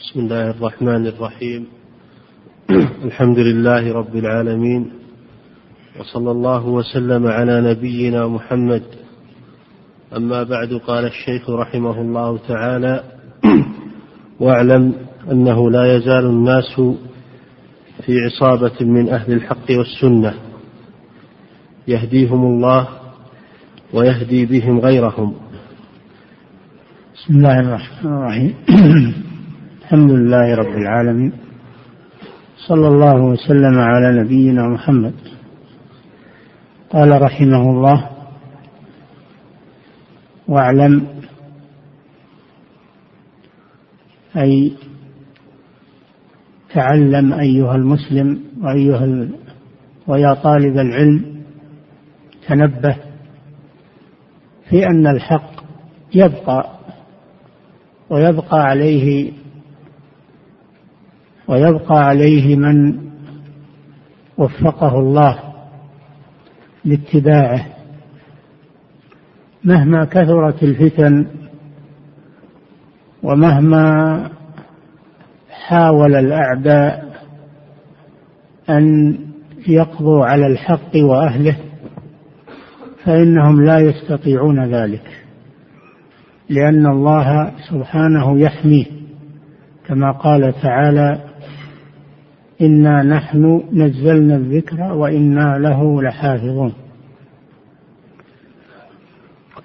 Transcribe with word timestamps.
بسم 0.00 0.20
الله 0.20 0.50
الرحمن 0.50 1.06
الرحيم. 1.06 1.66
الحمد 3.04 3.38
لله 3.38 3.92
رب 3.92 4.16
العالمين. 4.16 4.90
وصلى 6.00 6.30
الله 6.30 6.66
وسلم 6.66 7.26
على 7.26 7.60
نبينا 7.60 8.26
محمد. 8.28 8.82
أما 10.16 10.42
بعد 10.42 10.74
قال 10.74 11.04
الشيخ 11.04 11.50
رحمه 11.50 12.00
الله 12.00 12.38
تعالى 12.48 13.04
واعلم 14.40 14.94
أنه 15.32 15.70
لا 15.70 15.96
يزال 15.96 16.24
الناس 16.26 16.80
في 18.06 18.20
عصابة 18.20 18.80
من 18.80 19.08
أهل 19.08 19.32
الحق 19.32 19.70
والسنة. 19.70 20.34
يهديهم 21.88 22.44
الله 22.44 22.88
ويهدي 23.92 24.46
بهم 24.46 24.80
غيرهم. 24.80 25.34
بسم 27.14 27.36
الله 27.36 27.60
الرحمن 27.60 28.12
الرحيم. 28.12 28.54
الحمد 29.86 30.10
لله 30.10 30.54
رب 30.54 30.76
العالمين. 30.76 31.32
صلى 32.68 32.88
الله 32.88 33.14
وسلم 33.24 33.78
على 33.78 34.22
نبينا 34.22 34.68
محمد. 34.68 35.14
قال 36.90 37.22
رحمه 37.22 37.70
الله 37.70 38.10
واعلم 40.48 41.06
أي 44.36 44.72
تعلم 46.74 47.32
أيها 47.32 47.74
المسلم 47.74 48.40
وأيها 48.62 49.28
ويا 50.06 50.34
طالب 50.34 50.78
العلم 50.78 51.42
تنبه 52.48 52.96
في 54.70 54.86
أن 54.86 55.06
الحق 55.06 55.50
يبقى 56.14 56.70
ويبقى 58.10 58.62
عليه 58.62 59.32
ويبقى 61.48 62.04
عليه 62.04 62.56
من 62.56 62.98
وفقه 64.38 64.98
الله 64.98 65.38
لاتباعه. 66.84 67.66
مهما 69.64 70.04
كثرت 70.04 70.62
الفتن 70.62 71.26
ومهما 73.22 74.30
حاول 75.50 76.14
الأعداء 76.14 77.06
أن 78.70 79.16
يقضوا 79.68 80.26
على 80.26 80.46
الحق 80.46 80.96
وأهله 80.96 81.56
فإنهم 83.04 83.64
لا 83.64 83.78
يستطيعون 83.78 84.74
ذلك 84.74 85.24
لأن 86.48 86.86
الله 86.86 87.52
سبحانه 87.70 88.40
يحميه 88.40 88.86
كما 89.86 90.12
قال 90.12 90.54
تعالى 90.62 91.25
إنا 92.60 93.02
نحن 93.02 93.62
نزلنا 93.72 94.36
الذكر 94.36 94.92
وإنا 94.92 95.58
له 95.58 96.02
لحافظون. 96.02 96.72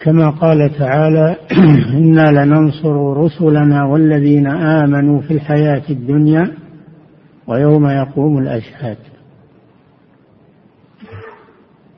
كما 0.02 0.30
قال 0.30 0.78
تعالى 0.78 1.36
إنا 2.00 2.31
لننصر 2.31 3.17
رسلنا 3.17 3.86
والذين 3.86 4.47
آمنوا 4.47 5.22
في 5.22 5.34
الحياة 5.34 5.84
الدنيا 5.89 6.52
ويوم 7.47 7.88
يقوم 7.88 8.38
الأشهاد. 8.38 8.97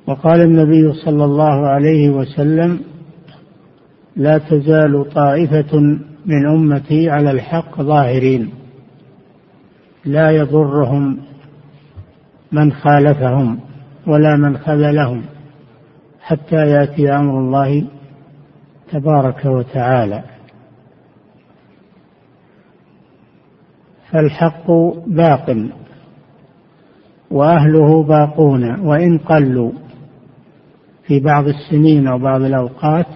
وقال 0.07 0.41
النبي 0.41 0.93
صلى 0.93 1.25
الله 1.25 1.67
عليه 1.67 2.09
وسلم 2.09 2.79
لا 4.15 4.37
تزال 4.37 5.09
طائفة 5.15 5.77
من 6.25 6.47
أمتي 6.47 7.09
على 7.09 7.31
الحق 7.31 7.81
ظاهرين. 7.81 8.62
لا 10.05 10.31
يضرهم 10.31 11.17
من 12.51 12.71
خالفهم 12.73 13.59
ولا 14.07 14.35
من 14.35 14.57
خذلهم 14.57 15.21
حتى 16.21 16.55
يأتي 16.55 17.11
أمر 17.11 17.39
الله 17.39 17.85
تبارك 18.91 19.45
وتعالى. 19.45 20.23
فالحق 24.11 24.71
باق 25.07 25.67
وأهله 27.31 28.03
باقون 28.03 28.79
وإن 28.79 29.17
قلوا 29.17 29.71
في 31.07 31.19
بعض 31.19 31.47
السنين 31.47 32.07
وبعض 32.07 32.41
الأوقات 32.41 33.07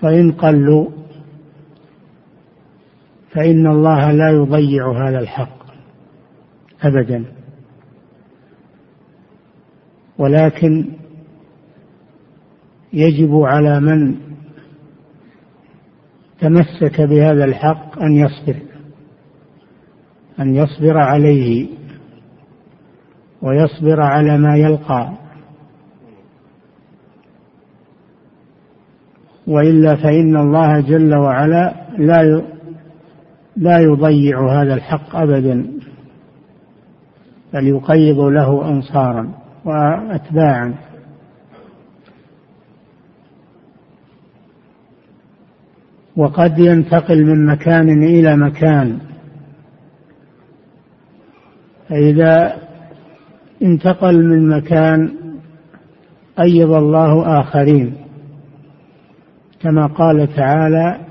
فإن 0.00 0.32
قلوا 0.32 0.86
فإن 3.34 3.66
الله 3.66 4.12
لا 4.12 4.30
يضيع 4.30 5.08
هذا 5.08 5.18
الحق 5.18 5.58
ابدا. 6.82 7.24
ولكن 10.18 10.88
يجب 12.92 13.34
على 13.34 13.80
من 13.80 14.16
تمسك 16.40 17.00
بهذا 17.00 17.44
الحق 17.44 18.02
أن 18.02 18.12
يصبر 18.12 18.56
أن 20.40 20.54
يصبر 20.54 20.98
عليه 20.98 21.68
ويصبر 23.42 24.00
على 24.00 24.38
ما 24.38 24.56
يلقى. 24.56 25.12
وإلا 29.46 29.96
فإن 29.96 30.36
الله 30.36 30.80
جل 30.80 31.16
وعلا 31.16 31.74
لا 31.98 32.42
لا 33.58 33.78
يضيع 33.78 34.62
هذا 34.62 34.74
الحق 34.74 35.16
ابدا 35.16 35.66
بل 37.54 37.68
يقيض 37.68 38.20
له 38.20 38.68
انصارا 38.68 39.32
واتباعا. 39.64 40.74
وقد 46.16 46.58
ينتقل 46.58 47.24
من 47.24 47.46
مكان 47.46 48.02
إلى 48.02 48.36
مكان. 48.36 48.98
فإذا 51.88 52.56
انتقل 53.62 54.24
من 54.24 54.48
مكان 54.48 55.10
أيض 56.40 56.70
الله 56.70 57.40
آخرين 57.40 57.94
كما 59.60 59.86
قال 59.86 60.34
تعالى 60.36 61.07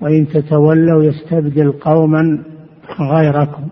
وإن 0.00 0.28
تتولوا 0.28 1.04
يستبدل 1.04 1.72
قوما 1.72 2.38
غيركم 3.00 3.62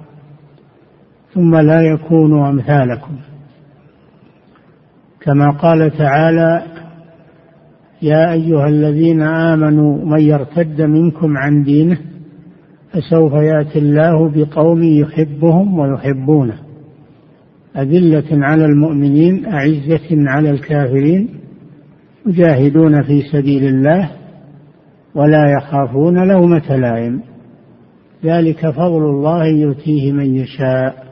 ثم 1.34 1.56
لا 1.56 1.82
يكونوا 1.82 2.48
أمثالكم. 2.48 3.12
كما 5.20 5.50
قال 5.50 5.90
تعالى 5.98 6.62
يا 8.02 8.32
أيها 8.32 8.68
الذين 8.68 9.22
آمنوا 9.22 10.04
من 10.04 10.20
يرتد 10.20 10.82
منكم 10.82 11.36
عن 11.36 11.62
دينه 11.62 11.98
فسوف 12.92 13.32
يأتي 13.32 13.78
الله 13.78 14.28
بقوم 14.28 14.82
يحبهم 14.82 15.78
ويحبونه. 15.78 16.58
أذلة 17.76 18.46
على 18.46 18.64
المؤمنين 18.64 19.46
أعزة 19.46 20.08
على 20.10 20.50
الكافرين 20.50 21.28
يجاهدون 22.26 23.02
في 23.02 23.22
سبيل 23.22 23.64
الله 23.64 24.10
ولا 25.18 25.52
يخافون 25.52 26.28
لومة 26.28 26.76
لائم 26.76 27.22
ذلك 28.24 28.70
فضل 28.70 29.02
الله 29.04 29.46
يؤتيه 29.46 30.12
من 30.12 30.34
يشاء. 30.34 31.06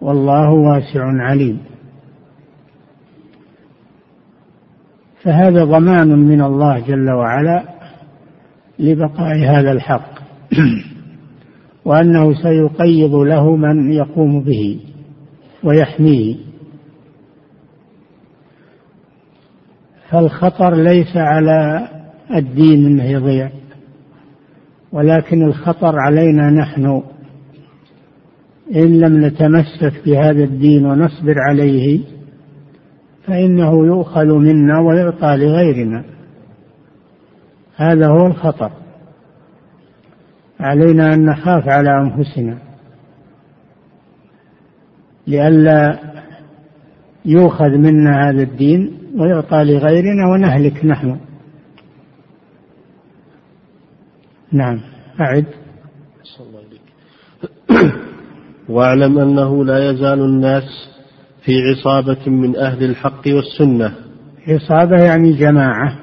والله 0.00 0.50
واسع 0.50 1.04
عليم. 1.04 1.58
فهذا 5.22 5.64
ضمان 5.64 6.08
من 6.08 6.42
الله 6.42 6.78
جل 6.78 7.10
وعلا 7.10 7.64
لبقاء 8.78 9.38
هذا 9.38 9.72
الحق. 9.72 10.12
وأنه 11.84 12.34
سيقيض 12.42 13.14
له 13.14 13.56
من 13.56 13.92
يقوم 13.92 14.40
به 14.40 14.80
ويحميه. 15.64 16.36
فالخطر 20.10 20.74
ليس 20.74 21.16
على 21.16 21.88
الدين 22.34 22.86
انه 22.86 23.04
يضيع. 23.04 23.50
ولكن 24.92 25.42
الخطر 25.42 25.98
علينا 25.98 26.50
نحن 26.50 27.02
إن 28.74 29.00
لم 29.00 29.24
نتمسك 29.24 30.04
بهذا 30.06 30.44
الدين 30.44 30.86
ونصبر 30.86 31.34
عليه 31.38 32.00
فإنه 33.26 33.86
يؤخذ 33.86 34.26
منا 34.26 34.80
ويعطى 34.80 35.36
لغيرنا. 35.36 36.04
هذا 37.76 38.06
هو 38.06 38.26
الخطر. 38.26 38.70
علينا 40.60 41.14
أن 41.14 41.24
نخاف 41.24 41.68
على 41.68 41.90
أنفسنا. 42.00 42.58
لئلا 45.26 45.98
يؤخذ 47.24 47.78
منا 47.78 48.28
هذا 48.28 48.42
الدين 48.42 48.98
ويعطى 49.18 49.64
لغيرنا 49.64 50.26
ونهلك 50.32 50.84
نحن. 50.84 51.16
نعم. 54.52 54.80
أعد. 55.20 55.46
واعلم 58.68 59.18
أنه 59.18 59.64
لا 59.64 59.90
يزال 59.90 60.20
الناس 60.20 60.64
في 61.44 61.52
عصابة 61.62 62.30
من 62.30 62.56
أهل 62.56 62.84
الحق 62.84 63.22
والسنة. 63.26 63.92
عصابة 64.48 65.04
يعني 65.04 65.32
جماعة. 65.32 65.98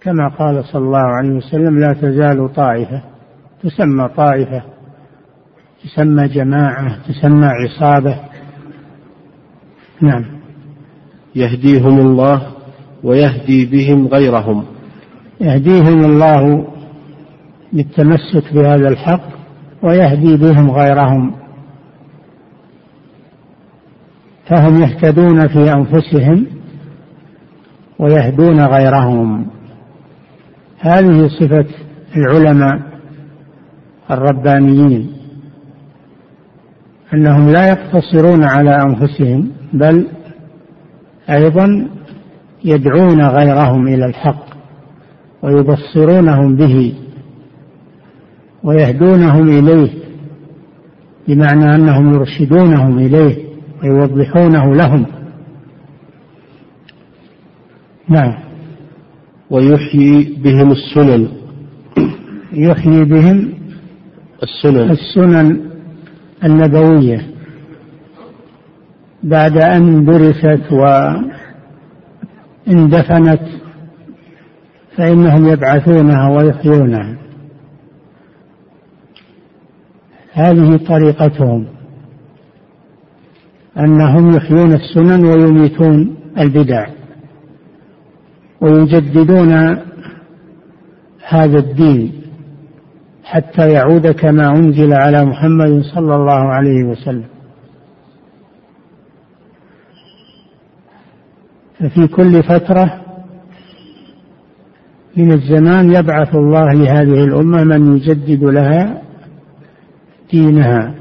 كما 0.00 0.28
قال 0.28 0.64
صلى 0.64 0.82
الله 0.82 0.98
عليه 0.98 1.30
وسلم 1.30 1.78
لا 1.78 1.92
تزال 1.92 2.52
طائفة. 2.54 3.02
تسمى 3.62 4.08
طائفة. 4.16 4.62
تسمى 5.84 6.28
جماعة. 6.28 6.98
تسمى 7.08 7.46
عصابة. 7.46 8.20
نعم. 10.00 10.24
يهديهم 11.34 11.98
الله 11.98 12.52
ويهدي 13.02 13.66
بهم 13.66 14.06
غيرهم. 14.06 14.64
يهديهم 15.40 16.04
الله 16.04 16.71
بالتمسك 17.72 18.54
بهذا 18.54 18.88
الحق 18.88 19.28
ويهدي 19.82 20.36
بهم 20.36 20.70
غيرهم. 20.70 21.34
فهم 24.46 24.82
يهتدون 24.82 25.48
في 25.48 25.72
أنفسهم 25.72 26.46
ويهدون 27.98 28.60
غيرهم. 28.60 29.46
هذه 30.78 31.28
صفة 31.28 31.66
العلماء 32.16 32.82
الربانيين 34.10 35.12
أنهم 37.14 37.50
لا 37.50 37.68
يقتصرون 37.68 38.44
على 38.44 38.82
أنفسهم 38.82 39.50
بل 39.72 40.06
أيضا 41.30 41.88
يدعون 42.64 43.22
غيرهم 43.22 43.88
إلى 43.88 44.06
الحق 44.06 44.44
ويبصرونهم 45.42 46.56
به. 46.56 47.01
ويهدونهم 48.64 49.48
إليه 49.48 49.90
بمعنى 51.28 51.74
أنهم 51.74 52.14
يرشدونهم 52.14 52.98
إليه 52.98 53.36
ويوضحونه 53.82 54.74
لهم. 54.74 55.06
نعم. 58.08 58.34
ويحيي 59.50 60.36
بهم 60.44 60.72
السنن. 60.72 61.28
يحيي 62.52 63.04
بهم 63.04 63.52
السنن. 64.42 64.90
السنن 64.90 65.60
النبوية. 66.44 67.26
بعد 69.22 69.56
أن 69.56 70.04
درست 70.04 70.72
واندفنت 72.66 73.42
فإنهم 74.96 75.48
يبعثونها 75.48 76.28
ويحيونها. 76.28 77.16
هذه 80.32 80.76
طريقتهم 80.76 81.66
أنهم 83.78 84.36
يحيون 84.36 84.72
السنن 84.72 85.26
ويميتون 85.26 86.16
البدع 86.38 86.86
ويجددون 88.60 89.52
هذا 91.28 91.58
الدين 91.58 92.12
حتى 93.24 93.68
يعود 93.68 94.06
كما 94.06 94.48
أنزل 94.48 94.92
على 94.92 95.24
محمد 95.24 95.82
صلى 95.94 96.14
الله 96.14 96.52
عليه 96.52 96.84
وسلم. 96.84 97.24
ففي 101.80 102.06
كل 102.06 102.42
فترة 102.42 103.00
من 105.16 105.32
الزمان 105.32 105.92
يبعث 105.92 106.34
الله 106.34 106.72
لهذه 106.72 107.24
الأمة 107.24 107.64
من 107.64 107.96
يجدد 107.96 108.44
لها 108.44 109.02
دينها 110.32 110.94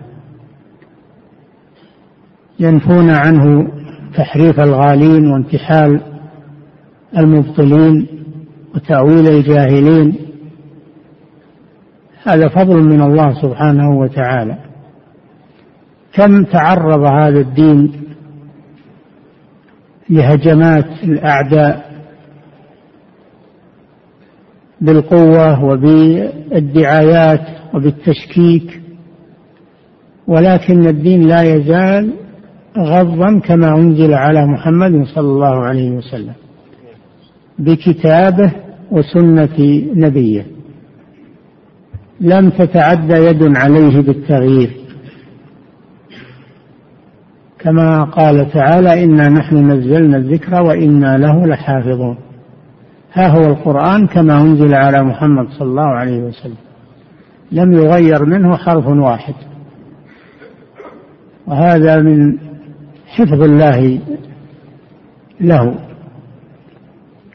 ينفون 2.59 3.09
عنه 3.09 3.71
تحريف 4.15 4.59
الغالين 4.59 5.27
وانتحال 5.31 6.01
المبطلين 7.17 8.07
وتأويل 8.75 9.27
الجاهلين. 9.27 10.15
هذا 12.23 12.47
فضل 12.47 12.83
من 12.83 13.01
الله 13.01 13.41
سبحانه 13.41 13.99
وتعالى. 13.99 14.57
كم 16.13 16.43
تعرض 16.43 17.03
هذا 17.03 17.39
الدين 17.39 17.91
لهجمات 20.09 21.03
الأعداء 21.03 21.91
بالقوة 24.81 25.63
وبالدعايات 25.63 27.47
وبالتشكيك 27.73 28.80
ولكن 30.31 30.87
الدين 30.87 31.27
لا 31.27 31.41
يزال 31.41 32.13
غضا 32.77 33.39
كما 33.39 33.75
أنزل 33.75 34.13
على 34.13 34.45
محمد 34.45 35.05
صلى 35.05 35.27
الله 35.27 35.55
عليه 35.55 35.91
وسلم 35.91 36.33
بكتابه 37.59 38.51
وسنة 38.91 39.57
نبيه. 39.95 40.45
لم 42.21 42.49
تتعدى 42.49 43.13
يد 43.13 43.57
عليه 43.57 44.01
بالتغيير. 44.01 44.71
كما 47.59 48.03
قال 48.03 48.51
تعالى 48.51 49.03
إنا 49.03 49.29
نحن 49.29 49.71
نزلنا 49.71 50.17
الذكر 50.17 50.61
وإنا 50.61 51.17
له 51.17 51.45
لحافظون. 51.47 52.17
ها 53.13 53.27
هو 53.27 53.45
القرآن 53.45 54.07
كما 54.07 54.41
أنزل 54.41 54.73
على 54.73 55.03
محمد 55.03 55.47
صلى 55.49 55.67
الله 55.67 55.87
عليه 55.87 56.19
وسلم. 56.23 56.61
لم 57.51 57.73
يغير 57.73 58.25
منه 58.25 58.57
حرف 58.57 58.87
واحد. 58.87 59.33
وهذا 61.51 62.01
من 62.01 62.37
حفظ 63.07 63.41
الله 63.43 63.99
له. 65.41 65.75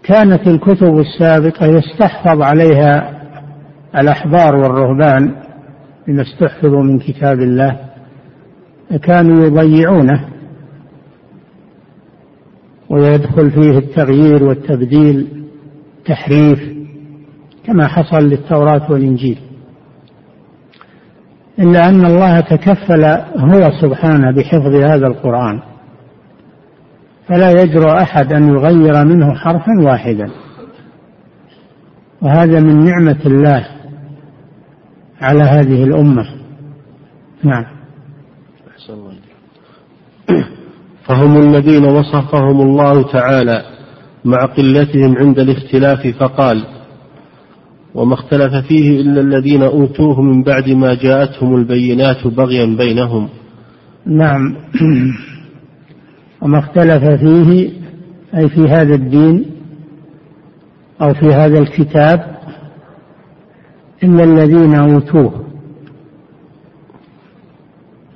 كانت 0.03 0.47
الكتب 0.47 0.99
السابقة 0.99 1.67
يستحفظ 1.67 2.43
عليها 2.43 3.21
الأحبار 3.97 4.57
والرهبان 4.57 5.35
بما 6.09 6.23
استحفظوا 6.23 6.83
من 6.83 6.99
كتاب 6.99 7.41
الله 7.41 7.81
كانوا 9.03 9.45
يضيعونه 9.47 10.29
ويدخل 12.91 13.51
فيه 13.51 13.79
التغيير 13.79 14.45
والتبديل 14.45 15.45
تحريف 16.07 16.59
كما 17.65 17.87
حصل 17.87 18.29
للتوراة 18.29 18.93
والإنجيل. 18.93 19.39
إلا 21.59 21.89
أن 21.89 22.07
الله 22.07 22.41
تكفل 22.41 23.05
هو 23.37 23.71
سبحانه 23.81 24.31
بحفظ 24.31 24.75
هذا 24.75 25.07
القرآن. 25.07 25.61
فلا 27.29 27.51
يجرؤ 27.51 28.03
أحد 28.03 28.33
أن 28.33 28.49
يغير 28.49 29.05
منه 29.05 29.35
حرفا 29.35 29.73
واحدا. 29.81 30.31
وهذا 32.23 32.61
من 32.61 32.85
نعمة 32.85 33.21
الله 33.27 33.67
على 35.21 35.43
هذه 35.43 35.85
الأمة. 35.85 36.25
نعم. 37.45 37.65
فهم 41.05 41.37
الذين 41.37 41.85
وصفهم 41.85 42.61
الله 42.61 43.13
تعالى 43.13 43.63
مع 44.25 44.45
قلتهم 44.45 45.19
عند 45.19 45.39
الاختلاف 45.39 46.07
فقال 46.07 46.76
وما 47.97 48.15
اختلف 48.15 48.55
فيه 48.55 49.01
إلا 49.01 49.21
الذين 49.21 49.63
أوتوه 49.63 50.23
من 50.23 50.43
بعد 50.43 50.71
ما 50.71 50.95
جاءتهم 50.95 51.57
البينات 51.57 52.27
بغيا 52.27 52.77
بينهم. 52.77 53.29
نعم. 54.07 54.57
وما 56.43 56.59
اختلف 56.59 57.05
فيه 57.05 57.71
أي 58.35 58.49
في 58.49 58.61
هذا 58.61 58.95
الدين 58.95 59.45
أو 61.03 61.15
في 61.15 61.27
هذا 61.27 61.59
الكتاب 61.59 62.37
إلا 64.05 64.25
الذين 64.25 64.75
أوتوه. 64.75 65.45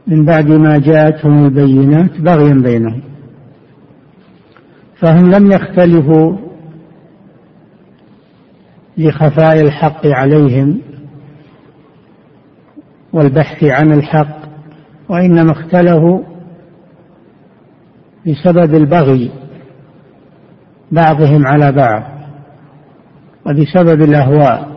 من 0.07 0.25
بعد 0.25 0.51
ما 0.51 0.79
جاءتهم 0.79 1.45
البينات 1.47 2.21
بغيا 2.21 2.55
بينهم. 2.55 3.03
فهم 4.97 5.31
لم 5.31 5.53
يختلفوا 5.53 6.50
لخفاء 9.01 9.61
الحق 9.61 10.07
عليهم 10.07 10.81
والبحث 13.13 13.65
عن 13.65 13.93
الحق 13.93 14.37
وإنما 15.09 15.53
اختلفوا 15.53 16.21
بسبب 18.27 18.75
البغي 18.75 19.31
بعضهم 20.93 21.47
على 21.47 21.73
بعض 21.73 22.03
وبسبب 23.47 24.03
الأهواء 24.03 24.71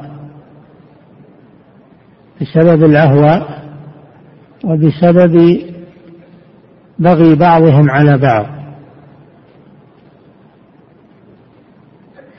بسبب 2.41 2.83
الأهواء 2.83 3.63
وبسبب 4.63 5.61
بغي 6.99 7.35
بعضهم 7.35 7.89
على 7.89 8.17
بعض. 8.17 8.62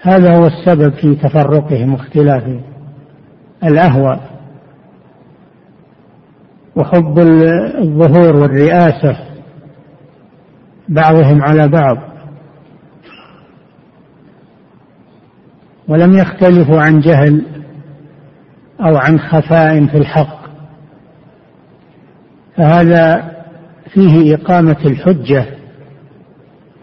هذا 0.04 0.36
هو 0.36 0.46
السبب 0.46 0.92
في 0.92 1.14
تفرقهم 1.14 1.92
واختلافهم 1.92 2.62
الأهوى 3.64 4.20
وحب 6.76 7.18
الظهور 7.18 8.36
والرئاسة 8.36 9.16
بعضهم 10.88 11.42
على 11.42 11.68
بعض. 11.68 11.98
ولم 15.88 16.12
يختلفوا 16.12 16.80
عن 16.80 17.00
جهل 17.00 17.46
أو 18.80 18.96
عن 18.96 19.18
خفاء 19.18 19.86
في 19.86 19.96
الحق. 19.96 20.44
فهذا 22.56 23.34
فيه 23.94 24.34
إقامة 24.34 24.76
الحجة 24.84 25.46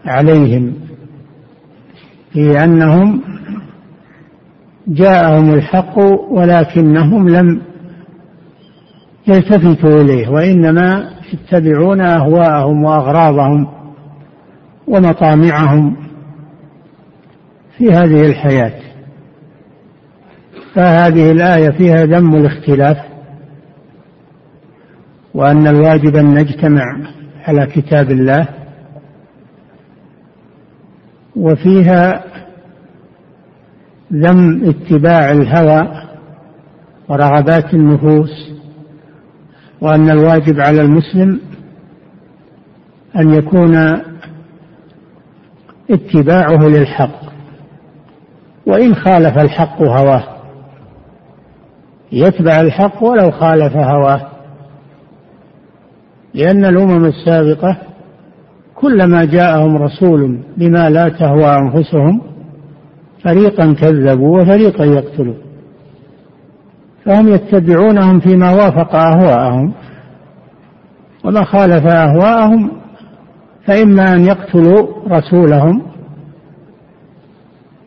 عليهم. 0.04 0.81
في 2.32 2.64
أنهم 2.64 3.22
جاءهم 4.88 5.54
الحق 5.54 5.98
ولكنهم 6.30 7.28
لم 7.28 7.62
يلتفتوا 9.28 10.02
إليه 10.02 10.28
وإنما 10.28 11.10
يتبعون 11.32 12.00
أهواءهم 12.00 12.84
وأغراضهم 12.84 13.66
ومطامعهم 14.88 15.96
في 17.78 17.88
هذه 17.88 18.26
الحياة. 18.26 18.80
فهذه 20.74 21.32
الآية 21.32 21.70
فيها 21.70 22.04
ذم 22.04 22.34
الاختلاف 22.34 22.96
وأن 25.34 25.66
الواجب 25.66 26.16
أن 26.16 26.34
نجتمع 26.34 26.96
على 27.44 27.66
كتاب 27.66 28.10
الله 28.10 28.48
وفيها 31.36 32.24
ذم 34.12 34.68
اتباع 34.68 35.30
الهوى 35.32 36.02
ورغبات 37.08 37.74
النفوس 37.74 38.52
وأن 39.80 40.10
الواجب 40.10 40.60
على 40.60 40.80
المسلم 40.80 41.40
أن 43.16 43.34
يكون 43.34 43.76
اتباعه 45.90 46.68
للحق. 46.68 47.22
وإن 48.66 48.94
خالف 48.94 49.38
الحق 49.38 49.82
هواه 49.82 50.24
يتبع 52.12 52.60
الحق 52.60 53.02
ولو 53.02 53.30
خالف 53.30 53.76
هواه. 53.76 54.28
لأن 56.34 56.64
الأمم 56.64 57.04
السابقة 57.04 57.78
كلما 58.82 59.24
جاءهم 59.24 59.76
رسول 59.76 60.38
بما 60.56 60.90
لا 60.90 61.08
تهوى 61.08 61.56
أنفسهم 61.56 62.20
فريقا 63.24 63.72
كذبوا 63.72 64.40
وفريقا 64.40 64.84
يقتلون. 64.84 65.36
فهم 67.04 67.28
يتبعونهم 67.28 68.20
فيما 68.20 68.50
وافق 68.52 68.94
أهواءهم 68.94 69.72
وما 71.24 71.44
خالف 71.44 71.86
أهواءهم 71.86 72.70
فإما 73.66 74.14
أن 74.14 74.20
يقتلوا 74.20 74.86
رسولهم 75.08 75.82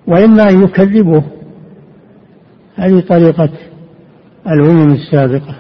وإما 0.07 0.49
أن 0.49 0.63
يكذبوه. 0.63 1.23
هذه 2.75 2.99
طريقة 2.99 3.49
الأمم 4.47 4.93
السابقة 4.93 5.55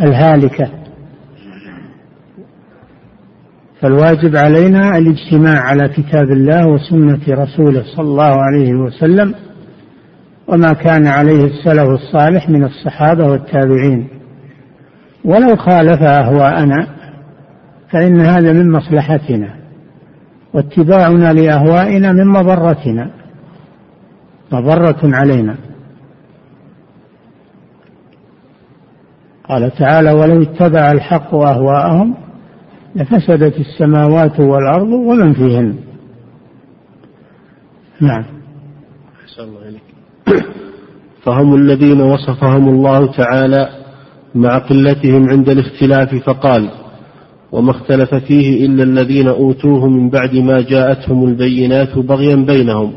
الهالكة. 0.00 0.85
فالواجب 3.86 4.36
علينا 4.36 4.98
الاجتماع 4.98 5.60
على 5.60 5.88
كتاب 5.88 6.30
الله 6.30 6.68
وسنة 6.68 7.20
رسوله 7.28 7.82
صلى 7.96 8.04
الله 8.04 8.42
عليه 8.42 8.74
وسلم 8.74 9.34
وما 10.48 10.72
كان 10.72 11.06
عليه 11.06 11.44
السلف 11.44 11.88
الصالح 11.88 12.48
من 12.48 12.64
الصحابة 12.64 13.26
والتابعين. 13.26 14.08
ولو 15.24 15.56
خالف 15.56 16.02
أهواءنا 16.02 16.86
فإن 17.90 18.20
هذا 18.20 18.52
من 18.52 18.70
مصلحتنا 18.70 19.54
واتباعنا 20.54 21.32
لأهوائنا 21.32 22.12
من 22.12 22.26
مضرتنا 22.26 23.10
مضرة 24.52 24.98
علينا. 25.02 25.56
قال 29.48 29.70
تعالى 29.70 30.12
ولو 30.12 30.42
اتبع 30.42 30.90
الحق 30.90 31.34
أهواءهم 31.34 32.25
لفسدت 32.96 33.60
السماوات 33.60 34.40
والأرض 34.40 34.88
ومن 34.88 35.32
فيهن. 35.32 35.74
نعم. 38.00 38.24
الله 39.38 39.68
إليك. 39.68 39.82
فهم 41.22 41.54
الذين 41.54 42.00
وصفهم 42.00 42.68
الله 42.68 43.12
تعالى 43.12 43.68
مع 44.34 44.58
قلتهم 44.58 45.28
عند 45.28 45.48
الاختلاف 45.48 46.14
فقال 46.14 46.70
وما 47.52 47.70
اختلف 47.70 48.14
فيه 48.14 48.66
إلا 48.66 48.82
الذين 48.82 49.28
أوتوه 49.28 49.88
من 49.88 50.10
بعد 50.10 50.34
ما 50.34 50.60
جاءتهم 50.60 51.24
البينات 51.24 51.98
بغيا 51.98 52.36
بينهم 52.36 52.92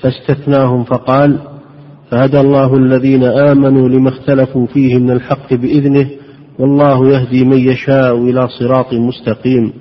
فاستثناهم 0.00 0.84
فقال 0.84 1.38
فهدى 2.10 2.40
الله 2.40 2.76
الذين 2.76 3.24
آمنوا 3.24 3.88
لما 3.88 4.08
اختلفوا 4.08 4.66
فيه 4.66 4.98
من 4.98 5.10
الحق 5.10 5.54
بإذنه 5.54 6.10
والله 6.58 7.08
يهدي 7.08 7.44
من 7.44 7.58
يشاء 7.58 8.16
إلى 8.16 8.48
صراط 8.48 8.94
مستقيم. 8.94 9.72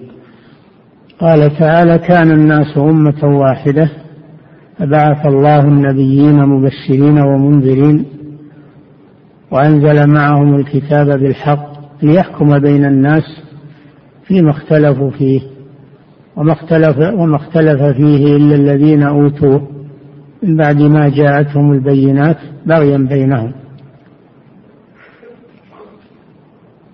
قال 1.20 1.58
تعالى 1.58 1.98
كان 1.98 2.32
الناس 2.32 2.78
أمة 2.78 3.24
واحدة 3.24 3.90
فبعث 4.80 5.26
الله 5.26 5.60
النبيين 5.60 6.36
مبشرين 6.46 7.20
ومنذرين 7.20 8.06
وأنزل 9.52 10.08
معهم 10.08 10.56
الكتاب 10.56 11.08
بالحق 11.20 11.72
ليحكم 12.04 12.60
بين 12.60 12.86
الناس 12.86 13.24
فيما 14.28 14.52
اختلفوا 14.52 15.10
فيه 15.12 15.42
وما 16.36 16.52
اختلف 16.52 16.98
وما 16.98 17.36
اختلف 17.36 17.84
فيه 17.84 18.36
إلا 18.36 18.56
الذين 18.56 19.04
أوتوه 19.04 19.68
من 20.44 20.58
بعد 20.58 20.82
ما 20.82 21.10
جاءتهم 21.10 21.72
البينات 21.72 22.38
بغيا 22.66 22.98
بينهم. 22.98 23.52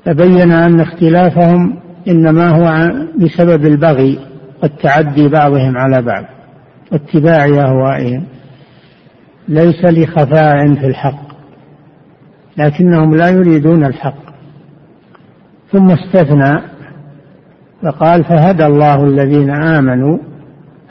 فبين 0.07 0.51
أن 0.51 0.79
اختلافهم 0.79 1.79
إنما 2.07 2.49
هو 2.49 2.91
بسبب 3.19 3.65
البغي 3.65 4.19
والتعدي 4.63 5.27
بعضهم 5.27 5.77
على 5.77 6.01
بعض 6.01 6.23
واتباع 6.91 7.45
أهوائهم 7.45 8.23
ليس 9.47 9.85
لخفاء 9.85 10.73
في 10.73 10.87
الحق 10.87 11.27
لكنهم 12.57 13.15
لا 13.15 13.29
يريدون 13.29 13.85
الحق. 13.85 14.27
ثم 15.71 15.91
استثنى 15.91 16.61
فقال 17.83 18.23
فهدى 18.23 18.65
الله 18.65 19.03
الذين 19.03 19.49
آمنوا 19.49 20.17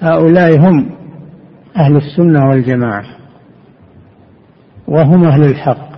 هؤلاء 0.00 0.58
هم 0.58 0.90
أهل 1.76 1.96
السنة 1.96 2.49
والجماعة 2.49 3.04
وهم 4.88 5.25
أهل 5.25 5.42
الحق. 5.44 5.88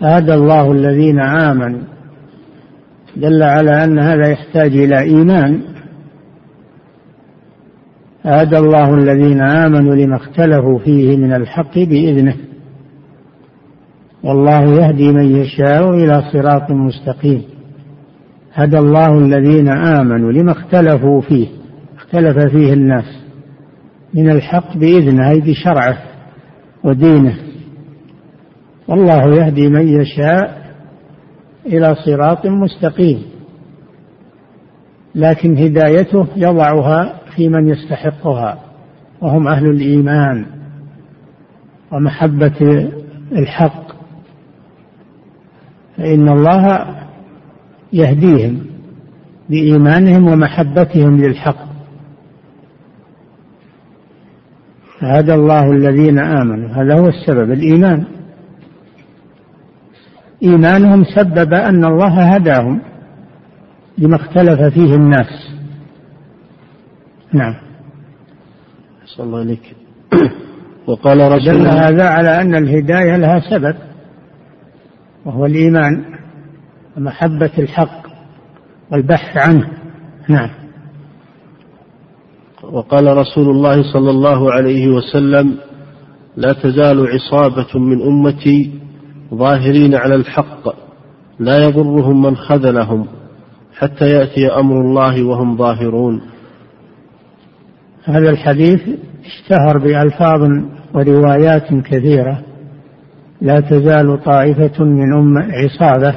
فهدى 0.00 0.34
الله 0.34 0.72
الذين 0.72 1.20
آمنوا. 1.20 1.95
دل 3.16 3.42
على 3.42 3.84
أن 3.84 3.98
هذا 3.98 4.28
يحتاج 4.28 4.76
إلى 4.76 5.00
إيمان. 5.00 5.60
هدى 8.22 8.58
الله 8.58 8.94
الذين 8.94 9.40
آمنوا 9.40 9.94
لما 9.94 10.16
اختلفوا 10.16 10.78
فيه 10.78 11.16
من 11.16 11.32
الحق 11.32 11.78
بإذنه. 11.78 12.34
والله 14.24 14.62
يهدي 14.62 15.12
من 15.12 15.36
يشاء 15.36 15.90
إلى 15.90 16.22
صراط 16.32 16.70
مستقيم. 16.70 17.42
هدى 18.54 18.78
الله 18.78 19.18
الذين 19.18 19.68
آمنوا 19.68 20.32
لما 20.32 20.52
اختلفوا 20.52 21.20
فيه. 21.20 21.48
اختلف 21.96 22.38
فيه 22.38 22.72
الناس. 22.72 23.26
من 24.14 24.30
الحق 24.30 24.76
بإذنه 24.76 25.30
أي 25.30 25.40
بشرعه 25.40 25.98
ودينه. 26.84 27.36
والله 28.88 29.36
يهدي 29.36 29.68
من 29.68 29.88
يشاء 29.88 30.65
إلى 31.66 31.94
صراط 31.94 32.46
مستقيم. 32.46 33.22
لكن 35.14 35.58
هدايته 35.58 36.26
يضعها 36.36 37.20
في 37.36 37.48
من 37.48 37.68
يستحقها 37.68 38.58
وهم 39.20 39.48
أهل 39.48 39.66
الإيمان 39.66 40.46
ومحبة 41.92 42.88
الحق. 43.32 43.86
فإن 45.96 46.28
الله 46.28 46.86
يهديهم 47.92 48.60
بإيمانهم 49.50 50.28
ومحبتهم 50.28 51.16
للحق. 51.16 51.66
هدى 55.00 55.34
الله 55.34 55.72
الذين 55.72 56.18
آمنوا 56.18 56.68
هذا 56.68 56.94
هو 56.98 57.08
السبب 57.08 57.52
الإيمان. 57.52 58.04
إيمانهم 60.42 61.04
سبب 61.04 61.54
أن 61.54 61.84
الله 61.84 62.34
هداهم 62.34 62.80
لما 63.98 64.16
اختلف 64.16 64.74
فيه 64.74 64.94
الناس. 64.94 65.50
نعم. 67.32 67.54
صلى 69.04 69.26
الله 69.26 69.38
عليك 69.38 69.76
وقال 70.88 71.32
رسول 71.32 71.62
دل 71.62 71.66
هذا 71.66 72.08
على 72.08 72.40
أن 72.40 72.54
الهداية 72.54 73.16
لها 73.16 73.40
سبب 73.50 73.76
وهو 75.24 75.46
الإيمان 75.46 76.04
ومحبة 76.96 77.50
الحق 77.58 78.06
والبحث 78.92 79.48
عنه. 79.48 79.68
نعم. 80.28 80.50
وقال 82.62 83.16
رسول 83.16 83.50
الله 83.50 83.92
صلى 83.92 84.10
الله 84.10 84.52
عليه 84.52 84.88
وسلم 84.88 85.56
لا 86.36 86.52
تزال 86.52 87.06
عصابة 87.08 87.78
من 87.78 88.02
أمتي 88.02 88.85
ظاهرين 89.34 89.94
على 89.94 90.14
الحق 90.14 90.68
لا 91.38 91.56
يضرهم 91.56 92.22
من 92.22 92.36
خذلهم 92.36 93.06
حتى 93.78 94.10
يأتي 94.10 94.46
أمر 94.46 94.80
الله 94.80 95.24
وهم 95.24 95.56
ظاهرون. 95.56 96.20
هذا 98.04 98.30
الحديث 98.30 98.80
اشتهر 99.24 99.78
بألفاظ 99.78 100.50
وروايات 100.94 101.74
كثيرة 101.74 102.42
لا 103.40 103.60
تزال 103.60 104.24
طائفة 104.24 104.84
من 104.84 105.12
أمة 105.12 105.48
عصابة 105.52 106.14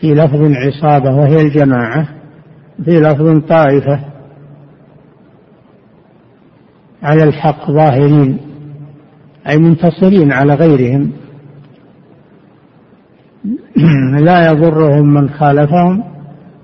في 0.00 0.14
لفظ 0.14 0.40
عصابة 0.42 1.16
وهي 1.16 1.40
الجماعة 1.40 2.08
في 2.84 3.00
لفظ 3.00 3.38
طائفة 3.48 4.00
على 7.02 7.22
الحق 7.22 7.70
ظاهرين 7.70 8.38
أي 9.48 9.58
منتصرين 9.58 10.32
على 10.32 10.54
غيرهم. 10.54 11.12
لا 14.26 14.50
يضرهم 14.50 15.14
من 15.14 15.30
خالفهم 15.30 16.04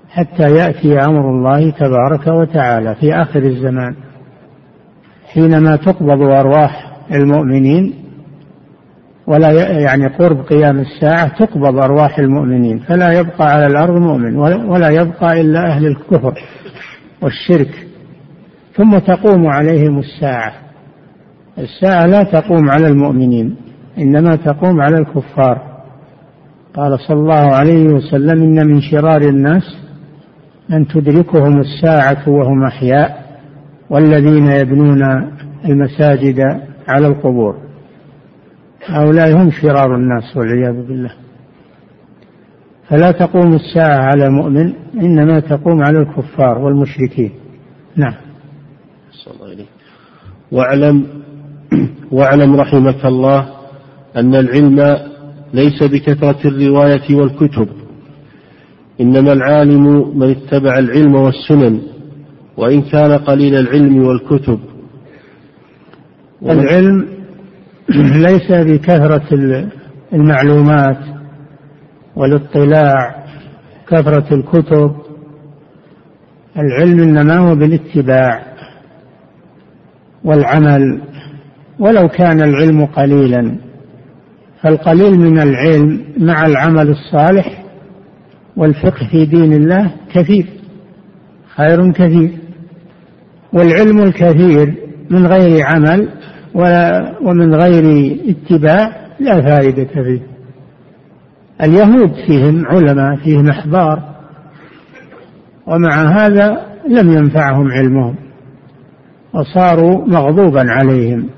حتى 0.09 0.55
يأتي 0.55 0.99
أمر 0.99 1.29
الله 1.29 1.69
تبارك 1.71 2.27
وتعالى 2.27 2.95
في 2.95 3.13
آخر 3.13 3.39
الزمان. 3.39 3.95
حينما 5.33 5.75
تقبض 5.75 6.21
أرواح 6.21 6.91
المؤمنين 7.11 7.93
ولا 9.27 9.51
يعني 9.79 10.07
قرب 10.07 10.41
قيام 10.41 10.79
الساعة 10.79 11.37
تقبض 11.45 11.83
أرواح 11.83 12.19
المؤمنين 12.19 12.79
فلا 12.79 13.11
يبقى 13.19 13.51
على 13.51 13.67
الأرض 13.67 14.01
مؤمن 14.01 14.37
ولا 14.69 14.89
يبقى 14.89 15.41
إلا 15.41 15.67
أهل 15.67 15.85
الكفر 15.85 16.33
والشرك. 17.21 17.87
ثم 18.75 18.97
تقوم 18.97 19.47
عليهم 19.47 19.99
الساعة. 19.99 20.53
الساعة 21.57 22.05
لا 22.05 22.23
تقوم 22.23 22.69
على 22.69 22.87
المؤمنين 22.87 23.55
إنما 23.97 24.35
تقوم 24.35 24.81
على 24.81 24.97
الكفار. 24.97 25.70
قال 26.75 26.99
صلى 26.99 27.17
الله 27.17 27.55
عليه 27.55 27.85
وسلم 27.85 28.43
إن 28.43 28.67
من 28.67 28.81
شرار 28.81 29.21
الناس 29.21 29.63
أن 30.71 30.87
تدركهم 30.87 31.59
الساعة 31.59 32.29
وهم 32.29 32.63
أحياء 32.63 33.39
والذين 33.89 34.51
يبنون 34.51 35.01
المساجد 35.65 36.39
على 36.87 37.07
القبور. 37.07 37.57
هؤلاء 38.85 39.37
هم 39.37 39.51
شرار 39.51 39.95
الناس 39.95 40.37
والعياذ 40.37 40.87
بالله. 40.87 41.11
فلا 42.89 43.11
تقوم 43.11 43.53
الساعة 43.53 43.97
على 43.97 44.29
مؤمن 44.29 44.73
إنما 45.01 45.39
تقوم 45.39 45.83
على 45.83 45.99
الكفار 45.99 46.57
والمشركين. 46.57 47.31
نعم. 47.95 48.13
واعلم 50.51 51.07
واعلم 52.11 52.55
رحمك 52.55 53.05
الله 53.05 53.49
أن 54.15 54.35
العلم 54.35 55.10
ليس 55.53 55.83
بكثرة 55.83 56.47
الرواية 56.47 57.15
والكتب 57.15 57.67
إنما 59.01 59.33
العالم 59.33 60.17
من 60.19 60.29
اتبع 60.29 60.79
العلم 60.79 61.15
والسنن 61.15 61.81
وإن 62.57 62.81
كان 62.81 63.11
قليل 63.11 63.55
العلم 63.55 64.03
والكتب. 64.07 64.59
العلم 66.43 67.07
ليس 68.27 68.51
بكثرة 68.51 69.27
المعلومات 70.13 70.97
والاطلاع 72.15 73.25
كثرة 73.87 74.33
الكتب. 74.33 74.95
العلم 76.57 76.99
إنما 76.99 77.37
هو 77.37 77.55
بالاتباع 77.55 78.43
والعمل 80.23 81.01
ولو 81.79 82.07
كان 82.07 82.41
العلم 82.41 82.85
قليلا. 82.85 83.57
فالقليل 84.61 85.19
من 85.19 85.39
العلم 85.39 86.01
مع 86.17 86.45
العمل 86.45 86.89
الصالح 86.89 87.63
والفقه 88.57 89.07
في 89.11 89.25
دين 89.25 89.53
الله 89.53 89.91
كثير 90.13 90.45
خير 91.55 91.91
كثير. 91.91 92.31
والعلم 93.53 93.99
الكثير 93.99 94.75
من 95.09 95.27
غير 95.27 95.65
عمل 95.65 96.09
ولا 96.53 97.15
ومن 97.21 97.55
غير 97.55 98.17
اتباع 98.29 99.07
لا 99.19 99.41
فائدة 99.41 99.87
فيه. 100.03 100.21
اليهود 101.61 102.13
فيهم 102.27 102.65
علماء 102.65 103.15
فيهم 103.23 103.49
أحبار 103.49 104.03
ومع 105.67 106.03
هذا 106.03 106.65
لم 106.89 107.11
ينفعهم 107.11 107.71
علمهم 107.71 108.15
وصاروا 109.33 110.07
مغضوبا 110.07 110.63
عليهم. 110.67 111.29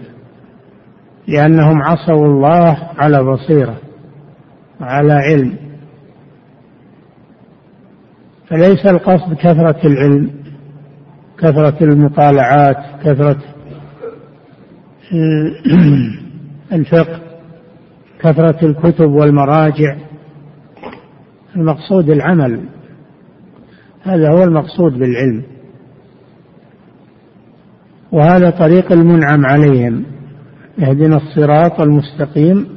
لأنهم 1.27 1.81
عصوا 1.81 2.25
الله 2.25 2.89
على 2.97 3.23
بصيرة 3.23 3.77
وعلى 4.81 5.13
علم. 5.13 5.57
فليس 8.47 8.85
القصد 8.85 9.33
كثرة 9.33 9.87
العلم 9.87 10.31
كثرة 11.37 11.83
المطالعات 11.83 12.77
كثرة 13.03 13.37
الفقه 16.73 17.19
كثرة 18.19 18.65
الكتب 18.65 19.09
والمراجع. 19.09 19.95
المقصود 21.55 22.09
العمل. 22.09 22.65
هذا 24.03 24.31
هو 24.31 24.43
المقصود 24.43 24.93
بالعلم. 24.93 25.43
وهذا 28.11 28.49
طريق 28.49 28.91
المنعم 28.91 29.45
عليهم. 29.45 30.05
اهدنا 30.79 31.17
الصراط 31.17 31.81
المستقيم 31.81 32.67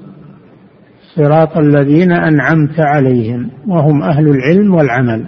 صراط 1.17 1.57
الذين 1.57 2.13
أنعمت 2.13 2.81
عليهم 2.81 3.51
وهم 3.67 4.03
أهل 4.03 4.29
العلم 4.29 4.75
والعمل. 4.75 5.27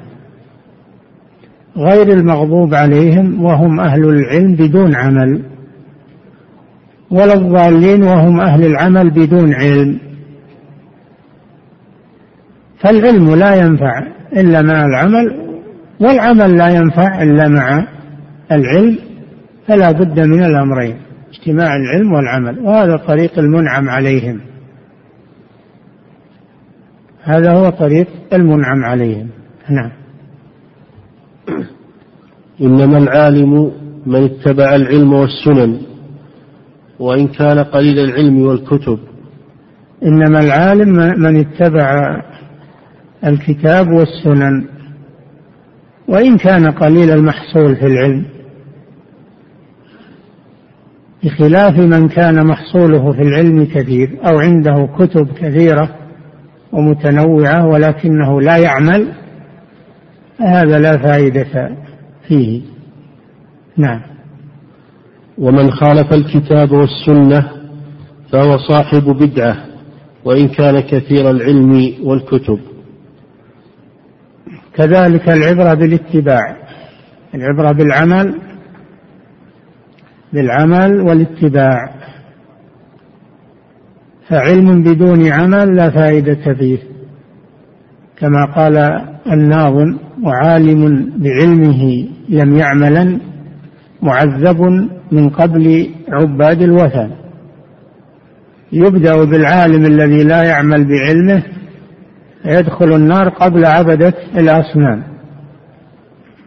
غير 1.76 2.08
المغضوب 2.08 2.74
عليهم 2.74 3.44
وهم 3.44 3.80
أهل 3.80 4.04
العلم 4.04 4.54
بدون 4.54 4.94
عمل. 4.94 5.42
ولا 7.10 7.34
الضالين 7.34 8.02
وهم 8.02 8.40
أهل 8.40 8.64
العمل 8.66 9.10
بدون 9.10 9.54
علم. 9.54 9.98
فالعلم 12.80 13.34
لا 13.34 13.54
ينفع 13.54 14.02
إلا 14.36 14.62
مع 14.62 14.86
العمل 14.86 15.48
والعمل 16.00 16.56
لا 16.56 16.68
ينفع 16.68 17.22
إلا 17.22 17.48
مع 17.48 17.86
العلم 18.52 18.98
فلا 19.66 19.92
بد 19.92 20.20
من 20.20 20.44
الأمرين. 20.44 21.07
اجتماع 21.38 21.76
العلم 21.76 22.12
والعمل 22.12 22.58
وهذا 22.58 22.96
طريق 22.96 23.38
المنعم 23.38 23.88
عليهم. 23.88 24.40
هذا 27.22 27.52
هو 27.52 27.68
طريق 27.70 28.06
المنعم 28.32 28.84
عليهم. 28.84 29.28
نعم. 29.70 29.90
إنما 32.60 32.98
العالم 32.98 33.72
من 34.06 34.24
اتبع 34.24 34.74
العلم 34.74 35.12
والسنن 35.12 35.80
وإن 36.98 37.28
كان 37.28 37.58
قليل 37.58 37.98
العلم 37.98 38.40
والكتب. 38.40 38.98
إنما 40.02 40.40
العالم 40.40 41.20
من 41.20 41.36
اتبع 41.40 42.16
الكتاب 43.24 43.88
والسنن 43.88 44.64
وإن 46.08 46.36
كان 46.36 46.70
قليل 46.70 47.10
المحصول 47.10 47.76
في 47.76 47.86
العلم. 47.86 48.24
بخلاف 51.24 51.78
من 51.78 52.08
كان 52.08 52.46
محصوله 52.46 53.12
في 53.12 53.22
العلم 53.22 53.64
كثير 53.64 54.18
أو 54.26 54.38
عنده 54.38 54.88
كتب 54.98 55.28
كثيرة 55.32 55.88
ومتنوعة 56.72 57.66
ولكنه 57.66 58.40
لا 58.40 58.56
يعمل 58.56 59.12
هذا 60.40 60.78
لا 60.78 60.98
فائدة 60.98 61.76
فيه. 62.28 62.62
نعم. 63.76 64.00
ومن 65.38 65.70
خالف 65.70 66.12
الكتاب 66.12 66.72
والسنة 66.72 67.48
فهو 68.32 68.58
صاحب 68.58 69.02
بدعة 69.02 69.56
وإن 70.24 70.48
كان 70.48 70.80
كثير 70.80 71.30
العلم 71.30 71.94
والكتب. 72.02 72.58
كذلك 74.74 75.28
العبرة 75.28 75.74
بالاتباع 75.74 76.56
العبرة 77.34 77.72
بالعمل 77.72 78.47
بالعمل 80.32 81.00
والاتباع. 81.00 81.90
فعلم 84.28 84.82
بدون 84.82 85.32
عمل 85.32 85.76
لا 85.76 85.90
فائدة 85.90 86.54
فيه. 86.54 86.78
كما 88.16 88.44
قال 88.44 88.76
الناظم 89.32 89.96
وعالم 90.24 91.12
بعلمه 91.16 92.08
لم 92.28 92.56
يعملا 92.56 93.20
معذب 94.02 94.60
من 95.12 95.28
قبل 95.30 95.90
عباد 96.08 96.62
الوثن. 96.62 97.10
يبدأ 98.72 99.24
بالعالم 99.24 99.84
الذي 99.84 100.24
لا 100.24 100.42
يعمل 100.42 100.84
بعلمه 100.88 101.42
يدخل 102.44 102.94
النار 102.94 103.28
قبل 103.28 103.64
عبدة 103.64 104.14
الأصنام. 104.38 105.02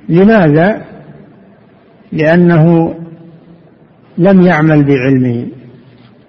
لماذا؟ 0.09 0.81
لأنه 2.11 2.95
لم 4.21 4.41
يعمل 4.41 4.83
بعلمه. 4.83 5.47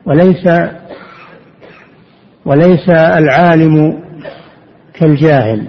وليس 0.06 0.48
وليس 2.44 2.88
العالم 2.90 3.98
كالجاهل. 4.94 5.68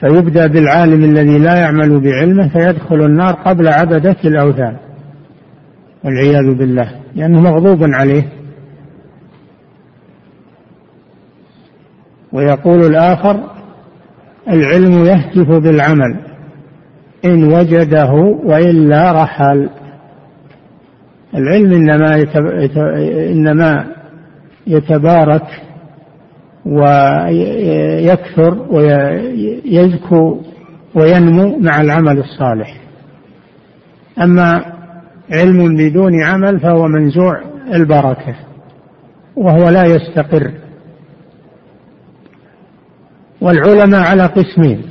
فيبدأ 0.00 0.46
بالعالم 0.46 1.04
الذي 1.04 1.38
لا 1.38 1.56
يعمل 1.56 2.00
بعلمه 2.00 2.48
فيدخل 2.48 3.04
النار 3.04 3.34
قبل 3.34 3.68
عبدة 3.68 4.16
الأوثان. 4.24 4.76
والعياذ 6.04 6.54
بالله 6.54 6.90
لأنه 7.14 7.40
مغضوب 7.40 7.78
عليه. 7.82 8.32
ويقول 12.32 12.86
الآخر 12.86 13.40
العلم 14.48 15.04
يهتف 15.04 15.48
بالعمل. 15.48 16.25
إن 17.24 17.54
وجده 17.54 18.12
وإلا 18.44 19.12
رحل. 19.12 19.68
العلم 21.34 21.72
إنما 21.72 22.26
إنما 23.32 23.86
يتبارك 24.66 25.46
ويكثر 26.66 28.66
ويزكو 28.70 30.40
وينمو 30.94 31.58
مع 31.58 31.80
العمل 31.80 32.18
الصالح. 32.18 32.76
أما 34.22 34.64
علم 35.30 35.76
بدون 35.76 36.22
عمل 36.22 36.60
فهو 36.60 36.88
منزوع 36.88 37.40
البركة 37.74 38.34
وهو 39.36 39.68
لا 39.68 39.84
يستقر. 39.84 40.50
والعلماء 43.40 44.00
على 44.00 44.26
قسمين. 44.26 44.82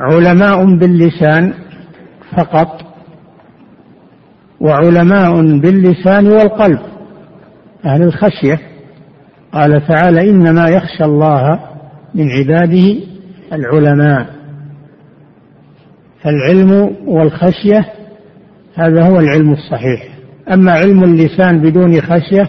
علماء 0.00 0.64
باللسان 0.78 1.54
فقط 2.36 2.80
وعلماء 4.60 5.58
باللسان 5.58 6.26
والقلب 6.26 6.78
أهل 7.84 8.02
الخشية. 8.02 8.60
قال 9.52 9.86
تعالى 9.86 10.30
إنما 10.30 10.68
يخشى 10.68 11.04
الله 11.04 11.60
من 12.14 12.30
عباده 12.30 12.96
العلماء. 13.52 14.26
فالعلم 16.22 16.96
والخشية 17.06 17.84
هذا 18.74 19.02
هو 19.02 19.20
العلم 19.20 19.52
الصحيح. 19.52 20.08
أما 20.52 20.72
علم 20.72 21.04
اللسان 21.04 21.62
بدون 21.62 22.00
خشية 22.00 22.48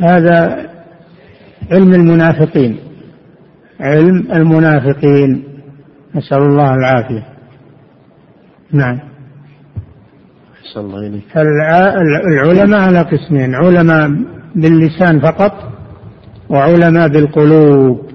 هذا 0.00 0.68
علم 1.70 1.94
المنافقين. 1.94 2.76
علم 3.80 4.32
المنافقين. 4.32 5.47
نسأل 6.14 6.38
الله 6.38 6.74
العافية. 6.74 7.26
نعم. 8.72 8.98
أحسن 10.62 10.80
الله 10.80 10.98
إليك. 10.98 11.24
العلماء 11.36 12.80
على 12.80 13.02
قسمين 13.02 13.54
علماء 13.54 14.10
باللسان 14.54 15.20
فقط 15.20 15.52
وعلماء 16.48 17.08
بالقلوب 17.08 18.08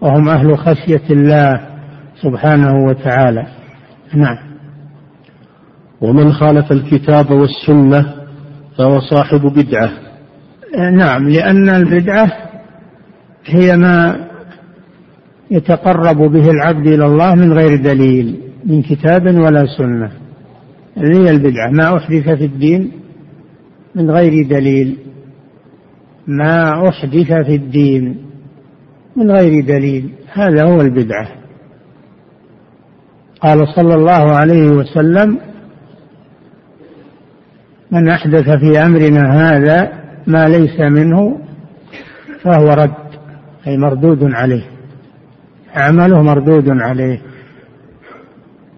وهم 0.00 0.28
أهل 0.28 0.58
خشية 0.58 1.02
الله 1.10 1.60
سبحانه 2.22 2.84
وتعالى. 2.84 3.46
نعم. 4.14 4.38
ومن 6.00 6.32
خالف 6.32 6.72
الكتاب 6.72 7.30
والسنة 7.30 8.14
فهو 8.78 9.00
صاحب 9.00 9.40
بدعة. 9.40 9.90
نعم 10.92 11.28
لأن 11.28 11.68
البدعة 11.68 12.32
هي 13.46 13.76
ما 13.76 14.27
يتقرب 15.50 16.16
به 16.16 16.50
العبد 16.50 16.86
إلى 16.86 17.06
الله 17.06 17.34
من 17.34 17.52
غير 17.52 17.76
دليل 17.76 18.40
من 18.64 18.82
كتاب 18.82 19.26
ولا 19.26 19.66
سنة. 19.78 20.10
هي 20.96 21.30
البدعة 21.30 21.70
ما 21.70 21.96
أحدث 21.96 22.28
في 22.28 22.44
الدين 22.44 22.92
من 23.94 24.10
غير 24.10 24.46
دليل. 24.48 24.96
ما 26.26 26.88
أحدث 26.88 27.32
في 27.32 27.54
الدين 27.54 28.16
من 29.16 29.30
غير 29.30 29.64
دليل 29.64 30.10
هذا 30.32 30.64
هو 30.64 30.80
البدعة. 30.80 31.28
قال 33.40 33.68
صلى 33.76 33.94
الله 33.94 34.36
عليه 34.36 34.68
وسلم 34.68 35.38
من 37.90 38.08
أحدث 38.08 38.50
في 38.50 38.78
أمرنا 38.78 39.30
هذا 39.32 39.92
ما 40.26 40.48
ليس 40.48 40.80
منه 40.80 41.38
فهو 42.42 42.72
رد 42.72 43.08
أي 43.66 43.76
مردود 43.76 44.18
عليه. 44.22 44.77
عمله 45.78 46.22
مردود 46.22 46.68
عليه. 46.68 47.22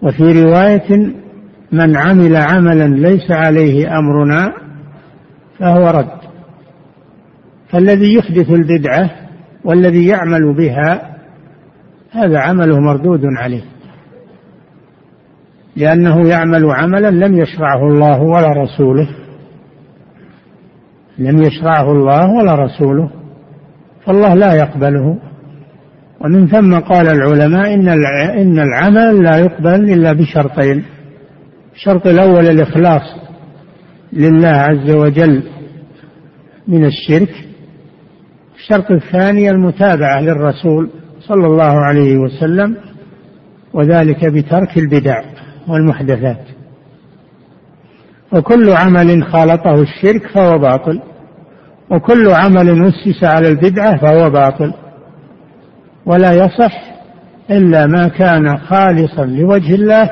وفي 0.01 0.43
رواية 0.43 1.13
من 1.71 1.97
عمل 1.97 2.35
عملا 2.35 2.87
ليس 2.87 3.31
عليه 3.31 3.99
أمرنا 3.99 4.53
فهو 5.59 5.87
رد. 5.87 6.21
فالذي 7.69 8.13
يحدث 8.13 8.49
البدعة 8.49 9.09
والذي 9.63 10.07
يعمل 10.07 10.57
بها 10.57 11.17
هذا 12.11 12.39
عمله 12.39 12.79
مردود 12.79 13.21
عليه. 13.37 13.63
لأنه 15.75 16.27
يعمل 16.27 16.71
عملا 16.71 17.11
لم 17.11 17.37
يشرعه 17.37 17.87
الله 17.87 18.21
ولا 18.21 18.47
رسوله. 18.47 19.09
لم 21.17 21.43
يشرعه 21.43 21.91
الله 21.91 22.29
ولا 22.33 22.55
رسوله. 22.55 23.09
فالله 24.05 24.33
لا 24.33 24.53
يقبله. 24.53 25.30
ومن 26.23 26.47
ثم 26.47 26.79
قال 26.79 27.07
العلماء 27.07 27.73
إن 27.73 27.89
إن 28.41 28.59
العمل 28.59 29.23
لا 29.23 29.37
يقبل 29.37 29.93
إلا 29.93 30.13
بشرطين. 30.13 30.83
الشرط 31.75 32.07
الأول 32.07 32.45
الإخلاص 32.47 33.01
لله 34.13 34.47
عز 34.47 34.91
وجل 34.91 35.43
من 36.67 36.85
الشرك. 36.85 37.45
الشرط 38.55 38.91
الثاني 38.91 39.49
المتابعة 39.49 40.21
للرسول 40.21 40.89
صلى 41.19 41.47
الله 41.47 41.79
عليه 41.79 42.17
وسلم 42.17 42.77
وذلك 43.73 44.25
بترك 44.25 44.77
البدع 44.77 45.21
والمحدثات. 45.67 46.45
وكل 48.33 48.69
عمل 48.69 49.23
خالطه 49.23 49.81
الشرك 49.81 50.27
فهو 50.27 50.57
باطل 50.57 51.01
وكل 51.91 52.29
عمل 52.29 52.87
أسس 52.87 53.23
على 53.23 53.47
البدعة 53.47 53.97
فهو 53.97 54.29
باطل. 54.29 54.73
ولا 56.05 56.33
يصح 56.33 56.91
إلا 57.49 57.87
ما 57.87 58.07
كان 58.07 58.57
خالصا 58.57 59.25
لوجه 59.25 59.75
الله 59.75 60.09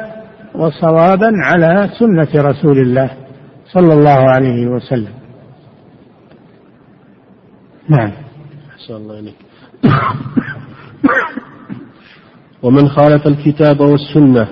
وصوابا 0.56 1.32
على 1.44 1.90
سنة 2.00 2.28
رسول 2.36 2.80
الله 2.80 3.10
صلى 3.74 3.94
الله 3.94 4.30
عليه 4.30 4.68
وسلم. 4.68 5.14
نعم. 7.90 8.12
أحسن 8.76 8.94
الله 8.94 9.20
إليك. 9.20 9.36
ومن 12.64 12.90
خالف 12.90 13.28
الكتاب 13.28 13.80
والسنة 13.80 14.48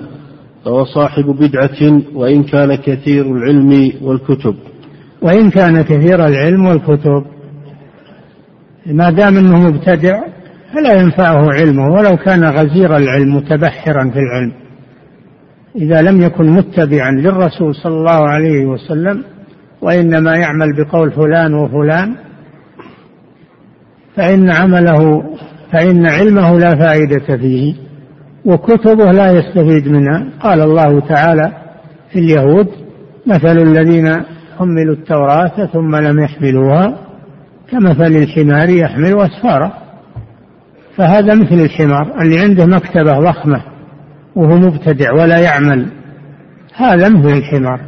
فهو 0.64 0.84
صاحب 0.84 1.24
بدعة 1.24 2.02
وإن 2.14 2.42
كان 2.42 2.74
كثير 2.74 3.36
العلم 3.36 3.92
والكتب. 4.02 4.54
وإن 5.22 5.50
كان 5.50 5.82
كثير 5.82 6.26
العلم 6.26 6.66
والكتب. 6.66 7.24
ما 8.86 9.10
دام 9.10 9.36
أنه 9.36 9.58
مبتدع 9.58 10.27
فلا 10.74 11.00
ينفعه 11.00 11.52
علمه 11.52 11.88
ولو 11.88 12.16
كان 12.16 12.44
غزير 12.44 12.96
العلم 12.96 13.36
متبحرا 13.36 14.10
في 14.10 14.18
العلم. 14.18 14.52
إذا 15.76 16.02
لم 16.02 16.22
يكن 16.22 16.50
متبعا 16.50 17.10
للرسول 17.10 17.74
صلى 17.74 17.94
الله 17.94 18.28
عليه 18.28 18.66
وسلم 18.66 19.24
وإنما 19.82 20.36
يعمل 20.36 20.76
بقول 20.76 21.12
فلان 21.12 21.54
وفلان 21.54 22.14
فإن 24.16 24.50
عمله 24.50 25.22
فإن 25.72 26.06
علمه 26.06 26.58
لا 26.58 26.70
فائدة 26.70 27.36
فيه 27.36 27.74
وكتبه 28.44 29.12
لا 29.12 29.32
يستفيد 29.32 29.88
منها 29.88 30.28
قال 30.40 30.60
الله 30.60 31.00
تعالى 31.00 31.52
في 32.12 32.18
اليهود 32.18 32.68
مثل 33.26 33.58
الذين 33.58 34.22
حملوا 34.58 34.94
التوراة 34.94 35.66
ثم 35.72 35.96
لم 35.96 36.18
يحملوها 36.18 36.98
كمثل 37.70 38.16
الحمار 38.16 38.68
يحمل 38.68 39.20
أسفارا 39.20 39.72
فهذا 40.98 41.34
مثل 41.34 41.54
الحمار 41.54 42.22
اللي 42.22 42.40
عنده 42.40 42.66
مكتبة 42.66 43.20
ضخمة 43.20 43.62
وهو 44.36 44.56
مبتدع 44.56 45.12
ولا 45.12 45.38
يعمل 45.38 45.86
هذا 46.74 47.08
مثل 47.08 47.38
الحمار. 47.38 47.80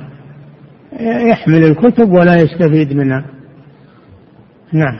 يحمل 1.00 1.64
الكتب 1.64 2.12
ولا 2.12 2.36
يستفيد 2.36 2.92
منها. 2.92 3.24
نعم. 4.72 4.98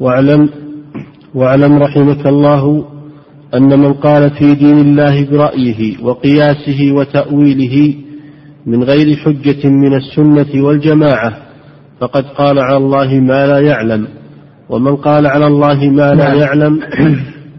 واعلم 0.00 0.50
واعلم 1.34 1.78
رحمك 1.78 2.26
الله 2.26 2.84
أن 3.54 3.80
من 3.80 3.92
قال 3.92 4.30
في 4.30 4.54
دين 4.54 4.78
الله 4.78 5.30
برأيه 5.30 6.04
وقياسه 6.04 6.92
وتأويله 6.92 7.94
من 8.66 8.82
غير 8.82 9.16
حجة 9.16 9.68
من 9.68 9.94
السنة 9.94 10.64
والجماعة 10.64 11.36
فقد 12.00 12.24
قال 12.24 12.58
على 12.58 12.76
الله 12.76 13.20
ما 13.20 13.46
لا 13.46 13.58
يعلم. 13.60 14.08
ومن 14.74 14.96
قال 14.96 15.26
على 15.26 15.46
الله 15.46 15.90
ما 15.90 16.14
لا 16.14 16.28
نعم. 16.28 16.38
يعلم 16.38 16.80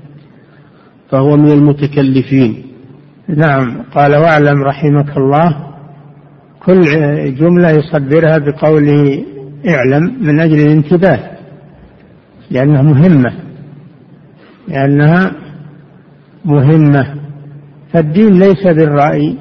فهو 1.10 1.38
من 1.38 1.52
المتكلفين. 1.52 2.64
نعم. 3.28 3.82
قال 3.96 4.16
واعلم 4.16 4.64
رحمك 4.64 5.18
الله. 5.18 5.58
كل 6.66 6.82
جملة 7.36 7.70
يصدرها 7.70 8.38
بقوله 8.38 9.24
اعلم 9.70 10.18
من 10.22 10.40
أجل 10.40 10.60
الانتباه 10.60 11.20
لأنها 12.52 12.82
مهمة 12.82 13.34
لأنها 14.68 15.32
مهمة. 16.46 17.16
فالدين 17.94 18.40
ليس 18.40 18.64
بالرأي 18.68 19.38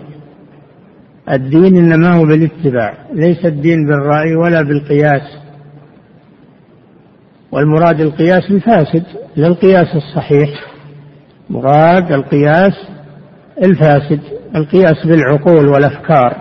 الدين 1.30 1.76
إنما 1.76 2.12
هو 2.12 2.24
بالاتباع 2.24 2.94
ليس 3.14 3.44
الدين 3.46 3.87
بالرأي 3.87 4.34
ولا 4.34 4.62
بالقياس. 4.62 5.43
والمراد 7.54 8.00
القياس 8.00 8.50
الفاسد 8.50 9.04
لا 9.36 9.46
القياس 9.46 9.96
الصحيح. 9.96 10.50
مراد 11.50 12.12
القياس 12.12 12.72
الفاسد 13.62 14.20
القياس 14.56 15.06
بالعقول 15.06 15.68
والأفكار. 15.68 16.36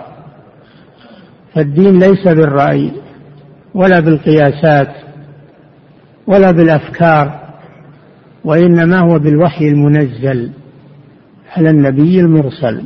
فالدين 1.54 1.98
ليس 1.98 2.28
بالرأي 2.28 2.90
ولا 3.74 4.00
بالقياسات 4.00 4.88
ولا 6.26 6.50
بالأفكار 6.50 7.40
وإنما 8.44 8.98
هو 8.98 9.18
بالوحي 9.18 9.68
المنزل 9.68 10.50
على 11.56 11.70
النبي 11.70 12.20
المرسل. 12.20 12.84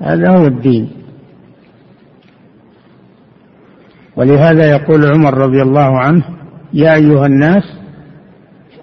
هذا 0.00 0.30
هو 0.30 0.46
الدين. 0.46 0.90
ولهذا 4.16 4.70
يقول 4.70 5.06
عمر 5.12 5.38
رضي 5.38 5.62
الله 5.62 5.98
عنه 5.98 6.41
يا 6.74 6.94
أيها 6.94 7.26
الناس 7.26 7.62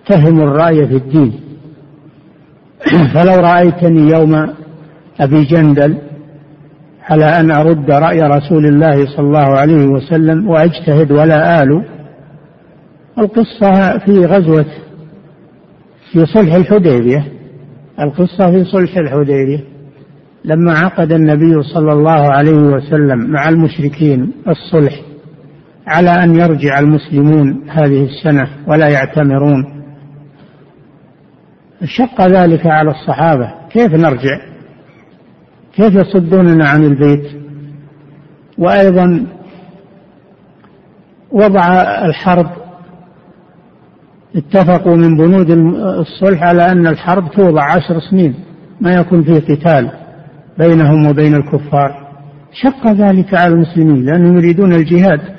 اتهموا 0.05 0.43
الرأي 0.43 0.87
في 0.87 0.95
الدين. 0.95 1.39
فلو 3.13 3.35
رأيتني 3.35 4.11
يوم 4.11 4.49
أبي 5.19 5.43
جندل 5.43 5.97
على 7.09 7.25
أن 7.25 7.51
أرد 7.51 7.91
رأي 7.91 8.21
رسول 8.21 8.65
الله 8.65 9.05
صلى 9.05 9.27
الله 9.27 9.57
عليه 9.57 9.85
وسلم 9.85 10.49
وأجتهد 10.49 11.11
ولا 11.11 11.63
آل 11.63 11.83
القصة 13.17 13.97
في 13.97 14.25
غزوة 14.25 14.65
في 16.11 16.25
صلح 16.25 16.53
الحديبية. 16.53 17.27
القصة 17.99 18.51
في 18.51 18.63
صلح 18.65 18.97
الحديبية. 18.97 19.63
لما 20.45 20.73
عقد 20.73 21.11
النبي 21.11 21.63
صلى 21.63 21.93
الله 21.93 22.31
عليه 22.31 22.57
وسلم 22.57 23.31
مع 23.31 23.49
المشركين 23.49 24.31
الصلح 24.47 25.08
على 25.89 26.23
أن 26.23 26.35
يرجع 26.35 26.79
المسلمون 26.79 27.69
هذه 27.69 28.05
السنة 28.05 28.47
ولا 28.67 28.89
يعتمرون. 28.89 29.83
شق 31.83 32.27
ذلك 32.27 32.67
على 32.67 32.91
الصحابة. 32.91 33.51
كيف 33.69 33.93
نرجع؟ 33.93 34.39
كيف 35.75 35.95
يصدوننا 35.95 36.69
عن 36.69 36.83
البيت؟ 36.83 37.25
وأيضا 38.57 39.25
وضع 41.31 41.81
الحرب 42.05 42.49
اتفقوا 44.35 44.95
من 44.95 45.17
بنود 45.17 45.51
الصلح 45.99 46.43
على 46.43 46.71
أن 46.71 46.87
الحرب 46.87 47.31
توضع 47.31 47.63
عشر 47.63 47.99
سنين 48.09 48.35
ما 48.81 48.95
يكون 48.95 49.23
فيه 49.23 49.39
قتال 49.55 49.91
بينهم 50.57 51.07
وبين 51.07 51.35
الكفار. 51.35 52.09
شق 52.51 52.91
ذلك 52.91 53.33
على 53.33 53.53
المسلمين 53.53 54.05
لأنهم 54.05 54.37
يريدون 54.37 54.73
الجهاد. 54.73 55.38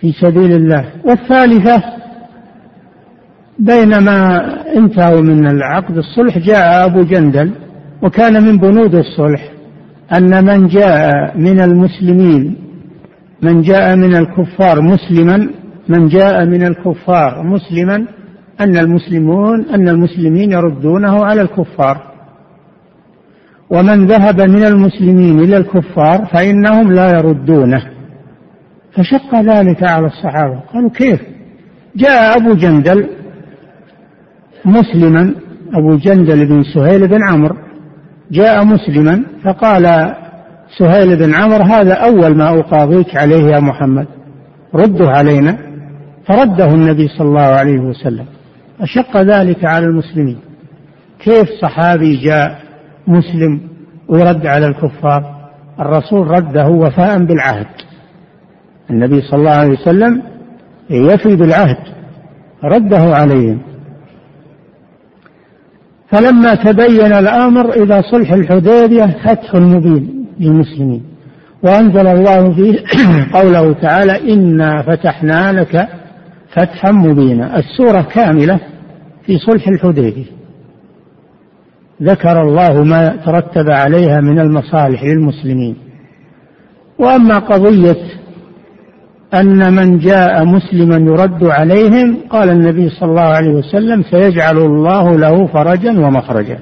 في 0.00 0.12
سبيل 0.12 0.52
الله. 0.52 0.84
والثالثة 1.04 1.82
بينما 3.58 4.46
انتهوا 4.76 5.20
من 5.20 5.46
العقد 5.46 5.96
الصلح 5.96 6.38
جاء 6.38 6.86
أبو 6.86 7.02
جندل 7.02 7.50
وكان 8.02 8.42
من 8.42 8.58
بنود 8.58 8.94
الصلح 8.94 9.50
أن 10.16 10.44
من 10.44 10.68
جاء 10.68 11.36
من 11.38 11.60
المسلمين 11.60 12.56
من 13.42 13.62
جاء 13.62 13.96
من 13.96 14.16
الكفار 14.16 14.80
مسلما 14.80 15.48
من 15.88 16.08
جاء 16.08 16.44
من 16.46 16.66
الكفار 16.66 17.42
مسلما 17.42 18.06
أن 18.60 18.76
المسلمون 18.76 19.66
أن 19.74 19.88
المسلمين 19.88 20.52
يردونه 20.52 21.24
على 21.24 21.42
الكفار. 21.42 22.02
ومن 23.70 24.06
ذهب 24.06 24.40
من 24.40 24.64
المسلمين 24.64 25.40
إلى 25.40 25.56
الكفار 25.56 26.26
فإنهم 26.32 26.92
لا 26.92 27.10
يردونه. 27.18 27.95
فشق 28.96 29.40
ذلك 29.40 29.82
على 29.82 30.06
الصحابة. 30.06 30.60
قالوا 30.74 30.90
كيف؟ 30.90 31.20
جاء 31.96 32.36
أبو 32.36 32.54
جندل 32.54 33.08
مسلما 34.64 35.34
أبو 35.74 35.96
جندل 35.96 36.46
بن 36.46 36.62
سهيل 36.74 37.08
بن 37.08 37.22
عمرو. 37.30 37.56
جاء 38.30 38.64
مسلما 38.64 39.24
فقال 39.44 40.14
سهيل 40.78 41.16
بن 41.16 41.34
عمرو 41.34 41.64
هذا 41.64 41.94
أول 41.94 42.36
ما 42.36 42.60
أقاضيك 42.60 43.16
عليه 43.16 43.44
يا 43.46 43.60
محمد 43.60 44.06
رده 44.74 45.10
علينا. 45.10 45.58
فرده 46.26 46.66
النبي 46.66 47.08
صلى 47.08 47.28
الله 47.28 47.40
عليه 47.40 47.80
وسلم. 47.80 48.26
أشق 48.80 49.16
ذلك 49.16 49.64
على 49.64 49.84
المسلمين. 49.86 50.38
كيف 51.18 51.48
صحابي 51.62 52.16
جاء 52.16 52.58
مسلم 53.06 53.60
ويرد 54.08 54.46
على 54.46 54.66
الكفار؟ 54.66 55.36
الرسول 55.80 56.26
رده 56.26 56.68
وفاء 56.68 57.18
بالعهد. 57.24 57.66
النبي 58.90 59.20
صلى 59.20 59.38
الله 59.38 59.50
عليه 59.50 59.80
وسلم 59.80 60.22
يفي 60.90 61.36
بالعهد 61.36 61.76
رده 62.64 63.16
عليهم. 63.16 63.60
فلما 66.08 66.54
تبين 66.54 67.12
الأمر 67.12 67.70
إلى 67.70 68.02
صلح 68.02 68.32
الحديبية 68.32 69.16
فتح 69.24 69.54
مبين 69.54 70.26
للمسلمين. 70.40 71.02
وأنزل 71.62 72.06
الله 72.06 72.54
فيه 72.54 72.84
قوله 73.40 73.72
تعالى 73.72 74.32
إنا 74.32 74.82
فتحنا 74.82 75.52
لك 75.52 75.88
فتحا 76.48 76.92
مبينا 76.92 77.58
السورة 77.58 78.02
كاملة 78.02 78.60
في 79.26 79.38
صلح 79.38 79.68
الحديبية. 79.68 80.36
ذكر 82.02 82.42
الله 82.42 82.84
ما 82.84 83.16
ترتب 83.26 83.70
عليها 83.70 84.20
من 84.20 84.38
المصالح 84.38 85.04
للمسلمين. 85.04 85.76
وأما 86.98 87.38
قضية 87.38 88.25
أن 89.34 89.74
من 89.74 89.98
جاء 89.98 90.44
مسلما 90.44 90.96
يرد 90.96 91.44
عليهم 91.44 92.16
قال 92.30 92.50
النبي 92.50 92.88
صلى 92.88 93.10
الله 93.10 93.22
عليه 93.22 93.50
وسلم 93.50 94.02
سيجعل 94.02 94.58
الله 94.58 95.18
له 95.18 95.46
فرجا 95.46 95.90
ومخرجا. 95.90 96.58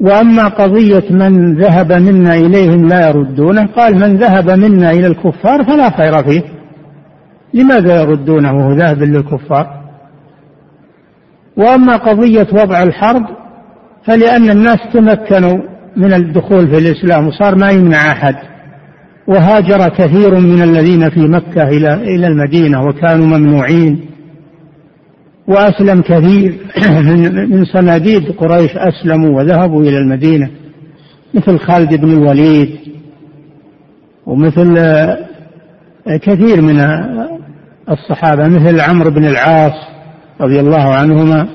وأما 0.00 0.48
قضية 0.48 1.04
من 1.10 1.54
ذهب 1.54 1.92
منا 1.92 2.34
إليهم 2.34 2.88
لا 2.88 3.08
يردونه 3.08 3.66
قال 3.66 3.94
من 3.94 4.16
ذهب 4.16 4.50
منا 4.50 4.90
إلى 4.90 5.06
الكفار 5.06 5.64
فلا 5.64 5.90
خير 5.90 6.22
فيه. 6.22 6.42
لماذا 7.54 8.00
يردونه؟ 8.02 8.52
وهو 8.52 8.72
ذاهب 8.72 9.02
للكفار. 9.02 9.66
وأما 11.56 11.96
قضية 11.96 12.46
وضع 12.52 12.82
الحرب 12.82 13.26
فلأن 14.04 14.50
الناس 14.50 14.78
تمكنوا 14.92 15.58
من 15.96 16.12
الدخول 16.14 16.68
في 16.68 16.78
الإسلام 16.78 17.28
وصار 17.28 17.54
ما 17.54 17.70
يمنع 17.70 18.12
أحد. 18.12 18.55
وهاجر 19.28 19.88
كثير 19.88 20.40
من 20.40 20.62
الذين 20.62 21.10
في 21.10 21.20
مكة 21.20 21.62
إلى 21.62 21.94
إلى 21.94 22.26
المدينة 22.26 22.82
وكانوا 22.82 23.26
ممنوعين. 23.26 24.00
وأسلم 25.48 26.02
كثير 26.02 26.58
من 27.50 27.64
صناديد 27.64 28.30
قريش 28.30 28.76
أسلموا 28.76 29.38
وذهبوا 29.38 29.82
إلى 29.82 29.98
المدينة 29.98 30.50
مثل 31.34 31.58
خالد 31.58 31.94
بن 31.94 32.10
الوليد 32.10 32.78
ومثل 34.26 34.78
كثير 36.22 36.60
من 36.60 36.80
الصحابة 37.90 38.48
مثل 38.48 38.80
عمرو 38.80 39.10
بن 39.10 39.24
العاص 39.24 39.72
رضي 40.40 40.60
الله 40.60 40.94
عنهما 40.94 41.48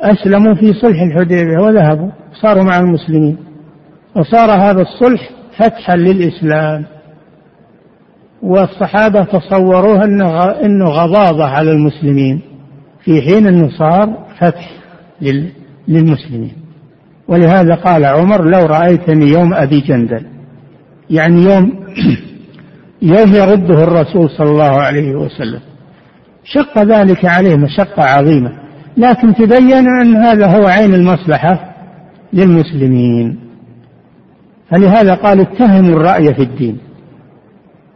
أسلموا 0.00 0.54
في 0.54 0.72
صلح 0.72 1.02
الحديبية 1.02 1.58
وذهبوا 1.62 2.10
صاروا 2.42 2.62
مع 2.62 2.78
المسلمين. 2.78 3.36
وصار 4.16 4.50
هذا 4.50 4.82
الصلح 4.82 5.30
فتحا 5.56 5.96
للإسلام. 5.96 6.84
والصحابة 8.42 9.24
تصوروها 9.24 10.04
أنه 10.64 10.84
غضاضة 10.84 11.44
على 11.44 11.70
المسلمين. 11.70 12.40
في 13.04 13.22
حين 13.22 13.46
أنه 13.46 13.68
صار 13.78 14.26
فتح 14.40 14.70
للمسلمين. 15.88 16.52
ولهذا 17.28 17.74
قال 17.74 18.04
عمر 18.04 18.44
لو 18.44 18.66
رأيتني 18.66 19.26
يوم 19.26 19.54
أبي 19.54 19.80
جندل. 19.80 20.26
يعني 21.10 21.42
يوم 21.42 21.72
يوم 23.02 23.34
يرده 23.34 23.84
الرسول 23.84 24.30
صلى 24.30 24.50
الله 24.50 24.82
عليه 24.82 25.14
وسلم. 25.14 25.60
شق 26.44 26.82
ذلك 26.82 27.24
عليه 27.24 27.56
مشقة 27.56 28.02
عظيمة. 28.02 28.52
لكن 28.96 29.34
تبين 29.34 29.86
أن 30.02 30.16
هذا 30.16 30.46
هو 30.46 30.66
عين 30.66 30.94
المصلحة 30.94 31.74
للمسلمين. 32.32 33.38
فلهذا 34.70 35.14
قال 35.14 35.40
اتهموا 35.40 35.96
الرأي 35.96 36.34
في 36.34 36.42
الدين. 36.42 36.87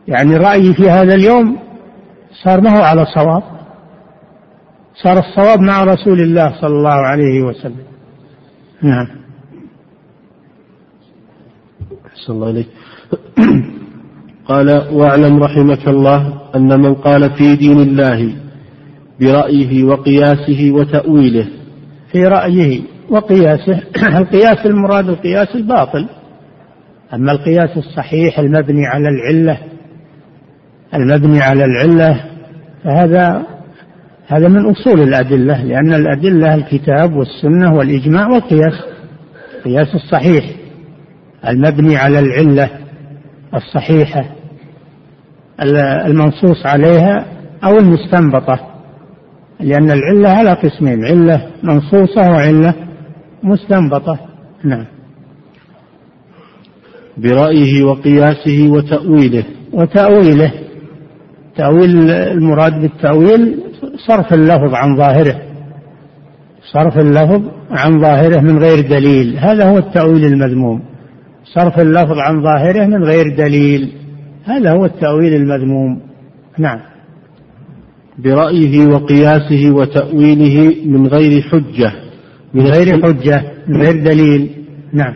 يعني 0.09 0.37
رأيي 0.37 0.75
في 0.75 0.91
هذا 0.91 1.15
اليوم 1.15 1.59
صار 2.45 2.61
ما 2.61 2.79
هو 2.79 2.83
على 2.83 3.05
صواب 3.05 3.43
صار 4.95 5.19
الصواب 5.19 5.61
مع 5.61 5.85
رسول 5.85 6.21
الله 6.21 6.61
صلى 6.61 6.77
الله 6.77 6.91
عليه 6.91 7.43
وسلم. 7.43 7.85
نعم. 8.83 9.07
أحسن 12.07 12.33
الله 12.33 12.51
إليك. 12.51 12.69
قال 14.49 14.89
واعلم 14.93 15.43
رحمك 15.43 15.89
الله 15.89 16.41
أن 16.57 16.81
من 16.81 16.95
قال 16.95 17.31
في 17.31 17.57
دين 17.57 17.81
الله 17.81 18.37
برأيه 19.21 19.85
وقياسه 19.85 20.71
وتأويله. 20.73 21.49
في 22.13 22.25
رأيه 22.25 22.83
وقياسه. 23.11 23.83
القياس 24.21 24.67
المراد 24.67 25.09
القياس 25.09 25.49
الباطل. 25.55 26.09
أما 27.15 27.33
القياس 27.33 27.77
الصحيح 27.77 28.39
المبني 28.39 28.87
على 28.87 29.09
العلة 29.09 29.72
المبني 30.95 31.41
على 31.41 31.65
العلة 31.65 32.25
فهذا 32.85 33.47
هذا 34.27 34.49
من 34.49 34.71
أصول 34.71 35.01
الأدلة 35.03 35.65
لأن 35.65 35.95
الأدلة 35.95 36.55
الكتاب 36.55 37.13
والسنة 37.13 37.75
والإجماع 37.75 38.29
والقياس 38.29 38.75
القياس 39.57 39.95
الصحيح 39.95 40.45
المبني 41.49 41.97
على 41.97 42.19
العلة 42.19 42.71
الصحيحة 43.55 44.25
المنصوص 46.07 46.67
عليها 46.67 47.27
أو 47.65 47.79
المستنبطة 47.79 48.73
لأن 49.61 49.91
العلة 49.91 50.29
على 50.29 50.53
قسمين 50.53 51.05
علة 51.05 51.47
منصوصة 51.63 52.31
وعلة 52.31 52.75
مستنبطة. 53.43 54.19
نعم. 54.65 54.87
برأيه 57.17 57.83
وقياسه 57.83 58.69
وتأويله. 58.71 59.45
وتأويله. 59.73 60.53
تأويل 61.57 62.11
المراد 62.11 62.81
بالتأويل 62.81 63.61
صرف 64.09 64.33
اللفظ 64.35 64.75
عن 64.75 64.97
ظاهره. 64.97 65.43
صرف 66.73 66.99
اللفظ 66.99 67.43
عن 67.71 68.01
ظاهره 68.01 68.41
من 68.41 68.59
غير 68.59 68.81
دليل. 68.81 69.39
هذا 69.39 69.65
هو 69.71 69.79
التأويل 69.79 70.25
المذموم. 70.25 70.83
صرف 71.45 71.79
اللفظ 71.79 72.19
عن 72.19 72.43
ظاهره 72.43 72.87
من 72.87 73.05
غير 73.05 73.37
دليل. 73.37 73.93
هذا 74.45 74.73
هو 74.73 74.85
التأويل 74.85 75.35
المذموم. 75.35 76.01
نعم. 76.59 76.81
برأيه 78.19 78.87
وقياسه 78.87 79.71
وتأويله 79.71 80.75
من 80.87 81.07
غير 81.07 81.43
حجة. 81.43 81.93
من 82.55 82.67
غير 82.67 83.03
حجة 83.03 83.45
من 83.69 83.83
غير 83.83 84.05
دليل. 84.05 84.51
نعم. 84.93 85.15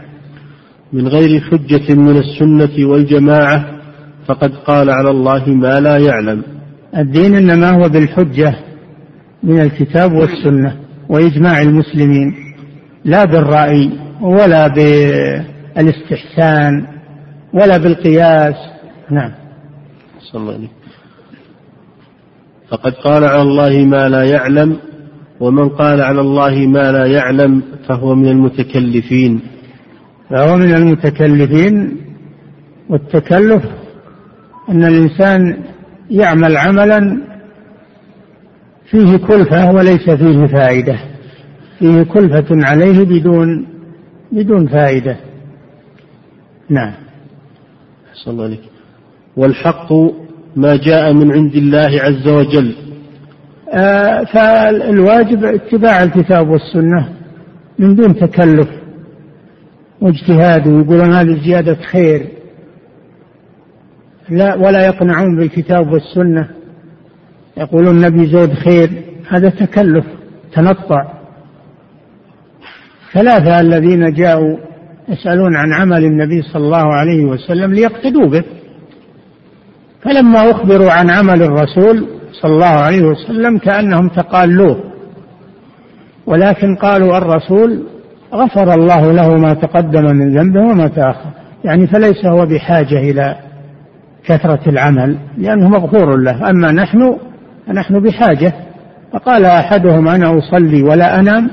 من 0.93 1.09
غير 1.09 1.41
حجة 1.41 1.95
من 1.95 2.17
السنة 2.17 2.87
والجماعة. 2.89 3.76
فقد 4.27 4.55
قال 4.55 4.91
على 4.91 5.11
الله 5.11 5.49
ما 5.49 5.81
لا 5.81 5.99
يعلم. 5.99 6.43
الدين 6.97 7.35
إنما 7.35 7.71
هو 7.71 7.89
بالحجة 7.89 8.57
من 9.43 9.61
الكتاب 9.61 10.13
والسنة 10.13 10.77
وإجماع 11.09 11.63
المسلمين 11.63 12.35
لا 13.05 13.25
بالرأي 13.25 13.91
ولا 14.21 14.67
بالإستحسان 15.77 16.87
ولا 17.55 17.77
بالقياس. 17.77 18.55
نعم. 19.11 19.33
صلى 20.21 20.41
الله 20.41 20.55
عليه 20.55 20.69
فقد 22.69 22.93
قال 22.93 23.25
على 23.25 23.43
الله 23.43 23.85
ما 23.85 24.09
لا 24.09 24.23
يعلم 24.23 24.77
ومن 25.41 25.69
قال 25.69 26.01
على 26.01 26.21
الله 26.21 26.67
ما 26.67 26.93
لا 26.93 27.07
يعلم 27.07 27.63
فهو 27.89 28.15
من 28.15 28.29
المتكلفين. 28.29 29.41
فهو 30.31 30.57
من 30.57 30.75
المتكلفين 30.75 31.97
والتكلف 32.91 33.65
أن 34.69 34.85
الإنسان 34.85 35.59
يعمل 36.11 36.57
عملا 36.57 37.21
فيه 38.91 39.17
كلفة 39.17 39.71
وليس 39.71 40.11
فيه 40.11 40.47
فائدة 40.47 40.99
فيه 41.79 42.03
كلفة 42.03 42.47
عليه 42.51 43.05
بدون 43.05 43.67
بدون 44.33 44.67
فائدة. 44.67 45.17
نعم. 46.71 46.93
صلى 48.25 48.33
الله 48.33 48.45
عليك. 48.45 48.61
والحق 49.37 49.93
ما 50.57 50.77
جاء 50.77 51.13
من 51.13 51.33
عند 51.33 51.55
الله 51.55 52.01
عز 52.03 52.29
وجل. 52.29 52.75
آه 53.73 54.25
فالواجب 54.25 55.45
اتباع 55.45 56.03
الكتاب 56.03 56.49
والسنة 56.49 57.09
من 57.79 57.95
دون 57.95 58.17
تكلف 58.17 58.69
واجتهاد 60.01 60.67
ويقولون 60.67 61.13
هذه 61.13 61.45
زيادة 61.45 61.75
خير. 61.75 62.36
لا 64.29 64.55
ولا 64.55 64.87
يقنعون 64.87 65.37
بالكتاب 65.37 65.93
والسنة. 65.93 66.49
يقولون 67.57 67.97
النبي 67.97 68.27
زود 68.27 68.53
خير. 68.53 68.91
هذا 69.29 69.49
تكلف 69.49 70.05
تنطع. 70.53 71.05
ثلاثة 73.13 73.61
الذين 73.61 74.13
جاءوا 74.13 74.57
يسألون 75.09 75.57
عن 75.57 75.73
عمل 75.73 76.05
النبي 76.05 76.43
صلى 76.43 76.65
الله 76.65 76.95
عليه 76.95 77.25
وسلم 77.25 77.75
ليقتدوا 77.75 78.27
به. 78.27 78.45
فلما 80.03 80.51
أخبروا 80.51 80.91
عن 80.91 81.11
عمل 81.11 81.43
الرسول 81.43 82.09
صلى 82.33 82.53
الله 82.53 82.67
عليه 82.67 83.03
وسلم 83.03 83.59
كأنهم 83.59 84.09
تقالوه. 84.09 84.81
ولكن 86.27 86.77
قالوا 86.77 87.19
الرسول 87.19 87.83
غفر 88.35 88.75
الله 88.75 89.13
له 89.13 89.37
ما 89.37 89.55
تقدم 89.55 90.17
من 90.17 90.39
ذنبه 90.39 90.61
وما 90.61 90.89
تأخر. 90.89 91.31
يعني 91.65 91.87
فليس 91.87 92.27
هو 92.27 92.47
بحاجة 92.47 92.99
إلى 92.99 93.46
كثرة 94.27 94.69
العمل 94.69 95.17
لأنه 95.39 95.69
مغفور 95.69 96.17
له. 96.17 96.51
أما 96.51 96.73
نحن 96.73 97.17
فنحن 97.67 98.01
بحاجة. 98.01 98.53
فقال 99.13 99.45
أحدهم 99.45 100.09
أنا 100.09 100.39
أصلي 100.39 100.83
ولا 100.83 101.21
أنام؟ 101.21 101.51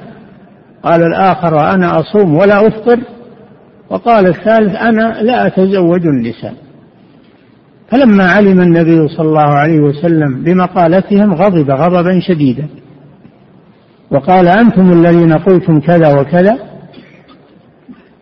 قال 0.83 1.03
الآخر 1.03 1.73
أنا 1.73 1.99
أصوم 1.99 2.37
ولا 2.37 2.67
أفطر؟ 2.67 2.99
وقال 3.89 4.27
الثالث 4.27 4.75
أنا 4.75 5.21
لا 5.21 5.47
أتزوج 5.47 6.05
النساء. 6.05 6.53
فلما 7.89 8.27
علم 8.27 8.61
النبي 8.61 9.07
صلى 9.07 9.27
الله 9.27 9.41
عليه 9.41 9.79
وسلم 9.79 10.43
بمقالتهم 10.43 11.33
غضب 11.33 11.71
غضبا 11.71 12.19
شديدا. 12.19 12.67
وقال 14.11 14.47
أنتم 14.47 14.91
الذين 14.91 15.33
قلتم 15.33 15.79
كذا 15.79 16.19
وكذا؟ 16.19 16.57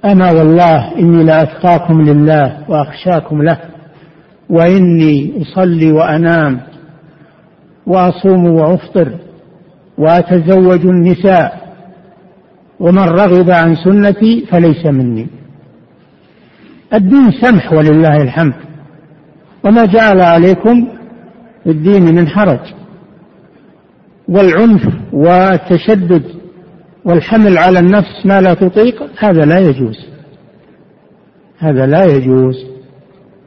أنا 0.06 0.32
والله 0.32 0.98
إني 1.00 1.24
لأتقاكم 1.24 2.02
لله 2.02 2.58
وأخشاكم 2.70 3.42
له. 3.42 3.58
وإني 4.52 5.42
أصلي 5.42 5.92
وأنام 5.92 6.60
وأصوم 7.88 8.46
وأفطر 8.46 9.20
وأتزوج 9.98 10.86
النساء 10.86 11.76
ومن 12.80 13.04
رغب 13.04 13.50
عن 13.50 13.76
سنتي 13.76 14.46
فليس 14.52 14.86
مني. 14.86 15.28
الدين 16.94 17.32
سمح 17.42 17.74
ولله 17.74 18.22
الحمد. 18.22 18.54
وما 19.66 19.86
جعل 19.86 20.22
عليكم 20.22 20.88
الدين 21.68 22.16
من 22.16 22.28
حرج. 22.28 22.60
والعنف 24.28 24.82
والتشدد 25.14 26.24
والحمل 27.06 27.58
على 27.58 27.80
النفس 27.80 28.26
ما 28.26 28.42
لا 28.42 28.54
تطيق 28.54 29.04
هذا 29.20 29.46
لا 29.46 29.60
يجوز. 29.60 29.98
هذا 31.58 31.86
لا 31.86 32.06
يجوز. 32.06 32.56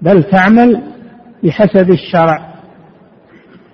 بل 0.03 0.23
تعمل 0.23 0.94
بحسب 1.45 1.91
الشرع. 1.91 2.55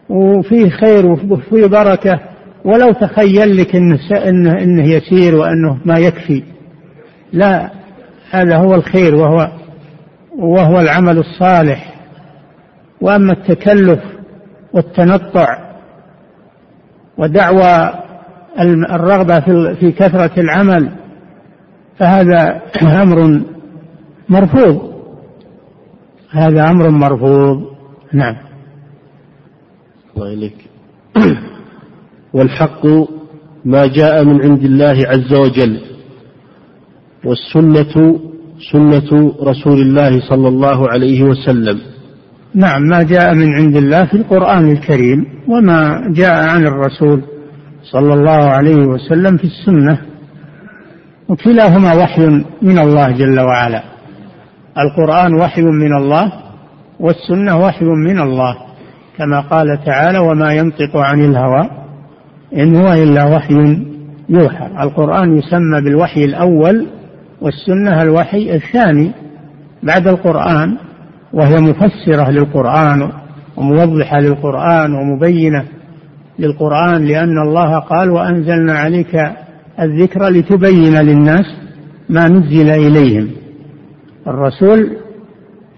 وفيه 0.09 0.71
خير 0.71 1.07
وفيه 1.07 1.67
بركة 1.67 2.21
ولو 2.65 2.93
تخيل 2.93 3.57
لك 3.57 3.77
إنه, 3.77 3.99
إنه, 4.29 4.63
إنه 4.63 4.85
يسير 4.85 5.35
وأنه 5.35 5.79
ما 5.85 5.99
يكفي. 5.99 6.43
لا 7.33 7.71
هذا 8.31 8.57
هو 8.57 8.75
الخير 8.75 9.15
وهو 9.15 9.51
وهو 10.39 10.81
العمل 10.81 11.19
الصالح. 11.19 11.95
وأما 13.01 13.33
التكلف 13.33 14.01
والتنطع 14.73 15.59
ودعوى 17.19 17.93
الرغبة 18.91 19.41
في 19.75 19.93
كثرة 19.93 20.41
العمل 20.41 20.91
فهذا 21.99 22.61
أمر 23.03 23.41
مرفوض. 24.29 24.90
هذا 26.33 26.71
أمر 26.71 26.91
مرفوض. 26.91 27.63
نعم. 28.13 28.37
الله 30.17 30.33
إليك. 30.33 30.57
والحق 32.35 32.87
ما 33.65 33.87
جاء 33.87 34.25
من 34.25 34.43
عند 34.43 34.65
الله 34.65 35.07
عز 35.07 35.35
وجل 35.35 35.81
والسنة 37.25 38.21
سنة 38.73 39.35
رسول 39.43 39.81
الله 39.81 40.21
صلى 40.29 40.49
الله 40.49 40.91
عليه 40.91 41.23
وسلم. 41.23 41.79
نعم 42.55 42.83
ما 42.83 43.03
جاء 43.03 43.35
من 43.35 43.55
عند 43.55 43.77
الله 43.77 44.05
في 44.07 44.15
القرآن 44.15 44.71
الكريم 44.71 45.25
وما 45.49 46.13
جاء 46.15 46.49
عن 46.49 46.67
الرسول 46.67 47.23
صلى 47.83 48.15
الله 48.15 48.31
عليه 48.31 48.87
وسلم 48.87 49.37
في 49.37 49.45
السنة. 49.45 49.99
وكلاهما 51.29 51.95
وحي 51.95 52.27
من 52.63 52.79
الله 52.79 53.11
جل 53.11 53.41
وعلا. 53.41 53.90
القرآن 54.79 55.35
وحي 55.35 55.63
من 55.63 55.97
الله 55.97 56.33
والسنة 57.01 57.57
وحي 57.65 57.85
من 57.85 58.21
الله 58.21 58.57
كما 59.19 59.41
قال 59.41 59.85
تعالى 59.85 60.19
وما 60.19 60.55
ينطق 60.55 60.97
عن 60.97 61.25
الهوى 61.25 61.71
إن 62.57 62.77
هو 62.77 62.93
إلا 62.93 63.25
وحي 63.25 63.79
يوحى. 64.29 64.67
القرآن 64.81 65.39
يسمى 65.39 65.81
بالوحي 65.81 66.25
الأول 66.25 66.87
والسنة 67.41 68.03
الوحي 68.03 68.55
الثاني 68.55 69.13
بعد 69.83 70.09
القرآن 70.09 70.77
وهي 71.33 71.61
مفسرة 71.61 72.31
للقرآن 72.31 73.11
وموضحة 73.57 74.21
للقرآن 74.21 74.95
ومبينة 74.95 75.65
للقرآن 76.39 77.05
لأن 77.05 77.39
الله 77.39 77.79
قال 77.79 78.11
وأنزلنا 78.11 78.73
عليك 78.79 79.23
الذكر 79.81 80.29
لتبين 80.29 80.97
للناس 80.97 81.47
ما 82.09 82.29
نزل 82.29 82.71
إليهم. 82.71 83.40
الرسول 84.31 84.97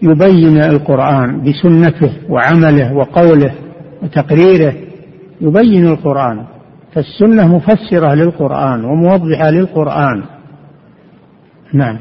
يبين 0.02 0.64
القرآن 0.64 1.42
بسنته 1.42 2.12
وعمله 2.28 2.92
وقوله 2.94 3.54
وتقريره 4.02 4.74
يبين 5.40 5.86
القرآن. 5.86 6.44
فالسنة 6.94 7.56
مفسرة 7.56 8.14
للقرآن 8.14 8.84
وموضحة 8.84 9.50
للقرآن. 9.50 10.22
نعم. 11.72 11.98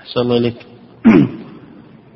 أحسن 0.00 0.20
الله 0.20 0.52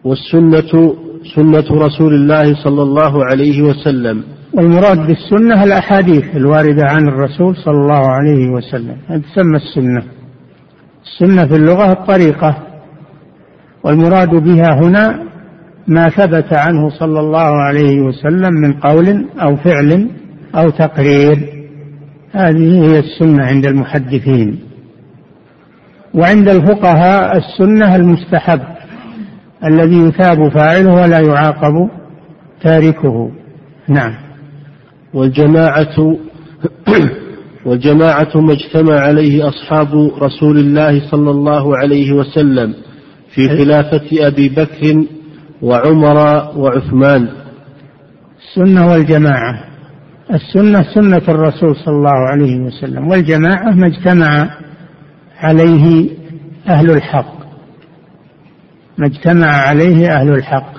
والسنة 0.05 0.95
سنة 1.35 1.87
رسول 1.87 2.15
الله 2.15 2.65
صلى 2.65 2.83
الله 2.83 3.25
عليه 3.25 3.63
وسلم. 3.63 4.25
والمراد 4.55 5.07
بالسنة 5.07 5.65
الأحاديث 5.65 6.37
الواردة 6.37 6.83
عن 6.85 7.09
الرسول 7.09 7.57
صلى 7.57 7.75
الله 7.75 8.11
عليه 8.11 8.49
وسلم. 8.49 8.97
تسمى 9.07 9.57
السنة. 9.57 10.03
السنة 11.05 11.47
في 11.47 11.57
اللغة 11.57 11.93
الطريقة. 11.93 12.57
والمراد 13.85 14.31
بها 14.31 14.81
هنا 14.81 15.25
ما 15.87 16.09
ثبت 16.09 16.53
عنه 16.53 16.91
صلى 16.91 17.21
الله 17.21 17.63
عليه 17.63 18.01
وسلم 18.01 18.55
من 18.55 18.73
قول 18.73 19.27
أو 19.43 19.57
فعل 19.57 20.11
أو 20.55 20.71
تقرير. 20.71 21.39
هذه 22.33 22.85
هي 22.85 22.99
السنة 22.99 23.45
عند 23.45 23.67
المحدثين. 23.67 24.59
وعند 26.15 26.49
الفقهاء 26.49 27.37
السنة 27.37 27.97
المستحب 27.97 28.61
الذي 29.65 29.97
يثاب 29.97 30.49
فاعله 30.49 30.95
ولا 30.95 31.21
يعاقب 31.21 31.89
تاركه. 32.63 33.31
نعم. 33.89 34.15
والجماعة 35.15 36.17
والجماعة 37.67 38.31
ما 38.35 38.53
اجتمع 38.53 39.01
عليه 39.01 39.49
أصحاب 39.49 40.11
رسول 40.23 40.59
الله 40.59 41.11
صلى 41.11 41.31
الله 41.31 41.77
عليه 41.77 42.13
وسلم. 42.13 42.75
في 43.35 43.49
خلافة 43.49 44.27
أبي 44.27 44.49
بكر 44.49 45.05
وعمر 45.63 46.17
وعثمان. 46.57 47.29
السنة 48.39 48.87
والجماعة. 48.87 49.65
السنة 50.33 50.83
سنة 50.95 51.23
الرسول 51.29 51.77
صلى 51.77 51.95
الله 51.95 52.29
عليه 52.33 52.61
وسلم 52.61 53.09
والجماعة 53.09 53.71
ما 53.71 53.87
اجتمع 53.87 54.51
عليه 55.39 56.09
أهل 56.69 56.91
الحق. 56.91 57.35
ما 58.99 59.07
اجتمع 59.07 59.47
عليه 59.47 60.09
أهل 60.09 60.33
الحق. 60.33 60.73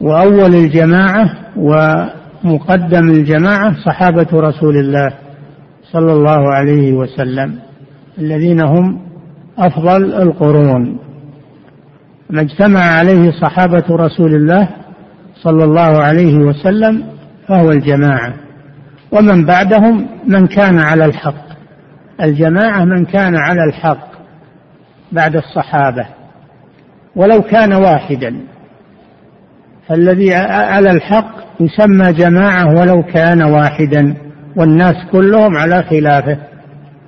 وأول 0.00 0.54
الجماعة 0.54 1.36
ومقدم 1.56 3.08
الجماعة 3.10 3.74
صحابة 3.84 4.26
رسول 4.34 4.76
الله 4.76 5.12
صلى 5.92 6.12
الله 6.12 6.54
عليه 6.54 6.92
وسلم 6.92 7.58
الذين 8.18 8.60
هم 8.60 9.09
أفضل 9.60 10.14
القرون. 10.14 10.98
ما 12.30 12.40
اجتمع 12.40 12.80
عليه 12.80 13.30
صحابة 13.30 13.84
رسول 13.90 14.34
الله 14.34 14.68
صلى 15.42 15.64
الله 15.64 16.02
عليه 16.02 16.36
وسلم 16.36 17.04
فهو 17.48 17.70
الجماعة. 17.70 18.34
ومن 19.12 19.44
بعدهم 19.44 20.06
من 20.26 20.46
كان 20.46 20.78
على 20.78 21.04
الحق. 21.04 21.50
الجماعة 22.22 22.84
من 22.84 23.04
كان 23.04 23.36
على 23.36 23.64
الحق 23.64 24.08
بعد 25.12 25.36
الصحابة. 25.36 26.06
ولو 27.16 27.42
كان 27.42 27.72
واحدا. 27.72 28.36
فالذي 29.88 30.34
على 30.34 30.90
الحق 30.90 31.30
يسمى 31.60 32.12
جماعة 32.12 32.80
ولو 32.80 33.02
كان 33.02 33.42
واحدا. 33.42 34.14
والناس 34.56 34.96
كلهم 35.12 35.56
على 35.56 35.82
خلافه. 35.82 36.38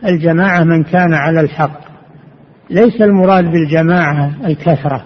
الجماعة 0.06 0.64
من 0.64 0.82
كان 0.84 1.14
على 1.14 1.40
الحق. 1.40 1.91
ليس 2.72 3.02
المراد 3.02 3.44
بالجماعة 3.44 4.32
الكثرة. 4.44 5.04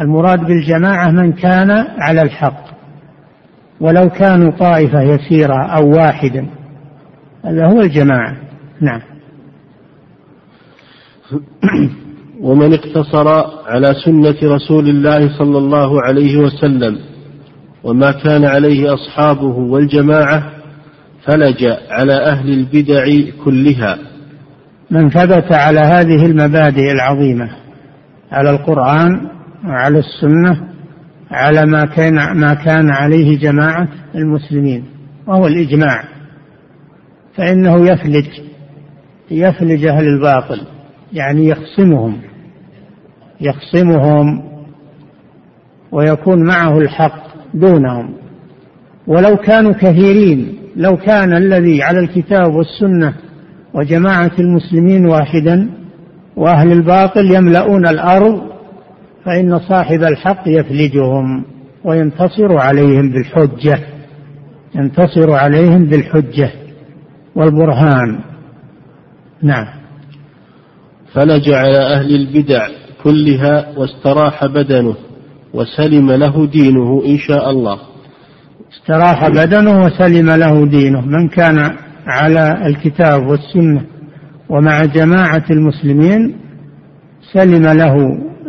المراد 0.00 0.40
بالجماعة 0.40 1.10
من 1.10 1.32
كان 1.32 1.70
على 1.98 2.22
الحق. 2.22 2.66
ولو 3.80 4.08
كانوا 4.08 4.50
طائفة 4.50 5.02
يسيرة 5.02 5.66
أو 5.76 5.90
واحدا. 5.90 6.46
هذا 7.44 7.66
هو 7.66 7.80
الجماعة. 7.80 8.36
نعم. 8.80 9.00
ومن 12.46 12.72
اقتصر 12.72 13.28
على 13.66 13.94
سنة 14.04 14.54
رسول 14.54 14.88
الله 14.88 15.38
صلى 15.38 15.58
الله 15.58 16.02
عليه 16.02 16.36
وسلم 16.36 16.98
وما 17.84 18.12
كان 18.12 18.44
عليه 18.44 18.94
أصحابه 18.94 19.56
والجماعة 19.58 20.52
فلج 21.24 21.64
على 21.90 22.14
أهل 22.14 22.48
البدع 22.52 23.04
كلها. 23.44 24.15
من 24.90 25.10
ثبت 25.10 25.52
على 25.52 25.80
هذه 25.80 26.26
المبادئ 26.26 26.92
العظيمة 26.92 27.50
على 28.32 28.50
القرآن 28.50 29.28
وعلى 29.64 29.98
السنة 29.98 30.68
على 31.30 31.66
ما 31.66 31.84
كان 31.84 32.14
ما 32.14 32.54
كان 32.54 32.90
عليه 32.90 33.38
جماعة 33.38 33.88
المسلمين 34.14 34.84
وهو 35.26 35.46
الإجماع. 35.46 36.04
فإنه 37.36 37.88
يفلج 37.88 38.26
يفلج 39.30 39.86
أهل 39.86 40.06
الباطل 40.06 40.60
يعني 41.12 41.48
يخصمهم 41.48 42.18
يخصمهم 43.40 44.42
ويكون 45.92 46.46
معه 46.46 46.78
الحق 46.78 47.26
دونهم. 47.54 48.14
ولو 49.06 49.36
كانوا 49.36 49.72
كثيرين 49.72 50.58
لو 50.76 50.96
كان 50.96 51.36
الذي 51.36 51.82
على 51.82 51.98
الكتاب 51.98 52.54
والسنة 52.54 53.14
وجماعة 53.76 54.32
المسلمين 54.38 55.06
واحدا 55.06 55.70
وأهل 56.36 56.72
الباطل 56.72 57.34
يملؤون 57.34 57.88
الأرض 57.88 58.42
فإن 59.24 59.58
صاحب 59.58 60.02
الحق 60.02 60.42
يفلجهم 60.46 61.44
وينتصر 61.84 62.58
عليهم 62.58 63.10
بالحجة 63.12 63.78
ينتصر 64.74 65.32
عليهم 65.32 65.84
بالحجة 65.84 66.50
والبرهان. 67.34 68.20
نعم. 69.42 69.66
فلج 71.12 71.50
على 71.50 71.78
أهل 71.78 72.14
البدع 72.14 72.68
كلها 73.02 73.78
واستراح 73.78 74.46
بدنه 74.46 74.94
وسلم 75.54 76.10
له 76.12 76.46
دينه 76.46 77.02
إن 77.06 77.18
شاء 77.18 77.50
الله. 77.50 77.78
استراح 78.72 79.28
بدنه 79.28 79.84
وسلم 79.84 80.30
له 80.30 80.66
دينه. 80.66 81.00
من 81.00 81.28
كان 81.28 81.85
على 82.06 82.66
الكتاب 82.66 83.26
والسنة 83.26 83.82
ومع 84.48 84.84
جماعة 84.84 85.44
المسلمين 85.50 86.36
سلم 87.32 87.62
له 87.62 87.94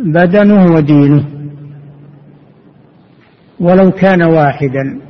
بدنه 0.04 0.72
ودينه. 0.72 1.24
ولو 3.60 3.90
كان 3.90 4.22
واحدا. 4.22 5.00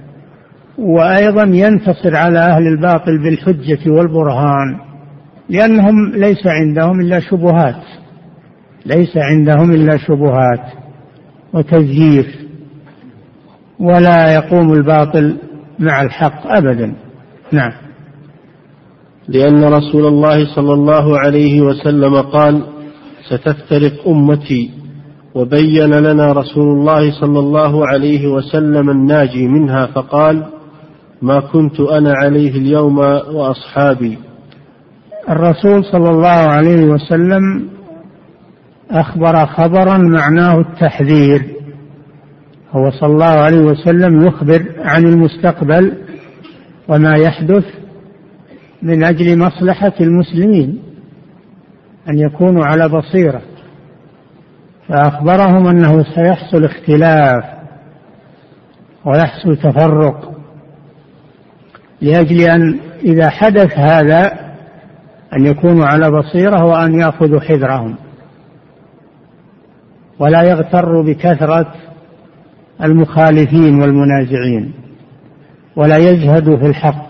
وأيضا 0.78 1.42
ينتصر 1.42 2.16
على 2.16 2.38
أهل 2.38 2.66
الباطل 2.66 3.18
بالحجة 3.18 3.90
والبرهان 3.90 4.78
لأنهم 5.48 6.10
ليس 6.14 6.46
عندهم 6.46 7.00
إلا 7.00 7.20
شبهات 7.20 7.82
ليس 8.86 9.16
عندهم 9.16 9.70
إلا 9.70 9.96
شبهات 9.96 10.72
وتزييف 11.52 12.26
ولا 13.78 14.34
يقوم 14.34 14.72
الباطل 14.72 15.36
مع 15.78 16.02
الحق 16.02 16.46
أبدا. 16.46 16.94
نعم. 17.52 17.72
لأن 19.28 19.64
رسول 19.64 20.06
الله 20.06 20.54
صلى 20.54 20.72
الله 20.72 21.18
عليه 21.18 21.60
وسلم 21.60 22.20
قال 22.20 22.62
ستفترق 23.28 24.08
أمتي 24.08 24.70
وبين 25.34 25.94
لنا 25.94 26.32
رسول 26.32 26.68
الله 26.68 27.20
صلى 27.20 27.38
الله 27.38 27.86
عليه 27.86 28.26
وسلم 28.26 28.90
الناجي 28.90 29.48
منها 29.48 29.86
فقال 29.86 30.44
ما 31.22 31.40
كنت 31.40 31.80
أنا 31.80 32.12
عليه 32.14 32.50
اليوم 32.50 32.98
وأصحابي. 33.34 34.18
الرسول 35.28 35.84
صلى 35.84 36.10
الله 36.10 36.28
عليه 36.28 36.84
وسلم 36.84 37.68
أخبر 38.90 39.46
خبرا 39.46 39.98
معناه 39.98 40.60
التحذير. 40.60 41.42
هو 42.72 42.90
صلى 42.90 43.12
الله 43.12 43.24
عليه 43.24 43.60
وسلم 43.60 44.26
يخبر 44.26 44.66
عن 44.78 45.04
المستقبل 45.04 45.92
وما 46.88 47.16
يحدث 47.16 47.64
من 48.82 49.04
أجل 49.04 49.38
مصلحة 49.38 49.92
المسلمين 50.00 50.82
أن 52.08 52.18
يكونوا 52.18 52.64
على 52.64 52.88
بصيرة. 52.88 53.42
فأخبرهم 54.88 55.66
أنه 55.66 56.02
سيحصل 56.02 56.64
اختلاف 56.64 57.44
ويحصل 59.04 59.56
تفرق 59.56 60.32
لأجل 62.00 62.40
أن 62.40 62.78
إذا 63.04 63.30
حدث 63.30 63.78
هذا 63.78 64.32
أن 65.32 65.46
يكونوا 65.46 65.86
على 65.86 66.10
بصيرة 66.10 66.64
وأن 66.64 67.00
يأخذوا 67.00 67.40
حذرهم. 67.40 67.96
ولا 70.18 70.42
يغتروا 70.42 71.02
بكثرة 71.02 71.74
المخالفين 72.82 73.80
والمنازعين 73.80 74.72
ولا 75.76 75.96
يزهدوا 75.96 76.56
في 76.56 76.66
الحق. 76.66 77.07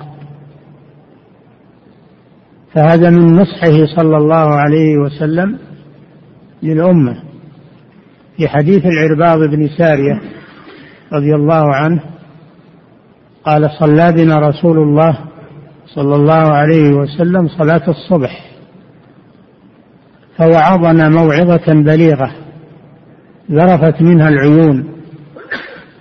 فهذا 2.74 3.10
من 3.10 3.36
نصحه 3.36 3.96
صلى 3.96 4.16
الله 4.16 4.54
عليه 4.54 4.98
وسلم 4.98 5.58
للأمة. 6.62 7.22
في 8.36 8.48
حديث 8.48 8.86
العرباض 8.86 9.48
بن 9.50 9.68
سارية 9.78 10.20
رضي 11.12 11.34
الله 11.34 11.74
عنه 11.74 12.00
قال 13.44 13.70
صلى 13.80 14.12
بنا 14.12 14.38
رسول 14.38 14.78
الله 14.78 15.18
صلى 15.86 16.14
الله 16.14 16.34
عليه 16.34 16.90
وسلم 16.90 17.48
صلاة 17.48 17.82
الصبح 17.88 18.44
فوعظنا 20.36 21.08
موعظة 21.08 21.72
بليغة 21.72 22.30
ذرفت 23.50 24.02
منها 24.02 24.28
العيون 24.28 24.88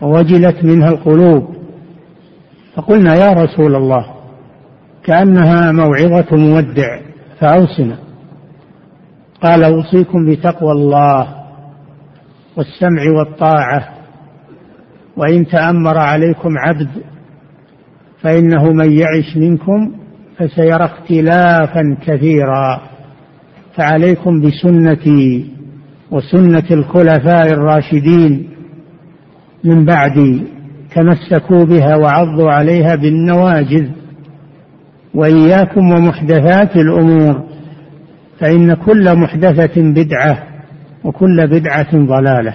ووجلت 0.02 0.64
منها 0.64 0.90
القلوب 0.90 1.56
فقلنا 2.76 3.16
يا 3.16 3.32
رسول 3.32 3.76
الله 3.76 4.17
كأنها 5.08 5.72
موعظة 5.72 6.36
مودع 6.36 7.00
فأوصنا. 7.40 7.98
قال 9.42 9.64
أوصيكم 9.64 10.26
بتقوى 10.32 10.72
الله 10.72 11.28
والسمع 12.58 13.12
والطاعة 13.18 13.90
وإن 15.18 15.48
تأمر 15.48 15.98
عليكم 15.98 16.58
عبد 16.58 16.90
فإنه 18.22 18.64
من 18.72 18.92
يعش 18.92 19.38
منكم 19.38 19.92
فسيرى 20.38 20.86
اختلافا 20.86 21.98
كثيرا. 22.06 22.82
فعليكم 23.76 24.42
بسنتي 24.42 25.52
وسنة 26.12 26.64
الخلفاء 26.72 27.48
الراشدين 27.48 28.50
من 29.64 29.86
بعدي 29.86 30.44
تمسكوا 30.96 31.66
بها 31.66 31.96
وعضوا 31.96 32.52
عليها 32.52 32.96
بالنواجذ. 32.96 33.90
وإياكم 35.18 35.92
ومحدثات 35.92 36.76
الأمور 36.76 37.44
فإن 38.40 38.74
كل 38.74 39.16
محدثة 39.16 39.82
بدعة 39.82 40.44
وكل 41.04 41.48
بدعة 41.48 41.92
ضلالة. 41.94 42.54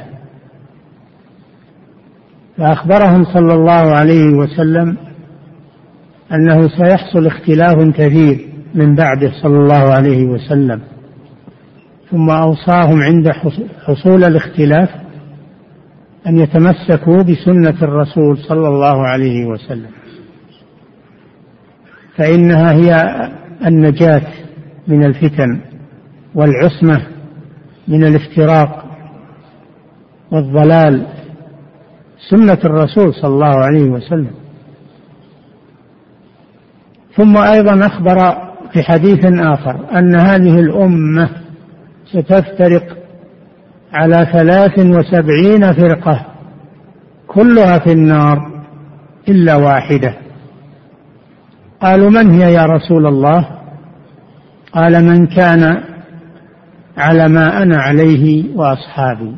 فأخبرهم 2.56 3.24
صلى 3.24 3.54
الله 3.54 3.72
عليه 3.72 4.24
وسلم 4.24 4.96
أنه 6.32 6.68
سيحصل 6.68 7.26
اختلاف 7.26 7.88
كثير 7.96 8.48
من 8.74 8.94
بعده 8.94 9.32
صلى 9.42 9.56
الله 9.58 9.92
عليه 9.92 10.24
وسلم 10.24 10.80
ثم 12.10 12.30
أوصاهم 12.30 13.02
عند 13.02 13.30
حصول 13.86 14.24
الاختلاف 14.24 14.88
أن 16.26 16.38
يتمسكوا 16.38 17.22
بسنة 17.22 17.82
الرسول 17.82 18.38
صلى 18.38 18.68
الله 18.68 19.06
عليه 19.06 19.46
وسلم. 19.46 19.90
فإنها 22.16 22.72
هي 22.72 23.02
النجاة 23.66 24.22
من 24.88 25.04
الفتن 25.04 25.60
والعصمة 26.34 27.06
من 27.88 28.04
الافتراق 28.04 28.84
والضلال. 30.30 31.06
سنة 32.30 32.58
الرسول 32.64 33.14
صلى 33.14 33.34
الله 33.34 33.64
عليه 33.64 33.90
وسلم. 33.90 34.30
ثم 37.16 37.36
أيضا 37.36 37.86
أخبر 37.86 38.16
في 38.72 38.82
حديث 38.82 39.24
آخر 39.24 39.98
أن 39.98 40.14
هذه 40.14 40.60
الأمة 40.60 41.28
ستفترق 42.06 42.96
على 43.92 44.28
ثلاث 44.32 44.78
وسبعين 44.78 45.72
فرقة 45.72 46.26
كلها 47.26 47.78
في 47.78 47.92
النار 47.92 48.62
إلا 49.28 49.56
واحدة. 49.56 50.21
قالوا 51.82 52.10
من 52.10 52.30
هي 52.30 52.52
يا 52.52 52.66
رسول 52.66 53.06
الله؟ 53.06 53.48
قال 54.72 55.04
من 55.04 55.26
كان 55.26 55.82
على 56.96 57.28
ما 57.28 57.62
أنا 57.62 57.76
عليه 57.82 58.56
وأصحابي. 58.56 59.36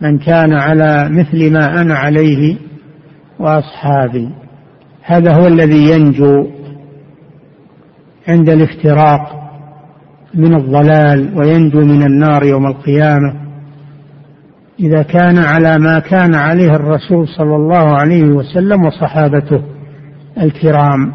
من 0.00 0.18
كان 0.18 0.52
على 0.52 1.08
مثل 1.08 1.52
ما 1.52 1.80
أنا 1.80 1.94
عليه 1.94 2.56
وأصحابي. 3.38 4.30
هذا 5.02 5.32
هو 5.34 5.46
الذي 5.46 5.90
ينجو 5.90 6.46
عند 8.28 8.48
الافتراق 8.48 9.50
من 10.34 10.54
الضلال 10.54 11.38
وينجو 11.38 11.80
من 11.80 12.02
النار 12.02 12.44
يوم 12.44 12.66
القيامة. 12.66 13.49
إذا 14.80 15.02
كان 15.02 15.38
على 15.38 15.78
ما 15.78 15.98
كان 15.98 16.34
عليه 16.34 16.74
الرسول 16.74 17.28
صلى 17.28 17.56
الله 17.56 17.96
عليه 17.98 18.24
وسلم 18.24 18.84
وصحابته 18.84 19.62
الكرام. 20.40 21.14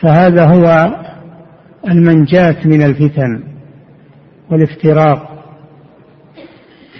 فهذا 0.00 0.44
هو 0.44 0.90
المنجاة 1.88 2.56
من 2.64 2.82
الفتن 2.82 3.42
والافتراق. 4.50 5.44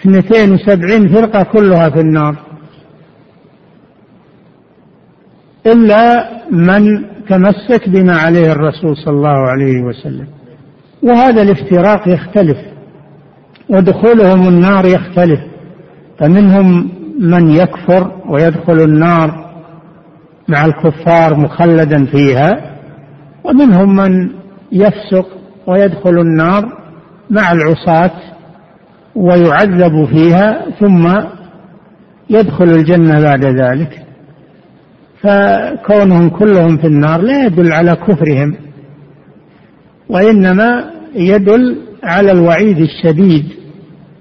اثنتين 0.01 0.53
وسبعين 0.53 1.09
فرقة 1.09 1.43
كلها 1.43 1.91
في 1.91 2.01
النار. 2.01 2.37
إلا 5.67 6.31
من 6.51 7.05
تمسك 7.29 7.89
بما 7.89 8.13
عليه 8.13 8.53
الرسول 8.53 8.97
صلى 8.97 9.15
الله 9.15 9.49
عليه 9.49 9.83
وسلم. 9.83 10.27
وهذا 11.03 11.43
الافتراق 11.43 12.09
يختلف. 12.09 12.70
ودخولهم 13.71 14.49
النار 14.49 14.87
يختلف. 14.87 15.41
فمنهم 16.19 16.89
من 17.21 17.51
يكفر 17.51 18.13
ويدخل 18.29 18.81
النار 18.81 19.51
مع 20.49 20.65
الكفار 20.65 21.37
مخلدا 21.37 22.05
فيها 22.05 22.77
ومنهم 23.45 23.97
من 23.97 24.31
يفسق 24.73 25.27
ويدخل 25.67 26.19
النار 26.19 26.79
مع 27.31 27.53
العصاة 27.53 28.11
ويعذب 29.17 30.05
فيها 30.05 30.71
ثم 30.81 31.09
يدخل 32.31 32.65
الجنة 32.65 33.21
بعد 33.23 33.45
ذلك. 33.45 34.03
فكونهم 35.23 36.29
كلهم 36.29 36.77
في 36.77 36.87
النار 36.87 37.21
لا 37.21 37.47
يدل 37.47 37.73
على 37.73 37.97
كفرهم 37.97 38.55
وإنما 40.09 40.91
يدل 41.15 41.77
على 42.05 42.33
الوعيد 42.33 42.79
الشديد. 42.79 43.60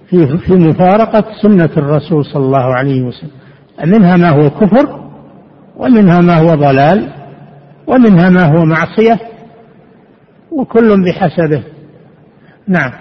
في 0.10 0.38
في 0.38 0.54
مفارقة 0.54 1.26
سنة 1.42 1.70
الرسول 1.78 2.26
صلى 2.26 2.46
الله 2.46 2.76
عليه 2.76 3.02
وسلم. 3.02 3.32
منها 3.86 4.18
ما 4.18 4.30
هو 4.30 4.50
كفر 4.50 5.10
ومنها 5.78 6.22
ما 6.22 6.38
هو 6.38 6.56
ضلال 6.56 7.14
ومنها 7.88 8.30
ما 8.30 8.46
هو 8.46 8.66
معصية 8.66 9.20
وكل 10.52 11.04
بحسبه. 11.04 11.64
نعم. 12.68 12.92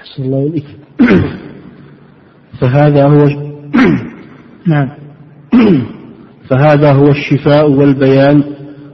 أحسن 0.00 0.22
الله 0.22 0.46
إليك. 0.46 0.66
فهذا 2.60 3.06
هو 3.06 3.26
نعم. 4.72 4.88
فهذا 6.48 6.92
هو 6.92 7.08
الشفاء 7.08 7.70
والبيان 7.70 8.44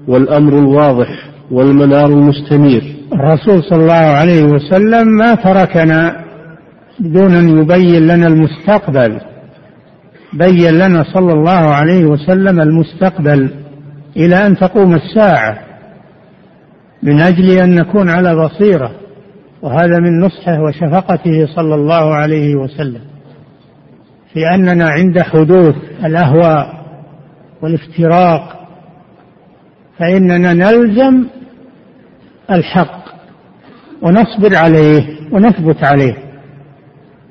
والأمر 0.09 0.59
الواضح 0.59 1.31
والمنار 1.51 2.07
المستنير. 2.07 2.98
الرسول 3.13 3.63
صلى 3.63 3.83
الله 3.83 3.95
عليه 3.95 4.43
وسلم 4.43 5.09
ما 5.09 5.35
تركنا 5.35 6.25
بدون 7.01 7.35
أن 7.35 7.59
يبين 7.59 8.07
لنا 8.07 8.27
المستقبل 8.27 9.21
بين 10.33 10.75
لنا 10.79 11.05
صلى 11.15 11.33
الله 11.33 11.75
عليه 11.75 12.05
وسلم 12.05 12.61
المستقبل 12.61 13.51
إلى 14.17 14.47
أن 14.47 14.57
تقوم 14.57 14.95
الساعة 14.95 15.59
من 17.03 17.21
أجل 17.21 17.51
أن 17.51 17.75
نكون 17.75 18.09
على 18.11 18.37
بصيرة 18.45 18.91
وهذا 19.63 19.99
من 19.99 20.21
نصحه 20.21 20.61
وشفقته 20.61 21.47
صلى 21.57 21.75
الله 21.75 22.15
عليه 22.15 22.55
وسلم. 22.55 23.01
في 24.33 24.41
أننا 24.55 24.89
عند 24.89 25.23
حدوث 25.23 25.75
الأهواء 26.05 26.85
والافتراق 27.63 28.69
فإننا 29.99 30.53
نلزم 30.53 31.25
الحق. 32.51 32.98
ونصبر 34.03 34.57
عليه 34.57 35.07
ونثبت 35.33 35.85
عليه. 35.85 36.17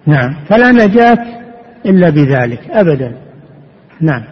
نعم. 0.05 0.35
فلا 0.49 0.71
نجاة 0.71 1.17
إلا 1.85 2.09
بذلك 2.09 2.59
أبدا. 2.69 3.17
نعم. 4.01 4.23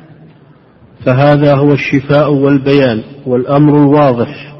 فهذا 1.05 1.55
هو 1.55 1.73
الشفاء 1.73 2.33
والبيان 2.33 3.01
والأمر 3.25 3.77
الواضح 3.77 4.55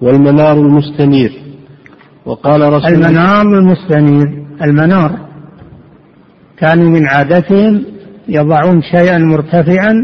والمنار 0.00 0.52
المستنير. 0.52 1.32
وقال 2.26 2.72
رسول 2.72 2.92
المنار 2.92 3.42
المستنير 3.42 4.46
المنار. 4.62 5.26
كانوا 6.58 6.90
من 6.90 7.06
عادتهم 7.06 7.84
يضعون 8.28 8.82
شيئا 8.82 9.18
مرتفعا 9.18 9.94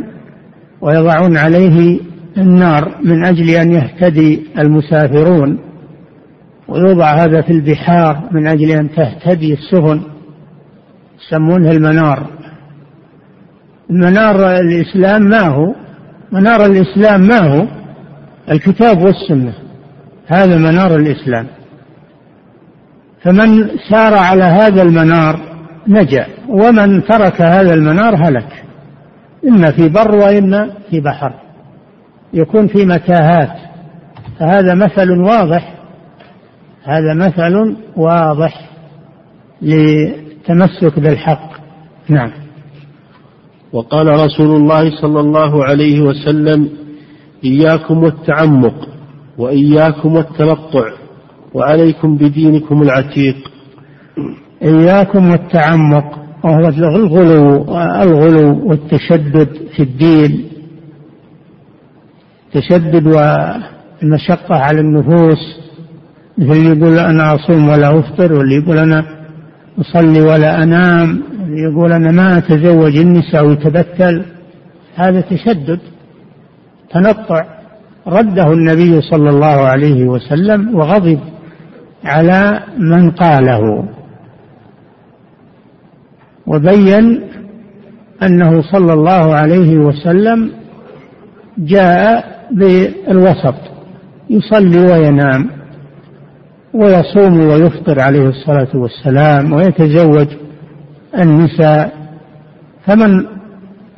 ويضعون 0.81 1.37
عليه 1.37 2.01
النار 2.39 2.99
من 3.05 3.25
أجل 3.25 3.51
أن 3.51 3.73
يهتدي 3.73 4.43
المسافرون. 4.59 5.72
ويوضع 6.69 7.15
هذا 7.15 7.43
في 7.43 7.53
البحار 7.53 8.29
من 8.33 8.47
أجل 8.47 8.71
أن 8.71 8.91
تهتدي 8.91 9.53
السفن. 9.53 10.03
يسمونها 11.27 11.71
المنار. 11.71 12.27
المنار 13.91 14.57
الإسلام 14.61 15.23
ما 15.23 15.41
هو؟ 15.41 15.75
منار 16.33 16.67
الإسلام 16.67 17.21
ما 17.21 17.39
هو؟ 17.39 17.67
الكتاب 18.51 19.03
والسنة. 19.03 19.55
هذا 20.27 20.57
منار 20.57 20.97
الإسلام. 20.97 21.47
فمن 23.23 23.69
سار 23.91 24.15
على 24.15 24.45
هذا 24.45 24.83
المنار 24.83 25.41
نجا 25.89 26.27
ومن 26.49 27.05
ترك 27.05 27.43
هذا 27.43 27.75
المنار 27.75 28.29
هلك. 28.29 28.65
إما 29.49 29.71
في 29.71 29.89
بر 29.89 30.15
وإما 30.15 30.71
في 30.91 31.01
بحر. 31.01 31.35
يكون 32.33 32.67
في 32.67 32.87
متاهات. 32.87 33.57
فهذا 34.41 34.75
مثل 34.75 35.11
واضح. 35.11 35.82
هذا 36.85 37.15
مثل 37.15 37.77
واضح 37.97 38.71
للتمسك 39.63 41.01
بالحق. 41.01 41.53
نعم. 42.09 42.31
وقال 43.73 44.07
رسول 44.07 44.57
الله 44.57 45.01
صلى 45.01 45.21
الله 45.21 45.65
عليه 45.65 46.01
وسلم 46.01 46.69
إياكم 47.45 48.03
والتعمق 48.03 48.89
وإياكم 49.39 50.15
والتنطع 50.15 50.91
وعليكم 51.55 52.17
بدينكم 52.17 52.83
العتيق. 52.83 53.37
إياكم 54.63 55.31
والتعمق 55.31 56.19
وهو 56.45 56.69
الغلو 56.69 57.65
الغلو 58.03 58.69
والتشدد 58.69 59.49
في 59.77 59.83
الدين. 59.83 60.49
تشدد 62.53 63.07
والمشقة 63.07 64.55
على 64.57 64.81
النفوس. 64.81 65.62
مثل 66.39 66.53
اللي 66.53 66.79
يقول 66.79 66.99
أنا 66.99 67.35
أصوم 67.35 67.69
ولا 67.69 67.99
أفطر 67.99 68.33
واللي 68.33 68.55
يقول 68.55 68.79
أنا 68.79 69.05
أصلي 69.81 70.21
ولا 70.21 70.63
أنام 70.63 71.23
واللي 71.41 71.63
يقول 71.63 71.93
أنا 71.93 72.11
ما 72.11 72.39
أتزوج 72.39 72.97
النساء 72.97 73.47
ويتبتل 73.47 74.25
هذا 74.95 75.21
تشدد 75.21 75.81
تنطع 76.91 77.45
رده 78.07 78.53
النبي 78.53 79.01
صلى 79.01 79.31
الله 79.31 79.47
عليه 79.47 80.05
وسلم 80.05 80.75
وغضب 80.75 81.19
على 82.05 82.63
من 82.79 83.11
قاله. 83.11 83.89
وبين 86.47 87.21
أنه 88.23 88.63
صلى 88.63 88.93
الله 88.93 89.35
عليه 89.35 89.77
وسلم 89.77 90.51
جاء 91.59 92.25
بالوسط 92.51 93.55
يصلي 94.31 94.79
وينام. 94.79 95.51
ويصوم 96.75 97.41
ويفطر 97.41 98.01
عليه 98.01 98.29
الصلاة 98.29 98.69
والسلام 98.75 99.53
ويتزوج 99.53 100.29
النساء. 101.19 101.93
فمن 102.87 103.27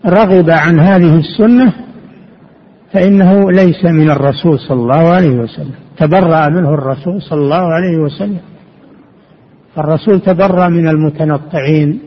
رغب 0.06 0.50
عن 0.50 0.80
هذه 0.80 1.18
السنة 1.18 1.72
فإنه 2.92 3.50
ليس 3.50 3.84
من 3.84 4.10
الرسول 4.10 4.58
صلى 4.58 4.80
الله 4.80 5.08
عليه 5.08 5.30
وسلم. 5.30 5.74
تبرأ 5.96 6.48
منه 6.48 6.74
الرسول 6.74 7.22
صلى 7.22 7.40
الله 7.40 7.72
عليه 7.72 7.98
وسلم. 7.98 8.40
الرسول 9.78 10.20
تبرأ 10.20 10.68
من 10.68 10.88
المتنطعين 10.88 12.00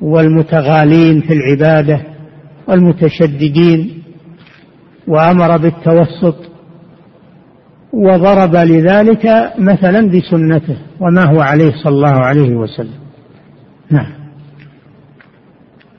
والمتغالين 0.00 1.20
في 1.20 1.32
العبادة 1.32 2.00
والمتشددين 2.68 4.02
وأمر 5.08 5.56
بالتوسط 5.56 6.36
وضرب 7.92 8.56
لذلك 8.56 9.52
مثلا 9.58 10.10
بسنته 10.10 10.76
وما 11.00 11.24
هو 11.24 11.40
عليه 11.40 11.72
صلى 11.84 11.94
الله 11.94 12.24
عليه 12.24 12.54
وسلم. 12.56 12.98
نعم. 13.90 14.12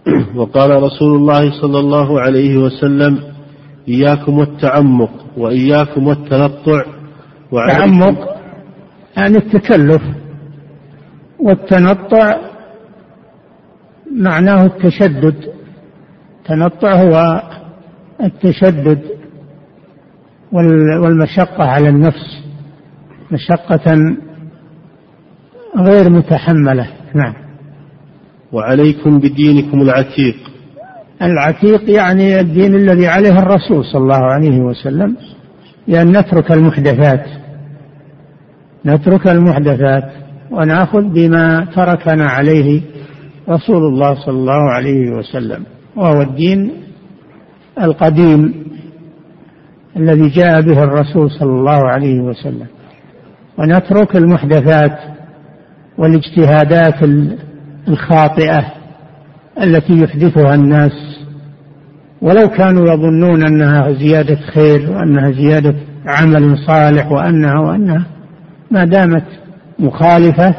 وقال 0.38 0.84
رسول 0.84 1.16
الله 1.16 1.62
صلى 1.62 1.80
الله 1.80 2.22
عليه 2.22 2.58
وسلم 2.58 3.20
إياكم 3.88 4.38
والتعمق 4.38 5.12
وإياكم 5.38 6.08
والتنطع 6.08 6.84
التعمق 7.54 8.36
يعني 9.18 9.38
التكلف. 9.38 10.02
والتنطع 11.40 12.38
معناه 14.12 14.66
التشدد. 14.66 15.54
التنطع 16.40 16.94
هو 16.94 17.44
التشدد. 18.24 19.19
والمشقة 20.52 21.64
على 21.64 21.90
النفس 21.90 22.44
مشقة 23.32 24.16
غير 25.78 26.10
متحملة. 26.10 26.88
نعم. 27.16 27.34
وعليكم 28.52 29.20
بدينكم 29.20 29.82
العتيق. 29.82 30.36
العتيق 31.22 31.90
يعني 31.90 32.40
الدين 32.40 32.76
الذي 32.76 33.08
عليه 33.08 33.40
الرسول 33.40 33.86
صلى 33.86 34.02
الله 34.02 34.16
عليه 34.26 34.60
وسلم 34.60 35.16
لأن 35.88 36.18
نترك 36.18 36.52
المحدثات. 36.52 37.26
نترك 38.86 39.28
المحدثات 39.28 40.12
ونأخذ 40.52 41.02
بما 41.02 41.68
تركنا 41.76 42.30
عليه 42.30 42.82
رسول 43.50 43.84
الله 43.86 44.16
صلى 44.26 44.36
الله 44.36 44.72
عليه 44.72 45.12
وسلم 45.12 45.64
وهو 45.96 46.22
الدين 46.22 46.72
القديم. 47.82 48.70
الذي 49.98 50.30
جاء 50.30 50.62
به 50.62 50.84
الرسول 50.84 51.32
صلى 51.32 51.52
الله 51.52 51.90
عليه 51.90 52.20
وسلم. 52.20 52.68
ونترك 53.58 54.16
المحدثات 54.16 55.00
والاجتهادات 55.98 57.04
الخاطئة 57.88 58.66
التي 59.64 59.94
يحدثها 59.94 60.56
الناس. 60.56 61.20
ولو 62.22 62.48
كانوا 62.48 62.94
يظنون 62.94 63.44
أنها 63.44 63.92
زيادة 63.92 64.36
خير 64.36 64.92
وأنها 64.92 65.32
زيادة 65.32 65.76
عمل 66.06 66.58
صالح 66.68 67.12
وانها 67.12 67.60
وأنها 67.60 68.06
ما 68.72 68.86
دامت 68.86 69.26
مخالفة 69.80 70.56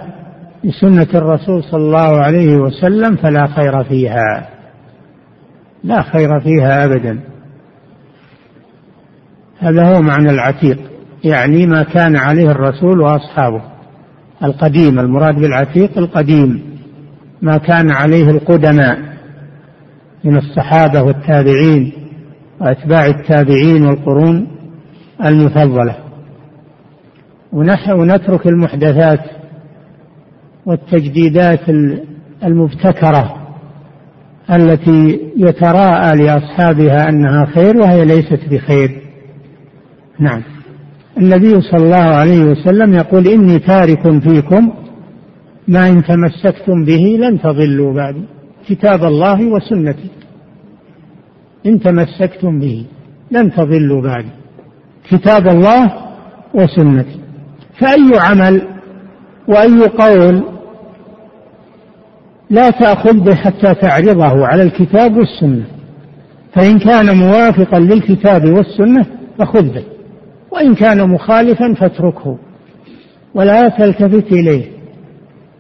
لسنة 0.65 1.09
الرسول 1.15 1.65
صلى 1.65 1.81
الله 1.81 2.23
عليه 2.23 2.57
وسلم 2.57 3.17
فلا 3.17 3.47
خير 3.47 3.85
فيها. 3.85 4.49
لا 5.85 6.03
خير 6.03 6.41
فيها 6.41 6.85
ابدا. 6.85 7.19
هذا 9.61 9.85
هو 9.85 10.03
معنى 10.03 10.31
العتيق 10.31 10.79
يعني 11.25 11.67
ما 11.67 11.83
كان 11.83 12.17
عليه 12.17 12.51
الرسول 12.51 13.01
وأصحابه. 13.01 13.63
القديم 14.45 14.99
المراد 14.99 15.35
بالعتيق 15.35 15.99
القديم. 15.99 16.63
ما 17.43 17.59
كان 17.59 17.91
عليه 17.91 18.31
القدماء 18.31 18.99
من 20.25 20.37
الصحابة 20.37 21.03
والتابعين 21.03 21.93
وأتباع 22.61 23.07
التابعين 23.07 23.87
والقرون 23.87 24.47
المفضلة. 25.25 25.97
ونترك 27.93 28.47
المحدثات 28.47 29.21
والتجديدات 30.67 31.61
المبتكرة 32.45 33.37
التي 34.51 35.21
يتراءى 35.37 36.17
لأصحابها 36.17 37.09
أنها 37.09 37.47
خير 37.47 37.77
وهي 37.77 38.05
ليست 38.05 38.41
بخير. 38.51 39.10
نعم. 40.21 40.43
النبي 41.19 41.61
صلى 41.61 41.85
الله 41.85 41.97
عليه 41.97 42.45
وسلم 42.45 42.95
يقول 42.95 43.29
إني 43.29 43.59
تارك 43.59 44.21
فيكم 44.23 44.73
ما 45.69 45.89
إن 45.89 46.05
تمسكتم 46.05 46.85
به 46.85 47.19
لن 47.21 47.41
تضلوا 47.41 47.95
بعد 47.95 48.15
كتاب 48.69 49.05
الله 49.05 49.47
وسنتي. 49.47 50.11
إن 51.67 51.81
تمسكتم 51.81 52.61
به 52.61 52.87
لن 53.31 53.53
تضلوا 53.53 54.03
بعد 54.03 54.25
كتاب 55.11 55.49
الله 55.49 55.93
وسنتي. 56.55 57.21
فأي 57.79 58.19
عمل 58.19 58.63
وأي 59.49 59.83
قول 59.87 60.43
لا 62.51 62.71
تأخذ 62.71 63.21
به 63.21 63.35
حتى 63.35 63.75
تعرضه 63.75 64.47
على 64.47 64.63
الكتاب 64.63 65.17
والسنة. 65.17 65.65
فإن 66.55 66.79
كان 66.79 67.17
موافقا 67.17 67.79
للكتاب 67.79 68.45
والسنة 68.45 69.07
فخذ 69.39 69.63
به. 69.63 69.85
وإن 70.51 70.75
كان 70.75 71.11
مخالفا 71.11 71.75
فاتركه 71.75 72.39
ولا 73.35 73.69
تلتفت 73.69 74.33
إليه. 74.33 74.65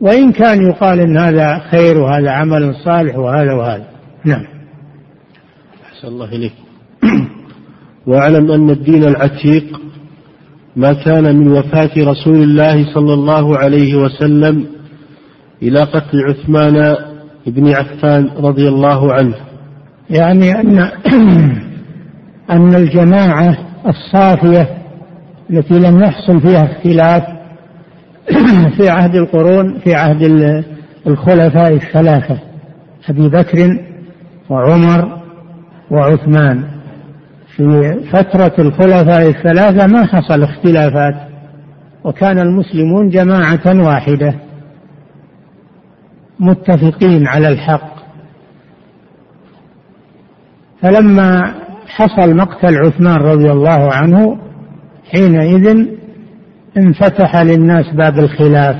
وإن 0.00 0.32
كان 0.32 0.62
يقال 0.62 1.00
إن 1.00 1.16
هذا 1.18 1.58
خير 1.70 1.98
وهذا 1.98 2.30
عمل 2.30 2.74
صالح 2.84 3.16
وهذا 3.16 3.52
وهذا. 3.52 3.86
نعم. 4.24 4.44
أحسن 5.92 6.08
الله 6.08 6.28
إليك. 6.28 6.52
واعلم 8.06 8.50
أن 8.52 8.70
الدين 8.70 9.04
العتيق 9.04 9.80
ما 10.76 10.92
كان 10.92 11.36
من 11.36 11.48
وفاة 11.48 11.90
رسول 11.96 12.42
الله 12.42 12.94
صلى 12.94 13.14
الله 13.14 13.58
عليه 13.58 13.94
وسلم 13.94 14.66
إلى 15.62 15.80
قتل 15.80 16.18
عثمان 16.28 16.96
بن 17.46 17.74
عفان 17.74 18.30
رضي 18.36 18.68
الله 18.68 19.12
عنه. 19.12 19.34
يعني 20.10 20.60
أن 20.60 20.78
أن 22.50 22.74
الجماعة 22.74 23.58
الصافية 23.86 24.79
التي 25.50 25.78
لم 25.78 26.02
يحصل 26.02 26.40
فيها 26.40 26.64
اختلاف 26.64 27.22
في 28.76 28.88
عهد 28.88 29.14
القرون 29.14 29.78
في 29.78 29.94
عهد 29.94 30.22
الخلفاء 31.06 31.74
الثلاثة 31.74 32.38
أبي 33.08 33.28
بكر 33.28 33.78
وعمر 34.50 35.20
وعثمان. 35.90 36.64
في 37.56 37.94
فترة 38.12 38.52
الخلفاء 38.58 39.28
الثلاثة 39.28 39.86
ما 39.86 40.06
حصل 40.06 40.42
اختلافات 40.42 41.14
وكان 42.04 42.38
المسلمون 42.38 43.08
جماعة 43.08 43.86
واحدة 43.86 44.34
متفقين 46.40 47.26
على 47.26 47.48
الحق. 47.48 48.00
فلما 50.82 51.54
حصل 51.86 52.36
مقتل 52.36 52.76
عثمان 52.76 53.16
رضي 53.16 53.52
الله 53.52 53.92
عنه 53.92 54.49
حينئذ 55.12 55.86
انفتح 56.78 57.36
للناس 57.36 57.94
باب 57.94 58.18
الخلاف 58.18 58.76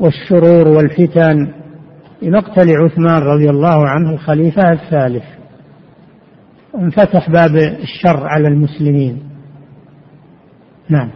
والشرور 0.00 0.68
والفتن 0.68 1.52
بمقتل 2.22 2.70
عثمان 2.70 3.22
رضي 3.22 3.50
الله 3.50 3.88
عنه 3.88 4.10
الخليفة 4.10 4.72
الثالث. 4.72 5.24
انفتح 6.74 7.30
باب 7.30 7.56
الشر 7.56 8.26
على 8.26 8.48
المسلمين. 8.48 9.22
نعم. 10.88 11.10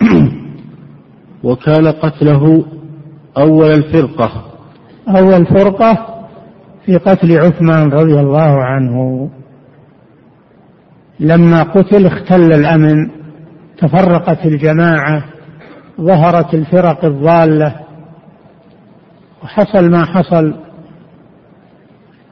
وكان 1.44 1.86
قتله 1.86 2.64
أول 3.38 3.70
الفرقة. 3.70 4.44
أول 5.08 5.46
فرقة 5.46 6.06
في 6.86 6.96
قتل 6.96 7.38
عثمان 7.38 7.88
رضي 7.88 8.20
الله 8.20 8.62
عنه. 8.64 9.30
لما 11.20 11.62
قتل 11.62 12.06
اختل 12.06 12.52
الأمن 12.52 13.10
تفرقت 13.78 14.46
الجماعة 14.46 15.24
ظهرت 16.00 16.54
الفرق 16.54 17.04
الضالة 17.04 17.74
وحصل 19.42 19.90
ما 19.90 20.04
حصل 20.04 20.54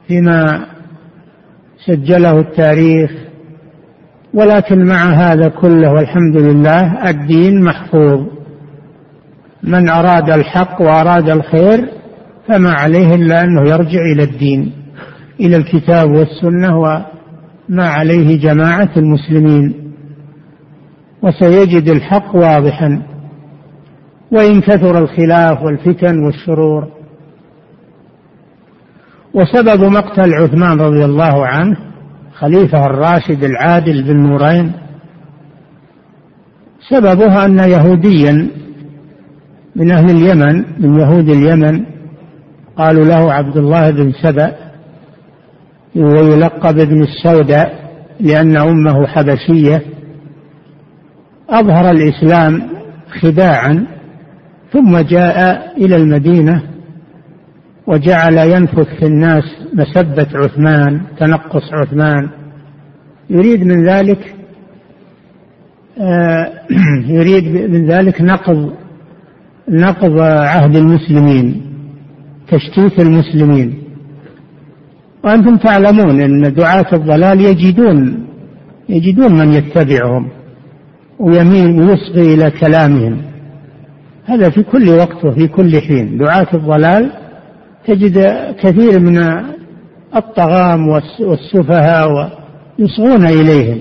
فيما 0.07 0.65
سجله 1.85 2.39
التاريخ 2.39 3.11
ولكن 4.33 4.85
مع 4.85 5.03
هذا 5.11 5.47
كله 5.47 5.91
والحمد 5.91 6.41
لله 6.41 7.09
الدين 7.09 7.63
محفوظ. 7.63 8.39
من 9.63 9.89
أراد 9.89 10.29
الحق 10.29 10.81
وأراد 10.81 11.29
الخير 11.29 11.89
فما 12.47 12.71
عليه 12.71 13.15
إلا 13.15 13.43
أنه 13.43 13.69
يرجع 13.69 13.99
إلى 14.13 14.23
الدين 14.23 14.71
إلى 15.39 15.55
الكتاب 15.55 16.09
والسنة 16.09 16.79
وما 17.69 17.87
عليه 17.89 18.39
جماعة 18.39 18.89
المسلمين 18.97 19.93
وسيجد 21.21 21.89
الحق 21.89 22.35
واضحا 22.35 23.01
وإن 24.31 24.61
كثر 24.61 24.97
الخلاف 24.97 25.61
والفتن 25.61 26.23
والشرور. 26.23 26.87
وسبب 29.33 29.83
مقتل 29.83 30.33
عثمان 30.33 30.79
رضي 30.79 31.05
الله 31.05 31.45
عنه 31.47 31.77
خليفة 32.33 32.85
الراشد 32.85 33.43
العادل 33.43 34.03
بالنورين 34.03 34.71
سببها 36.89 37.45
أن 37.45 37.59
يهوديا 37.59 38.49
من 39.75 39.91
أهل 39.91 40.09
اليمن 40.09 40.63
من 40.79 40.99
يهود 40.99 41.29
اليمن 41.29 41.85
قالوا 42.77 43.05
له 43.05 43.33
عبد 43.33 43.57
الله 43.57 43.91
بن 43.91 44.11
سبأ 44.23 44.68
ويلقب 45.95 46.79
ابن 46.79 47.03
السوداء 47.03 47.89
لأن 48.19 48.57
أمه 48.57 49.07
حبشية. 49.07 49.81
أظهر 51.49 51.91
الإسلام 51.91 52.61
خداعا 53.21 53.87
ثم 54.73 54.97
جاء 54.97 55.71
إلى 55.77 55.95
المدينة 55.95 56.63
وجعل 57.87 58.37
ينفث 58.37 58.87
في 58.99 59.05
الناس 59.05 59.43
مسبة 59.73 60.27
عثمان 60.33 61.01
تنقص 61.19 61.73
عثمان. 61.73 62.29
يريد 63.29 63.63
من 63.63 63.89
ذلك 63.89 64.35
آه، 66.01 66.51
يريد 67.19 67.71
من 67.71 67.87
ذلك 67.87 68.21
نقض 68.21 68.73
نقض 69.69 70.19
عهد 70.19 70.75
المسلمين 70.75 71.61
تشتيت 72.47 72.99
المسلمين. 72.99 73.88
وأنتم 75.23 75.57
تعلمون 75.57 76.21
أن 76.21 76.53
دعاة 76.53 76.85
الضلال 76.93 77.41
يجدون 77.41 78.25
يجدون 78.89 79.35
من 79.35 79.53
يتبعهم 79.53 80.29
ويميل 81.19 81.81
ويصغي 81.81 82.33
إلى 82.33 82.51
كلامهم. 82.51 83.21
هذا 84.25 84.49
في 84.49 84.63
كل 84.63 84.89
وقت 84.89 85.25
وفي 85.25 85.47
كل 85.47 85.81
حين. 85.81 86.17
دعاة 86.17 86.47
الضلال 86.53 87.11
تجد 87.87 88.17
كثير 88.59 88.99
من 88.99 89.17
الطغام 90.15 90.87
والسفهاء 91.19 92.39
يصغون 92.79 93.25
إليهم 93.25 93.79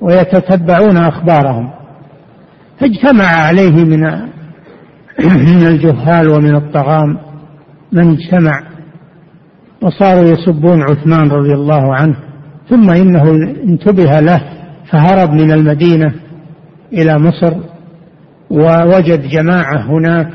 ويتتبعون 0.00 0.96
أخبارهم. 0.96 1.70
فاجتمع 2.80 3.24
عليه 3.24 3.84
من 3.84 4.00
من 5.20 5.66
الجهال 5.66 6.28
ومن 6.28 6.54
الطغام 6.56 7.18
من 7.92 8.10
اجتمع 8.10 8.69
وصاروا 9.82 10.24
يسبون 10.24 10.82
عثمان 10.82 11.28
رضي 11.28 11.54
الله 11.54 11.94
عنه 11.94 12.16
ثم 12.68 12.90
إنه 12.90 13.22
انتبه 13.64 14.20
له 14.20 14.40
فهرب 14.90 15.32
من 15.32 15.52
المدينة 15.52 16.14
إلى 16.92 17.18
مصر 17.18 17.54
ووجد 18.50 19.28
جماعة 19.28 19.76
هناك 19.76 20.28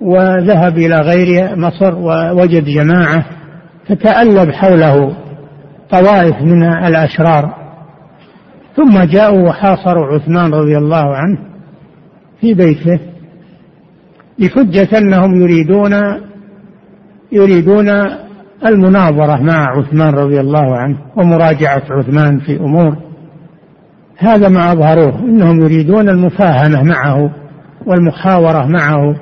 وذهب 0.00 0.78
إلى 0.78 0.96
غير 0.96 1.56
مصر 1.56 1.94
ووجد 1.94 2.64
جماعة 2.64 3.24
فتألب 3.88 4.50
حوله 4.50 5.16
طوائف 5.90 6.42
من 6.42 6.62
الأشرار. 6.62 7.54
ثم 8.76 9.02
جاءوا 9.02 9.48
وحاصروا 9.48 10.06
عثمان 10.06 10.54
رضي 10.54 10.78
الله 10.78 11.16
عنه 11.16 11.38
في 12.40 12.54
بيته 12.54 13.00
بحجة 14.38 14.98
أنهم 14.98 15.34
يريدون 15.42 15.94
يريدون 17.32 17.88
المناظرة 18.66 19.42
مع 19.42 19.78
عثمان 19.78 20.14
رضي 20.14 20.40
الله 20.40 20.76
عنه 20.76 20.98
ومراجعة 21.16 21.82
عثمان 21.90 22.38
في 22.38 22.56
أمور. 22.56 22.96
هذا 24.18 24.48
ما 24.48 24.72
أظهروه 24.72 25.18
إنهم 25.18 25.60
يريدون 25.60 26.08
المفاهمة 26.08 26.82
معه 26.82 27.30
والمحاورة 27.86 28.66
معه. 28.66 29.16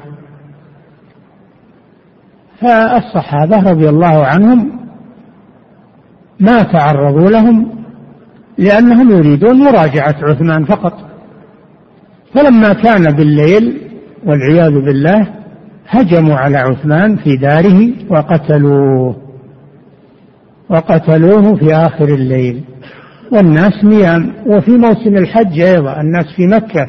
فالصحابة 2.60 3.70
رضي 3.70 3.88
الله 3.88 4.26
عنهم 4.26 4.80
ما 6.40 6.62
تعرضوا 6.62 7.30
لهم 7.30 7.70
لأنهم 8.58 9.10
يريدون 9.10 9.56
مراجعة 9.64 10.14
عثمان 10.22 10.64
فقط. 10.64 10.92
فلما 12.34 12.72
كان 12.72 13.16
بالليل 13.16 13.80
والعياذ 14.26 14.72
بالله 14.72 15.26
هجموا 15.88 16.36
على 16.36 16.56
عثمان 16.56 17.16
في 17.16 17.36
داره 17.36 17.92
وقتلوه. 18.10 19.25
وقتلوه 20.70 21.56
في 21.56 21.74
آخر 21.74 22.04
الليل. 22.04 22.64
والناس 23.32 23.84
نيام. 23.84 24.34
وفي 24.46 24.70
موسم 24.70 25.16
الحج 25.16 25.60
أيضا. 25.60 26.00
الناس 26.00 26.24
في 26.36 26.46
مكة. 26.46 26.88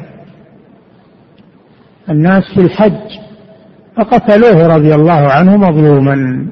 الناس 2.10 2.42
في 2.54 2.60
الحج. 2.60 3.18
فقتلوه 3.96 4.76
رضي 4.76 4.94
الله 4.94 5.32
عنه 5.32 5.56
مظلوما. 5.56 6.46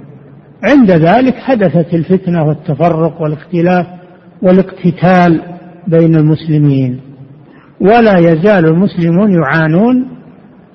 عند 0.62 0.90
ذلك 0.90 1.34
حدثت 1.34 1.94
الفتنة 1.94 2.44
والتفرق 2.44 3.22
والاختلاف 3.22 3.86
والاقتتال 4.42 5.42
بين 5.88 6.14
المسلمين. 6.14 7.00
ولا 7.80 8.18
يزال 8.18 8.66
المسلمون 8.66 9.32
يعانون 9.32 10.08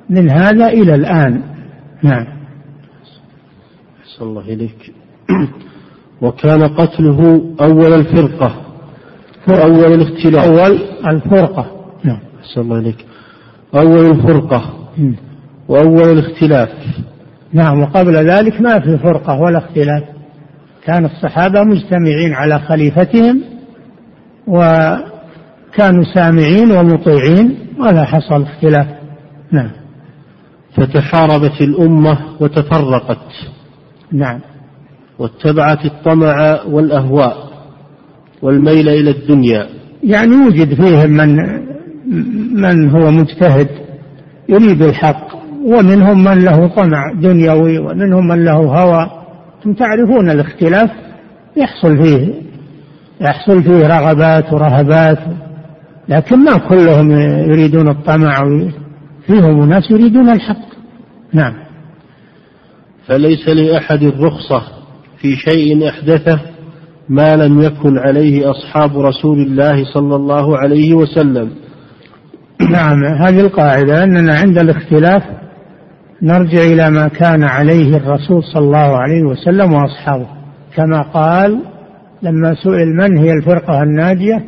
من 0.10 0.30
هذا 0.30 0.68
إلى 0.68 0.96
الآن. 0.96 1.42
نعم. 2.04 2.28
الله 4.22 4.42
إليك. 4.42 4.94
وكان 6.22 6.64
قتله 6.64 7.42
أول 7.62 7.94
الفرقة 7.94 8.56
أول 9.50 9.94
الاختلاف. 9.94 10.46
أول 10.46 10.80
الفرقة. 11.08 11.66
نعم. 12.04 12.20
صلى 12.44 12.64
الله 12.64 12.80
إليك 12.80 13.06
أول 13.76 14.12
الفرقة. 14.12 14.74
وأول 15.68 16.12
الاختلاف. 16.12 16.70
نعم 17.54 17.82
وقبل 17.82 18.16
ذلك 18.16 18.62
ما 18.62 18.80
في 18.80 18.98
فرقة 18.98 19.42
ولا 19.42 19.58
اختلاف. 19.58 20.04
كان 20.86 21.06
الصحابة 21.06 21.64
مجتمعين 21.64 22.34
على 22.34 22.60
خليفتهم 22.60 23.42
وكانوا 24.48 26.04
سامعين 26.14 26.72
ومطيعين 26.72 27.58
ولا 27.80 28.04
حصل 28.04 28.42
اختلاف. 28.42 28.88
نعم. 29.52 29.72
فتحاربت 30.76 31.62
الأمة 31.62 32.18
وتفرقت. 32.40 33.18
نعم. 34.12 34.40
واتبعت 35.22 35.86
الطمع 35.86 36.64
والأهواء 36.64 37.52
والميل 38.42 38.90
إلى 38.90 39.12
الدنيا. 39.12 39.68
يعني 40.04 40.32
يوجد 40.32 40.74
فيهم 40.74 41.10
من 41.10 41.36
من 42.62 42.90
هو 42.90 43.12
مجتهد 43.12 43.68
يريد 44.50 44.82
الحق 44.82 45.28
ومنهم 45.66 46.24
من 46.24 46.40
له 46.40 46.68
طمع 46.68 47.12
دنيوي 47.14 47.78
ومنهم 47.80 48.28
من 48.28 48.46
له 48.46 48.54
هوى. 48.54 49.10
أنتم 49.58 49.74
تعرفون 49.74 50.30
الاختلاف 50.30 50.90
يحصل 51.58 52.04
فيه 52.04 52.34
يحصل 53.22 53.64
فيه 53.64 53.88
رغبات 53.88 54.54
ورهبات 54.54 55.20
لكن 56.10 56.40
ما 56.40 56.58
كلهم 56.58 57.12
يريدون 57.52 57.90
الطمع 57.90 58.44
فيهم 59.28 59.70
ناس 59.70 59.92
يريدون 59.92 60.30
الحق. 60.30 60.72
نعم. 61.34 61.54
فليس 63.08 63.50
لأحد 63.50 64.04
رخصة 64.04 64.81
في 65.22 65.36
شيء 65.36 65.90
أحدثه 65.90 66.40
ما 67.10 67.36
لم 67.36 67.62
يكن 67.62 67.98
عليه 67.98 68.52
أصحاب 68.52 69.00
رسول 69.00 69.38
الله 69.38 69.94
صلى 69.94 70.16
الله 70.16 70.58
عليه 70.58 70.94
وسلم. 70.94 71.50
نعم 72.72 73.04
هذه 73.06 73.40
القاعدة 73.40 74.04
أننا 74.04 74.36
عند 74.36 74.58
الاختلاف 74.58 75.24
نرجع 76.22 76.62
إلى 76.62 76.90
ما 76.90 77.08
كان 77.08 77.44
عليه 77.44 77.98
الرسول 77.98 78.44
صلى 78.54 78.64
الله 78.64 78.98
عليه 78.98 79.24
وسلم 79.24 79.74
وأصحابه. 79.74 80.28
كما 80.76 81.02
قال 81.02 81.62
لما 82.24 82.56
سئل 82.64 82.88
من 82.88 83.18
هي 83.18 83.32
الفرقة 83.34 83.84
الناجية؟ 83.84 84.46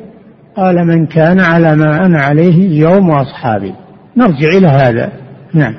قال 0.57 0.87
من 0.87 1.05
كان 1.05 1.39
على 1.39 1.75
ما 1.75 2.05
أنا 2.05 2.21
عليه 2.21 2.67
اليوم 2.67 3.09
وأصحابي. 3.09 3.73
نرجع 4.17 4.47
إلى 4.57 4.67
هذا. 4.67 5.11
نعم. 5.53 5.75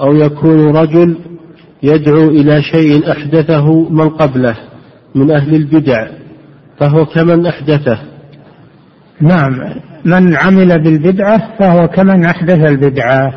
أو 0.00 0.14
يكون 0.14 0.76
رجل 0.76 1.16
يدعو 1.82 2.28
إلى 2.28 2.62
شيء 2.62 3.12
أحدثه 3.12 3.88
من 3.90 4.08
قبله 4.08 4.56
من 5.14 5.30
أهل 5.30 5.54
البدع 5.54 6.08
فهو 6.78 7.06
كمن 7.06 7.46
أحدثه. 7.46 7.98
نعم 9.20 9.52
من 10.04 10.36
عمل 10.36 10.82
بالبدعة 10.82 11.58
فهو 11.58 11.88
كمن 11.88 12.24
أحدث 12.24 12.58
البدعة. 12.58 13.32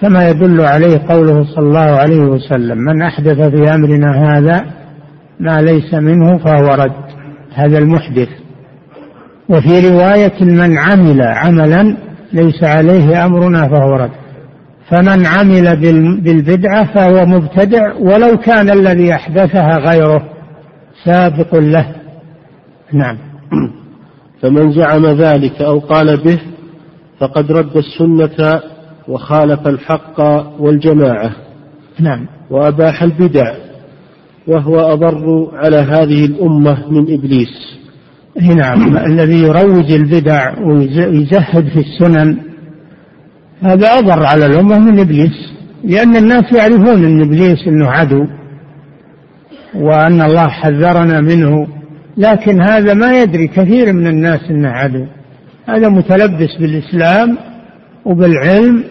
كما 0.00 0.28
يدل 0.28 0.60
عليه 0.60 0.98
قوله 1.08 1.44
صلى 1.54 1.66
الله 1.66 1.80
عليه 1.80 2.20
وسلم 2.20 2.78
من 2.78 3.02
أحدث 3.02 3.40
في 3.40 3.74
أمرنا 3.74 4.38
هذا 4.38 4.64
ما 5.40 5.62
ليس 5.62 5.94
منه 5.94 6.38
فهو 6.38 6.66
رد. 6.66 7.10
هذا 7.54 7.78
المحدث. 7.78 8.28
وفي 9.48 9.88
رواية 9.88 10.44
من 10.44 10.78
عمل 10.78 11.22
عملا 11.22 11.96
ليس 12.32 12.64
عليه 12.64 13.26
أمرنا 13.26 13.68
فهو 13.68 13.96
رد. 13.96 14.19
فمن 14.90 15.26
عمل 15.26 15.76
بالبدعة 16.20 16.94
فهو 16.94 17.26
مبتدع 17.26 17.94
ولو 17.94 18.36
كان 18.36 18.70
الذي 18.70 19.14
أحدثها 19.14 19.78
غيره 19.78 20.22
سابق 21.04 21.54
له. 21.54 21.94
نعم. 22.92 23.16
فمن 24.42 24.72
زعم 24.72 25.06
ذلك 25.06 25.62
أو 25.62 25.78
قال 25.78 26.16
به 26.16 26.38
فقد 27.18 27.52
رد 27.52 27.76
السنة 27.76 28.60
وخالف 29.08 29.66
الحق 29.66 30.20
والجماعة. 30.60 31.30
نعم. 32.00 32.26
وأباح 32.50 33.02
البدع 33.02 33.54
وهو 34.46 34.80
أضر 34.80 35.50
على 35.52 35.76
هذه 35.76 36.24
الأمة 36.24 36.92
من 36.92 37.14
إبليس. 37.14 37.80
نعم. 38.56 38.96
الذي 39.10 39.42
يروج 39.42 39.92
البدع 39.92 40.58
ويزهد 40.58 41.68
في 41.68 41.78
السنن 41.78 42.49
هذا 43.62 43.88
أضر 43.98 44.26
على 44.26 44.46
الأمة 44.46 44.78
من 44.78 44.98
إبليس 45.00 45.52
لأن 45.84 46.16
الناس 46.16 46.52
يعرفون 46.52 47.04
أن 47.04 47.22
إبليس 47.22 47.68
أنه 47.68 47.90
عدو 47.90 48.26
وأن 49.74 50.22
الله 50.22 50.48
حذرنا 50.48 51.20
منه 51.20 51.66
لكن 52.16 52.60
هذا 52.60 52.94
ما 52.94 53.20
يدري 53.22 53.48
كثير 53.48 53.92
من 53.92 54.06
الناس 54.06 54.40
أنه 54.50 54.68
عدو. 54.68 55.06
هذا 55.68 55.88
متلبس 55.88 56.56
بالإسلام 56.60 57.38
وبالعلم 58.04 58.84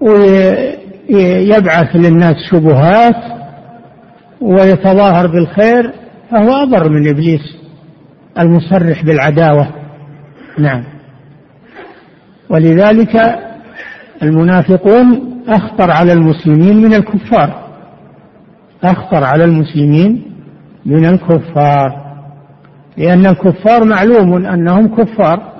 ويبعث 0.00 1.96
للناس 1.96 2.36
شبهات 2.50 3.16
ويتظاهر 4.40 5.26
بالخير 5.26 5.92
فهو 6.30 6.52
أضر 6.62 6.88
من 6.88 7.08
إبليس 7.08 7.56
المصرح 8.38 9.04
بالعداوة. 9.04 9.68
نعم. 10.58 10.84
ولذلك 12.50 13.38
المنافقون 14.22 15.32
أخطر 15.48 15.90
على 15.90 16.12
المسلمين 16.12 16.76
من 16.76 16.94
الكفار. 16.94 17.62
أخطر 18.84 19.24
على 19.24 19.44
المسلمين 19.44 20.22
من 20.86 21.06
الكفار. 21.06 22.12
لأن 22.96 23.26
الكفار 23.26 23.84
معلوم 23.84 24.46
أنهم 24.46 24.88
كفار. 24.96 25.52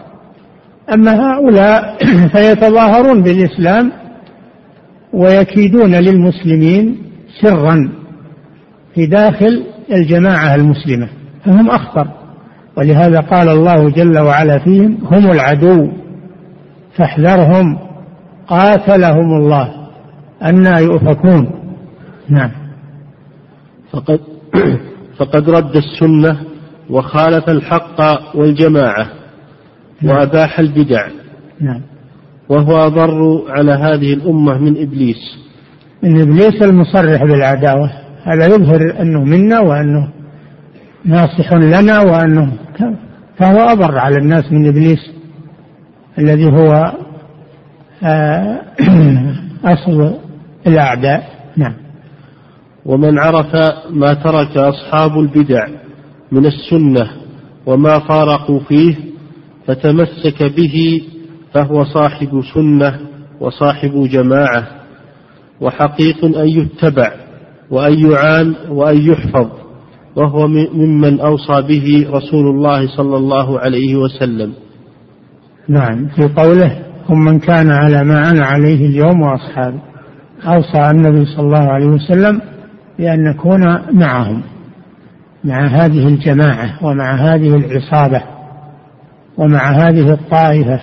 أما 0.95 1.13
هؤلاء 1.13 1.97
فيتظاهرون 2.33 3.23
بالإسلام 3.23 3.93
ويكيدون 5.13 5.95
للمسلمين 5.95 6.99
سرا 7.43 7.93
في 8.95 9.07
داخل 9.07 9.65
الجماعة 9.93 10.55
المسلمة. 10.55 11.09
فهم 11.45 11.71
أخطر. 11.71 12.09
ولهذا 12.77 13.21
قال 13.21 13.49
الله 13.49 13.91
جل 13.91 14.19
وعلا 14.19 14.59
فيهم 14.59 14.99
هم 15.11 15.31
العدو 15.31 15.93
فاحذرهم. 16.97 17.92
قاتلهم 18.53 19.37
الله. 19.37 19.75
أنا 20.43 20.79
يؤفكون. 20.79 21.51
نعم. 22.29 22.51
فقد 23.93 24.21
فقد 25.19 25.51
رد 25.51 25.77
السنة 25.77 26.41
وخالف 26.91 27.49
الحق 27.49 27.99
والجماعة 28.37 29.07
نعم. 30.03 30.17
وأباح 30.17 30.59
البدع. 30.59 31.09
نعم. 31.61 31.81
وهو 32.49 32.87
أضر 32.87 33.43
على 33.49 33.73
هذه 33.73 34.15
الأمة 34.15 34.59
من 34.59 34.83
إبليس. 34.83 35.39
من 36.03 36.21
إبليس 36.21 36.63
المصرح 36.63 37.25
بالعداوة. 37.25 37.91
هذا 38.25 38.47
يظهر 38.47 39.01
أنه 39.01 39.25
منا 39.25 39.61
وأنه 39.61 40.09
ناصح 41.05 41.53
لنا 41.53 42.01
وأنه 42.01 42.53
فهو 43.39 43.59
أضر 43.59 43.99
على 43.99 44.17
الناس 44.17 44.53
من 44.53 44.69
إبليس 44.69 45.11
الذي 46.19 46.47
هو 46.47 46.93
أصل 49.65 50.15
الأعداء. 50.67 51.33
نعم. 51.57 51.75
ومن 52.87 53.19
عرف 53.19 53.55
ما 53.91 54.15
ترك 54.15 54.57
أصحاب 54.57 55.19
البدع 55.19 55.69
من 56.33 56.47
السنة 56.47 57.11
وما 57.67 57.99
فارقوا 57.99 58.61
فيه 58.61 58.95
فتمسك 59.67 60.43
به 60.43 61.03
فهو 61.55 61.85
صاحب 61.85 62.43
سنة 62.55 63.01
وصاحب 63.41 64.09
جماعة 64.13 64.67
وحقيق 65.61 66.25
أن 66.25 66.49
يتبع 66.49 67.13
وأن 67.71 68.11
يعان 68.11 68.55
وأن 68.69 69.11
يحفظ 69.11 69.49
وهو 70.17 70.49
ممن 70.49 71.21
أوصى 71.21 71.63
به 71.63 72.07
رسول 72.11 72.47
الله 72.47 72.97
صلى 72.97 73.17
الله 73.17 73.59
عليه 73.59 73.97
وسلم. 73.97 74.53
نعم. 75.69 76.09
في 76.09 76.29
قوله 76.29 76.92
من 77.11 77.39
كان 77.39 77.71
على 77.71 78.05
ما 78.05 78.31
أنا 78.31 78.47
عليه 78.47 78.87
اليوم 78.87 79.21
وأصحابي 79.21 79.79
أوصى 80.47 80.91
النبي 80.91 81.25
صلى 81.25 81.47
الله 81.47 81.73
عليه 81.73 81.87
وسلم 81.87 82.41
بأن 82.99 83.25
نكون 83.25 83.79
معهم 83.93 84.43
مع 85.45 85.67
هذه 85.67 86.09
الجماعة 86.09 86.85
ومع 86.85 87.15
هذه 87.15 87.57
العصابة 87.57 88.23
ومع 89.39 89.71
هذه 89.71 90.13
الطائفة 90.13 90.81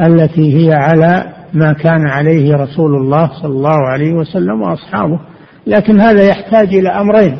التي 0.00 0.56
هي 0.56 0.74
على 0.74 1.24
ما 1.54 1.72
كان 1.72 2.06
عليه 2.06 2.54
رسول 2.54 2.96
الله 2.96 3.30
صلى 3.42 3.52
الله 3.52 3.88
عليه 3.88 4.12
وسلم 4.12 4.62
وأصحابه. 4.62 5.20
لكن 5.66 6.00
هذا 6.00 6.22
يحتاج 6.22 6.74
إلى 6.74 6.88
أمرين. 6.88 7.36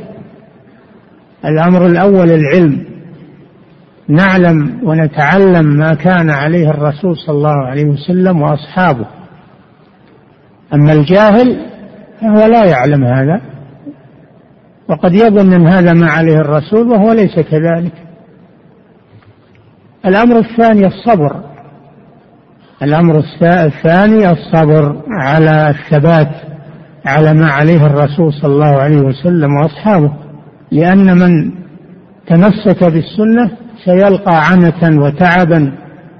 الأمر 1.45 1.87
الأول 1.87 2.31
العلم. 2.31 2.88
نعلم 4.09 4.81
ونتعلم 4.85 5.67
ما 5.67 5.95
كان 5.95 6.31
عليه 6.31 6.71
الرسول 6.71 7.17
صلى 7.17 7.37
الله 7.37 7.67
عليه 7.67 7.85
وسلم 7.85 8.43
وأصحابه. 8.43 9.07
أما 10.75 10.93
الجاهل 10.93 11.67
فهو 12.21 12.47
لا 12.47 12.65
يعلم 12.65 13.05
هذا 13.05 13.41
وقد 14.89 15.15
يظن 15.15 15.53
أن 15.53 15.67
هذا 15.67 15.93
ما 15.93 16.11
عليه 16.11 16.37
الرسول 16.37 16.89
وهو 16.89 17.13
ليس 17.13 17.35
كذلك. 17.41 17.93
الأمر 20.07 20.39
الثاني 20.39 20.87
الصبر. 20.87 21.41
الأمر 22.83 23.19
الثاني 23.19 24.31
الصبر 24.31 25.03
على 25.11 25.71
الثبات 25.71 26.31
على 27.07 27.35
ما 27.35 27.51
عليه 27.51 27.87
الرسول 27.87 28.33
صلى 28.33 28.53
الله 28.53 28.81
عليه 28.81 29.01
وسلم 29.01 29.57
وأصحابه 29.57 30.13
لأن 30.73 31.19
من 31.19 31.51
تمسك 32.27 32.85
بالسنة 32.85 33.51
سيلقى 33.89 34.47
عنة 34.51 35.03
وتعبا 35.03 35.73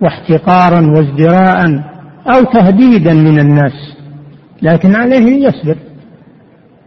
واحتقارا 0.03 0.81
وازدراء 0.81 1.83
أو 2.27 2.43
تهديدا 2.53 3.15
من 3.15 3.39
الناس 3.39 3.97
لكن 4.63 4.95
عليه 4.95 5.47
يصبر 5.47 5.77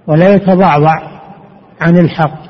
ولا 0.08 0.34
يتضعضع 0.34 1.02
عن 1.82 1.98
الحق 1.98 2.42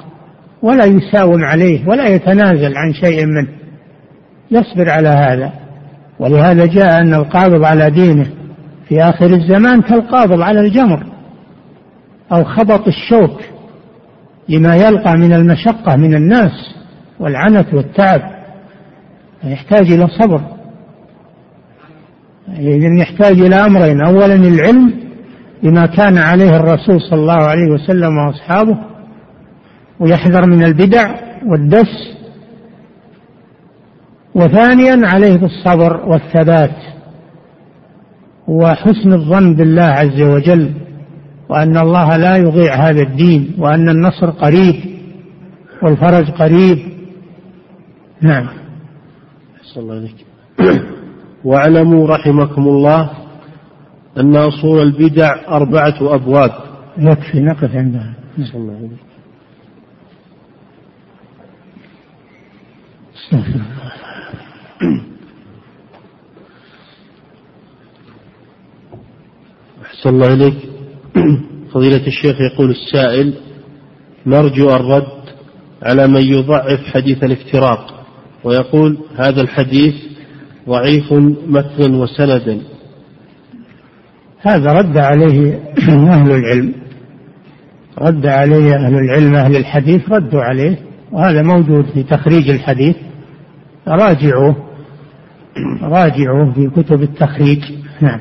ولا 0.62 0.86
يساوم 0.86 1.44
عليه 1.44 1.88
ولا 1.88 2.08
يتنازل 2.08 2.78
عن 2.78 2.94
شيء 2.94 3.26
منه 3.26 3.48
يصبر 4.52 4.90
على 4.90 5.10
هذا. 5.10 5.54
ولهذا 6.20 6.66
جاء 6.66 7.02
أن 7.02 7.14
القابض 7.14 7.64
على 7.64 7.90
دينه 7.90 8.28
في 8.88 9.02
آخر 9.02 9.26
الزمان 9.26 9.82
كالقابض 9.82 10.42
على 10.42 10.60
الجمر 10.60 11.06
أو 12.32 12.44
خبط 12.44 12.88
الشوك 12.88 13.42
لما 14.50 14.76
يلقى 14.76 15.18
من 15.18 15.34
المشقة 15.34 15.96
من 15.96 16.16
الناس. 16.16 16.52
والعنت 17.22 17.74
والتعب 17.74 18.22
يحتاج 19.44 19.92
إلى 19.92 20.08
صبر. 20.08 20.42
إذن 22.50 22.98
يحتاج 22.98 23.40
إلى 23.40 23.56
أمرين 23.56 24.02
أولا 24.06 24.36
العلم 24.36 24.94
بما 25.64 25.86
كان 25.86 26.18
عليه 26.18 26.56
الرسول 26.56 27.02
صلى 27.02 27.20
الله 27.20 27.44
عليه 27.44 27.72
وسلم 27.72 28.18
وأصحابه 28.18 28.78
ويحذر 30.00 30.46
من 30.46 30.64
البدع 30.64 31.16
والدس 31.48 32.18
وثانيا 34.36 35.02
عليه 35.04 35.36
بالصبر 35.38 36.10
والثبات 36.10 36.76
وحسن 38.48 39.14
الظن 39.14 39.56
بالله 39.56 39.84
عز 39.84 40.22
وجل 40.22 40.72
وأن 41.50 41.78
الله 41.78 42.18
لا 42.18 42.38
يضيع 42.38 42.76
هذا 42.76 43.02
الدين 43.02 43.56
وأن 43.60 43.90
النصر 43.90 44.30
قريب 44.30 44.76
والفرج 45.84 46.32
قريب. 46.32 46.78
نعم. 48.22 48.48
صلى 49.64 49.84
الله 49.84 49.96
عليك 49.96 50.26
واعلموا 51.44 52.08
رحمكم 52.08 52.68
الله 52.68 53.10
أن 54.18 54.36
أصول 54.36 54.82
البدع 54.82 55.48
أربعة 55.48 56.16
أبواب. 56.16 56.52
يكفي 56.98 57.40
نقف 57.40 57.76
عندها. 57.76 58.14
صلى 58.38 58.62
الله 58.62 58.76
عليه 58.76 58.88
أحسن 69.86 70.10
الله 70.10 70.34
إليك. 70.34 70.58
فضيلة 71.74 72.08
الشيخ 72.08 72.36
يقول 72.42 72.70
السائل 72.70 73.34
نرجو 74.26 74.70
الرد 74.70 75.22
على 75.84 76.08
من 76.08 76.22
يضعف 76.22 76.80
حديث 76.94 77.24
الافتراق. 77.24 78.01
ويقول 78.44 78.98
هذا 79.16 79.42
الحديث 79.42 79.96
ضعيف 80.70 81.14
متنا 81.48 81.98
وسندا 81.98 82.62
هذا 84.42 84.74
رد 84.74 84.98
عليه 84.98 85.60
أهل 86.14 86.32
العلم. 86.32 86.74
رد 87.98 88.26
عليه 88.26 88.76
أهل 88.76 88.96
العلم 88.96 89.36
أهل 89.36 89.56
الحديث 89.56 90.10
ردوا 90.10 90.42
عليه 90.42 90.80
وهذا 91.12 91.42
موجود 91.42 91.86
في 91.86 92.04
تخريج 92.04 92.50
الحديث. 92.50 92.96
راجعوه 93.88 94.56
راجعوه 95.82 96.54
في 96.54 96.70
كتب 96.70 97.04
التخريج. 97.04 97.64
نعم. 98.02 98.20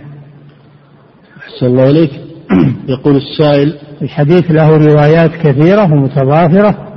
أحسن 1.39 1.67
الله 1.67 1.91
إليك. 1.91 2.11
يقول 2.89 3.17
السائل 3.17 3.79
الحديث 4.03 4.51
له 4.51 4.77
روايات 4.77 5.31
كثيرة 5.31 5.93
ومتضافرة 5.93 6.89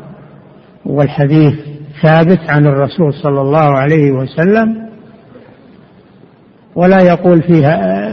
والحديث 0.86 1.54
ثابت 2.04 2.40
عن 2.50 2.66
الرسول 2.68 3.14
صلى 3.14 3.42
الله 3.42 3.78
عليه 3.78 4.12
وسلم 4.12 4.90
ولا 6.76 7.00
يقول 7.00 7.42
فيها 7.42 8.04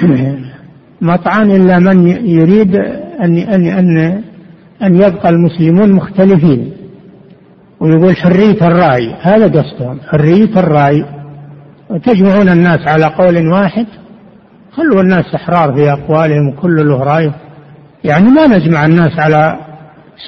مطعن 1.00 1.50
إلا 1.50 1.78
من 1.78 2.06
يريد 2.08 2.76
أن 3.20 3.38
أن 3.38 3.66
أن 3.66 4.22
أن 4.82 4.96
يبقى 4.96 5.28
المسلمون 5.28 5.92
مختلفين. 5.92 6.72
ويقول 7.80 8.16
حرية 8.16 8.66
الرأي 8.66 9.14
هذا 9.20 9.46
قصدهم 9.46 10.00
حرية 10.00 10.60
الرأي. 10.60 11.04
وتجمعون 11.90 12.48
الناس 12.48 12.88
على 12.88 13.04
قول 13.04 13.48
واحد 13.48 13.86
خلوا 14.72 15.00
الناس 15.00 15.34
أحرار 15.34 15.74
في 15.74 15.92
أقوالهم 15.92 16.48
وكل 16.48 16.88
له 16.88 17.02
رأي. 17.04 17.32
يعني 18.04 18.30
ما 18.30 18.46
نجمع 18.46 18.86
الناس 18.86 19.18
على 19.18 19.58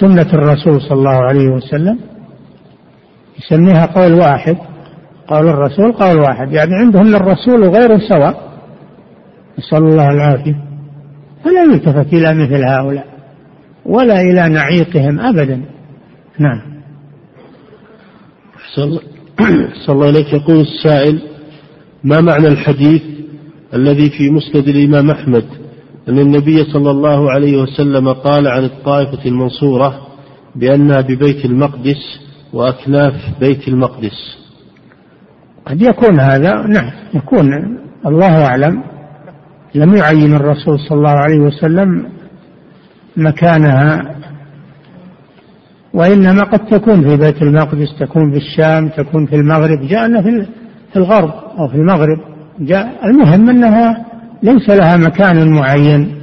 سنة 0.00 0.26
الرسول 0.32 0.80
صلى 0.80 0.98
الله 0.98 1.24
عليه 1.24 1.48
وسلم. 1.48 1.98
يسميها 3.38 3.86
قول 3.86 4.12
واحد 4.12 4.56
قول 5.28 5.48
الرسول 5.48 5.92
قول 5.92 6.18
واحد 6.18 6.52
يعني 6.52 6.74
عندهم 6.74 7.16
الرسول 7.16 7.62
وغيره 7.62 7.98
سواء. 8.08 8.48
نسأل 9.58 9.78
الله 9.78 10.08
العافية. 10.08 10.62
فلا 11.44 11.62
يلتفت 11.62 12.12
إلى 12.12 12.34
مثل 12.34 12.64
هؤلاء 12.64 13.06
ولا 13.86 14.20
إلى 14.20 14.48
نعيقهم 14.48 15.20
أبدا. 15.20 15.60
نعم. 16.38 16.60
صلى 18.74 18.84
الله. 18.84 20.06
عليك 20.06 20.32
يقول 20.32 20.60
السائل 20.60 21.22
ما 22.04 22.20
معنى 22.20 22.48
الحديث 22.48 23.02
الذي 23.74 24.10
في 24.10 24.30
مسند 24.30 24.68
الإمام 24.68 25.10
أحمد 25.10 25.44
أن 26.08 26.18
النبي 26.18 26.64
صلى 26.64 26.90
الله 26.90 27.30
عليه 27.30 27.56
وسلم 27.56 28.12
قال 28.12 28.48
عن 28.48 28.64
الطائفة 28.64 29.24
المنصورة 29.26 30.06
بأنها 30.56 31.00
ببيت 31.00 31.44
المقدس 31.44 32.27
وأكناف 32.52 33.14
بيت 33.40 33.68
المقدس. 33.68 34.38
قد 35.66 35.82
يكون 35.82 36.20
هذا 36.20 36.66
نعم 36.66 36.90
يكون 37.14 37.78
الله 38.06 38.46
أعلم. 38.46 38.82
لم 39.74 39.96
يعين 39.96 40.34
الرسول 40.34 40.78
صلى 40.78 40.98
الله 40.98 41.10
عليه 41.10 41.38
وسلم 41.38 42.08
مكانها 43.16 44.14
وإنما 45.94 46.42
قد 46.44 46.66
تكون 46.66 47.02
في 47.02 47.16
بيت 47.16 47.42
المقدس 47.42 47.98
تكون 48.00 48.32
في 48.32 48.36
الشام 48.36 48.88
تكون 48.88 49.26
في 49.26 49.36
المغرب. 49.36 49.80
جاءنا 49.80 50.22
في 50.22 50.96
الغرب 50.96 51.30
أو 51.58 51.68
في 51.68 51.74
المغرب 51.74 52.18
جاء 52.60 53.06
المهم 53.06 53.50
أنها 53.50 54.06
ليس 54.42 54.70
لها 54.70 54.96
مكان 54.96 55.52
معين. 55.52 56.22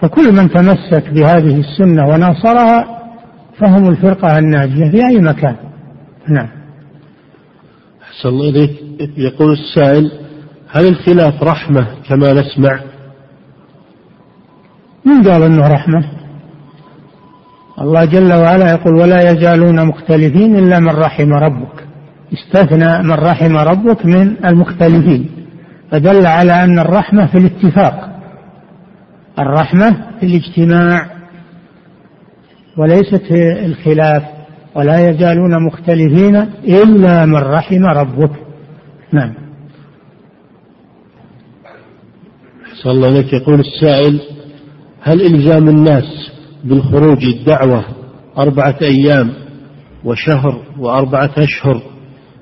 فكل 0.00 0.32
من 0.32 0.50
تمسك 0.50 1.10
بهذه 1.10 1.60
السنة 1.60 2.08
وناصرها 2.08 2.93
فهم 3.58 3.88
الفرقة 3.88 4.38
الناجية 4.38 4.90
في 4.90 5.06
أي 5.06 5.18
مكان. 5.20 5.56
نعم. 6.28 6.48
أحسن 8.02 8.28
الله 8.28 8.48
إليك. 8.48 8.70
يقول 9.16 9.52
السائل 9.52 10.12
هل 10.70 10.88
الخلاف 10.88 11.42
رحمة 11.42 11.86
كما 12.08 12.32
نسمع؟ 12.32 12.80
من 15.04 15.22
قال 15.22 15.42
أنه 15.42 15.68
رحمة؟ 15.68 16.04
الله 17.80 18.04
جل 18.04 18.32
وعلا 18.32 18.70
يقول 18.70 18.94
ولا 18.94 19.30
يزالون 19.30 19.86
مختلفين 19.86 20.58
إلا 20.58 20.80
من 20.80 20.90
رحم 20.90 21.32
ربك. 21.32 21.84
استثنى 22.32 23.02
من 23.02 23.12
رحم 23.12 23.56
ربك 23.56 24.06
من 24.06 24.46
المختلفين. 24.46 25.30
فدل 25.90 26.26
على 26.26 26.64
أن 26.64 26.78
الرحمة 26.78 27.26
في 27.26 27.38
الاتفاق. 27.38 28.20
الرحمة 29.38 29.90
في 30.20 30.26
الاجتماع. 30.26 31.13
وليست 32.76 33.32
الخلاف 33.64 34.22
ولا 34.74 35.10
يزالون 35.10 35.66
مختلفين 35.66 36.36
إلا 36.64 37.26
من 37.26 37.36
رحم 37.36 37.84
ربك. 37.84 38.30
نعم. 39.12 39.34
صلى 42.82 42.92
الله 42.92 43.06
عليك 43.06 43.32
يقول 43.32 43.60
السائل 43.60 44.20
هل 45.02 45.22
إلزام 45.22 45.68
الناس 45.68 46.30
بالخروج 46.64 47.24
الدعوة 47.24 47.84
أربعة 48.38 48.76
أيام 48.82 49.32
وشهر 50.04 50.62
وأربعة 50.78 51.30
أشهر 51.38 51.82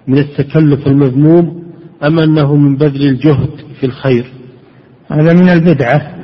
من 0.07 0.18
التكلف 0.18 0.87
المذموم 0.87 1.62
أم 2.05 2.18
أنه 2.18 2.57
من 2.57 2.76
بذل 2.76 3.09
الجهد 3.09 3.51
في 3.80 3.87
الخير؟ 3.87 4.33
هذا 5.11 5.33
من 5.33 5.49
البدعة. 5.49 6.21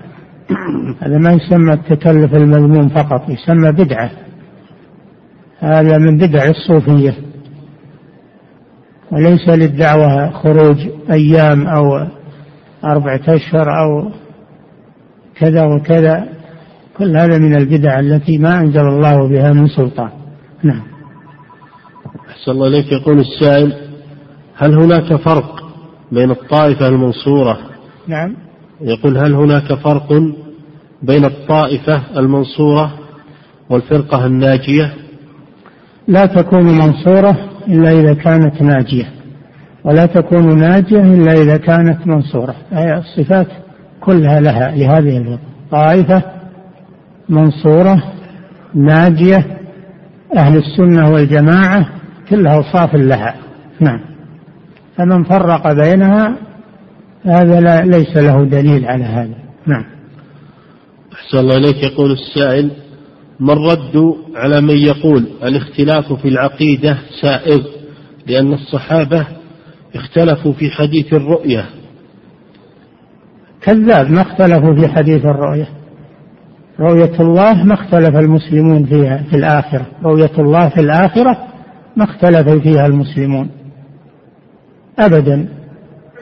هذا 1.02 1.18
ما 1.18 1.32
يسمى 1.32 1.72
التكلف 1.72 2.34
المذموم 2.34 2.88
فقط 2.88 3.28
يسمى 3.28 3.72
بدعة. 3.72 4.10
هذا 5.58 5.98
من 5.98 6.16
بدع 6.16 6.44
الصوفية. 6.44 7.14
وليس 9.12 9.48
للدعوة 9.48 10.30
خروج 10.30 10.88
أيام 11.10 11.66
أو 11.66 12.06
أربعة 12.84 13.20
أشهر 13.28 13.66
أو 13.82 14.10
كذا 15.34 15.64
وكذا. 15.64 16.28
كل 16.98 17.16
هذا 17.16 17.38
من 17.38 17.56
البدع 17.56 18.00
التي 18.00 18.38
ما 18.38 18.60
أنزل 18.60 18.88
الله 18.88 19.28
بها 19.28 19.52
من 19.52 19.68
سلطان. 19.68 20.10
نعم. 20.62 20.82
أحسن 22.30 22.50
الله 22.50 22.66
إليك. 22.66 22.92
يقول 22.92 23.18
السائل 23.20 23.88
هل 24.56 24.74
هناك 24.74 25.14
فرق 25.14 25.68
بين 26.12 26.30
الطائفة 26.30 26.88
المنصورة 26.88 27.58
نعم. 28.06 28.47
يقول 28.80 29.18
هل 29.18 29.34
هناك 29.34 29.74
فرق 29.74 30.12
بين 31.02 31.24
الطائفة 31.24 32.02
المنصورة 32.16 32.92
والفرقة 33.70 34.26
الناجية؟ 34.26 34.94
لا 36.08 36.26
تكون 36.26 36.64
منصورة 36.64 37.36
إلا 37.68 37.90
إذا 37.90 38.14
كانت 38.14 38.62
ناجية 38.62 39.10
ولا 39.84 40.06
تكون 40.06 40.58
ناجية 40.58 41.00
إلا 41.00 41.32
إذا 41.32 41.56
كانت 41.56 42.06
منصورة. 42.06 42.54
أي 42.72 42.98
الصفات 42.98 43.46
كلها 44.00 44.40
لها 44.40 44.70
لهذه 44.70 45.38
الطائفة 45.64 46.22
منصورة 47.28 48.02
ناجية 48.74 49.58
أهل 50.36 50.56
السنة 50.56 51.10
والجماعة 51.10 51.88
كلها 52.30 52.54
أوصاف 52.54 52.94
لها. 52.94 53.34
نعم. 53.80 54.00
فمن 54.96 55.24
فرق 55.24 55.72
بينها 55.72 56.47
هذا 57.24 57.80
ليس 57.84 58.16
له 58.16 58.44
دليل 58.44 58.84
على 58.84 59.04
هذا. 59.04 59.34
نعم. 59.66 59.84
أحسن 61.12 61.38
الله 61.38 61.56
إليك. 61.56 61.82
يقول 61.82 62.12
السائل 62.12 62.70
ما 63.40 63.52
الرد 63.52 64.14
على 64.36 64.60
من 64.60 64.76
يقول 64.76 65.26
الاختلاف 65.42 66.12
في 66.12 66.28
العقيدة 66.28 66.98
سائغ؟ 67.22 67.62
لأن 68.26 68.52
الصحابة 68.52 69.26
اختلفوا 69.94 70.52
في 70.52 70.70
حديث 70.70 71.14
الرؤية. 71.14 71.64
كذاب 73.60 74.10
ما 74.10 74.22
اختلفوا 74.22 74.74
في 74.74 74.88
حديث 74.88 75.24
الرؤية. 75.24 75.68
رؤية 76.80 77.20
الله 77.20 77.64
ما 77.64 77.74
اختلف 77.74 78.16
المسلمون 78.16 78.84
فيها 78.84 79.24
في 79.30 79.36
الآخرة. 79.36 79.86
رؤية 80.04 80.32
الله 80.38 80.68
في 80.68 80.80
الآخرة 80.80 81.38
ما 81.96 82.04
اختلف 82.04 82.48
فيها 82.48 82.86
المسلمون. 82.86 83.50
أبدا. 84.98 85.57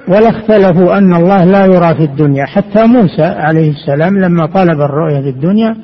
ولا 0.09 0.29
اختلفوا 0.29 0.99
أن 0.99 1.15
الله 1.15 1.45
لا 1.45 1.65
يرى 1.65 1.95
في 1.95 2.05
الدنيا. 2.05 2.45
حتى 2.47 2.87
موسى 2.87 3.23
عليه 3.23 3.71
السلام 3.71 4.19
لما 4.19 4.47
طلب 4.47 4.81
الرؤية 4.81 5.21
في 5.21 5.29
الدنيا 5.29 5.77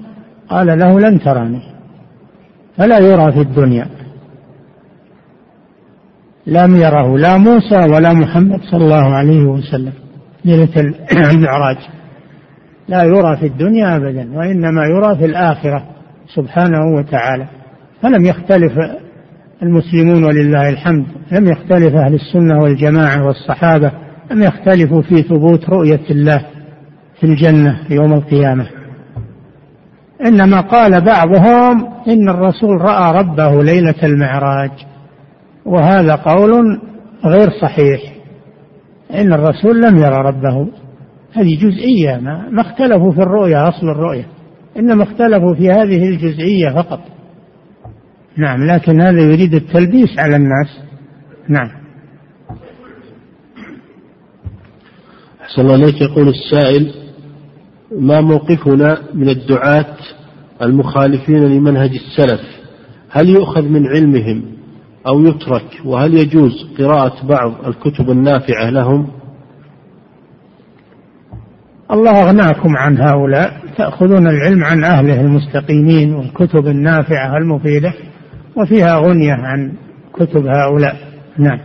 قال 0.48 0.66
له 0.78 1.00
لن 1.00 1.20
تراني 1.20 1.62
فلا 2.76 2.98
يرى 2.98 3.32
في 3.32 3.40
الدنيا. 3.40 3.86
لم 6.46 6.76
يره 6.76 7.18
لا 7.18 7.36
موسى 7.36 7.76
ولا 7.76 8.12
محمد 8.12 8.60
صلى 8.70 8.84
الله 8.84 9.14
عليه 9.14 9.42
وسلم. 9.42 9.92
ليلة 10.44 10.94
المعراج. 11.12 11.76
لا 12.88 13.02
يرى 13.02 13.36
في 13.36 13.46
الدنيا 13.46 13.96
أبدا 13.96 14.38
وإنما 14.38 14.84
يرى 14.86 15.16
في 15.16 15.24
الآخرة 15.24 15.84
سبحانه 16.34 16.96
وتعالى. 16.96 17.46
فلم 18.02 18.24
يختلف 18.26 18.72
المسلمون 19.62 20.24
ولله 20.24 20.68
الحمد 20.68 21.06
لم 21.32 21.48
يختلف 21.48 21.94
أهل 21.94 22.14
السنة 22.14 22.62
والجماعة 22.62 23.26
والصحابة. 23.26 23.92
لم 24.32 24.42
يختلفوا 24.42 25.02
في 25.02 25.22
ثبوت 25.22 25.70
رؤية 25.70 26.10
الله 26.10 26.46
في 27.20 27.26
الجنة 27.26 27.78
يوم 27.90 28.12
القيامة؟ 28.12 28.66
إنما 30.26 30.60
قال 30.60 31.04
بعضهم 31.04 31.86
إن 32.08 32.28
الرسول 32.28 32.80
رأى 32.80 33.18
ربه 33.18 33.62
ليلة 33.62 33.94
المعراج 34.02 34.70
وهذا 35.64 36.14
قول 36.14 36.80
غير 37.24 37.50
صحيح. 37.62 38.00
إن 39.14 39.32
الرسول 39.32 39.80
لم 39.82 39.96
يرى 39.96 40.16
ربه. 40.16 40.68
هذه 41.32 41.56
جزئية 41.56 42.16
ما, 42.16 42.48
ما 42.50 42.60
اختلفوا 42.60 43.12
في 43.12 43.22
الرؤية 43.22 43.68
أصل 43.68 43.88
الرؤية. 43.88 44.26
إنما 44.76 45.02
اختلفوا 45.02 45.54
في 45.54 45.70
هذه 45.70 46.08
الجزئية 46.08 46.70
فقط. 46.70 47.00
نعم 48.36 48.64
لكن 48.64 49.00
هذا 49.00 49.20
يريد 49.20 49.54
التلبيس 49.54 50.18
على 50.18 50.36
الناس. 50.36 50.80
نعم. 51.48 51.81
أحسن 55.52 55.62
الله 55.62 55.74
إليك 55.74 56.00
يقول 56.00 56.28
السائل 56.28 56.92
ما 57.98 58.20
موقفنا 58.20 58.98
من 59.14 59.28
الدعاة 59.28 59.96
المخالفين 60.62 61.44
لمنهج 61.44 61.90
السلف؟ 61.90 62.40
هل 63.10 63.28
يؤخذ 63.28 63.62
من 63.62 63.86
علمهم 63.86 64.44
أو 65.06 65.20
يترك؟ 65.20 65.80
وهل 65.84 66.14
يجوز 66.14 66.66
قراءة 66.78 67.26
بعض 67.26 67.52
الكتب 67.66 68.10
النافعة 68.10 68.70
لهم؟ 68.70 69.08
الله 71.90 72.22
أغناكم 72.22 72.76
عن 72.76 72.98
هؤلاء 72.98 73.62
تأخذون 73.76 74.26
العلم 74.26 74.64
عن 74.64 74.84
أهله 74.84 75.20
المستقيمين 75.20 76.14
والكتب 76.14 76.66
النافعة 76.66 77.36
المفيدة 77.36 77.94
وفيها 78.56 78.98
غنية 78.98 79.32
عن 79.32 79.72
كتب 80.14 80.46
هؤلاء. 80.46 80.96
نعم. 81.38 81.60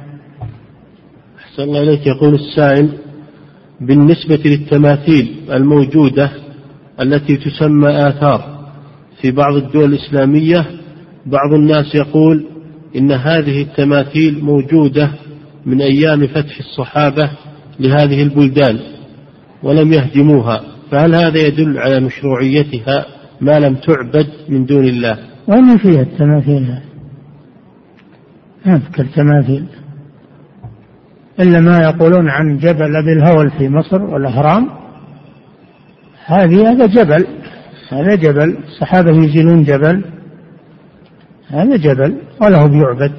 أحسن 1.40 1.64
الله 1.64 1.84
إليك. 1.84 2.08
يقول 2.08 2.34
السائل 2.34 3.07
بالنسبة 3.82 4.40
للتماثيل 4.46 5.36
الموجودة 5.52 6.32
التي 7.02 7.38
تسمى 7.38 7.90
آثار. 7.90 8.58
في 9.22 9.32
بعض 9.32 9.56
الدول 9.56 9.94
الإسلامية 9.94 10.66
بعض 11.26 11.54
الناس 11.54 11.96
يقول 11.96 12.46
إن 12.96 13.12
هذه 13.12 13.62
التماثيل 13.62 14.44
موجودة 14.44 15.12
من 15.66 15.82
أيام 15.82 16.28
فتح 16.28 16.60
الصحابة 16.60 17.32
لهذه 17.80 18.24
البلدان 18.24 18.80
ولم 19.64 19.94
يهدموها. 19.94 20.62
فهل 20.92 21.16
هذا 21.16 21.48
يدل 21.48 21.78
على 21.78 22.00
مشروعيتها 22.00 23.06
ما 23.42 23.60
لم 23.60 23.76
تعبد 23.76 24.28
من 24.50 24.66
دون 24.66 24.86
الله؟ 24.86 25.18
وين 25.48 25.78
فيها 25.78 26.02
التماثيل؟ 26.02 26.68
ما 28.66 28.76
أذكر 28.76 29.06
تماثيل 29.06 29.66
إلا 31.40 31.60
ما 31.60 31.82
يقولون 31.82 32.30
عن 32.30 32.58
جبل 32.58 32.96
أبي 32.96 33.14
الهول 33.14 33.52
في 33.52 33.70
مصر 33.70 34.02
والأهرام. 34.02 34.70
هذه 36.26 36.72
هذا 36.72 36.86
جبل. 36.86 37.28
هذا 37.90 38.16
جبل. 38.16 38.58
الصحابة 38.68 39.12
ينزلون 39.12 39.64
جبل. 39.64 40.04
هذا 41.48 41.76
جبل. 41.76 42.18
وله 42.42 42.68
بيعبد. 42.68 43.12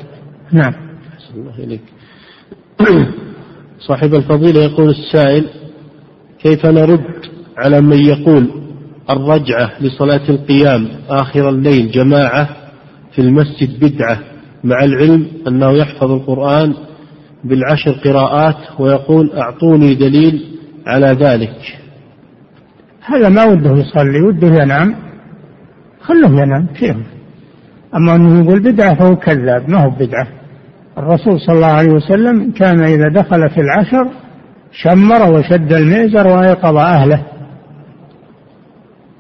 نعم. 0.53 0.73
الله 1.35 1.55
إليك. 1.59 1.81
صاحب 3.89 4.15
الفضيلة 4.15 4.61
يقول 4.61 4.91
السائل 4.91 5.47
كيف 6.39 6.67
نرد 6.67 7.05
على 7.59 7.81
من 7.81 7.99
يقول 7.99 8.51
الرجعة 9.11 9.73
لصلاة 9.81 10.29
القيام 10.29 10.89
آخر 11.09 11.49
الليل 11.49 11.91
جماعة 11.91 12.49
في 13.13 13.19
المسجد 13.19 13.85
بدعة 13.85 14.21
مع 14.65 14.85
العلم 14.85 15.27
أنه 15.49 15.73
يحفظ 15.73 16.11
القرآن 16.11 16.75
بالعشر 17.45 17.91
قراءات 17.91 18.81
ويقول 18.81 19.33
أعطوني 19.33 19.95
دليل 19.95 20.59
على 20.87 21.07
ذلك. 21.07 21.79
هذا 23.07 23.29
ما 23.29 23.45
وده 23.45 23.71
يصلي 23.71 24.21
وده 24.21 24.63
ينام. 24.63 24.95
خلوه 26.01 26.31
ينام 26.31 26.67
كيف 26.67 26.97
أما 27.97 28.17
أنه 28.17 28.45
يقول 28.45 28.61
بدعة 28.61 28.95
فهو 28.95 29.17
كذاب 29.17 29.71
ما 29.71 29.85
هو 29.85 29.91
بدعة. 29.91 30.27
الرسول 30.99 31.41
صلى 31.41 31.57
الله 31.57 31.67
عليه 31.67 31.91
وسلم 31.91 32.51
كان 32.51 32.83
إذا 32.83 33.09
دخل 33.09 33.51
في 33.51 33.61
العشر 33.61 34.09
شمر 34.73 35.33
وشد 35.33 35.73
المئزر 35.73 36.27
وأيقظ 36.27 36.77
أهله. 36.77 37.23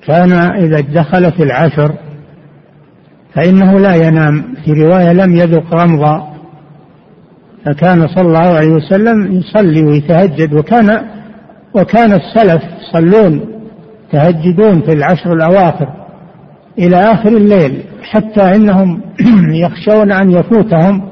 كان 0.07 0.32
إذا 0.32 0.81
دخل 0.81 1.32
في 1.32 1.43
العشر 1.43 1.93
فإنه 3.35 3.78
لا 3.78 3.95
ينام. 3.95 4.55
في 4.65 4.73
رواية 4.73 5.12
لم 5.12 5.36
يذق 5.36 5.74
رمضا 5.74 6.28
فكان 7.69 8.09
صلى 8.09 8.27
الله 8.27 8.39
عليه 8.39 8.69
وسلم 8.69 9.32
يصلي 9.32 9.82
ويتهجد 9.82 10.55
وكان 10.55 11.01
وكان 11.74 12.12
السلف 12.12 12.62
يصلون 12.81 13.40
يتهجدون 14.09 14.81
في 14.81 14.93
العشر 14.93 15.32
الأواخر 15.32 15.89
إلى 16.78 16.97
آخر 16.97 17.28
الليل 17.28 17.82
حتى 18.03 18.55
إنهم 18.55 19.01
يخشون 19.65 20.12
أن 20.12 20.31
يفوتهم 20.31 21.03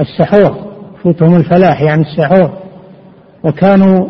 السحور 0.00 0.66
يفوتهم 0.98 1.36
الفلاح 1.36 1.82
يعني 1.82 2.02
السحور. 2.02 2.50
وكانوا 3.44 4.08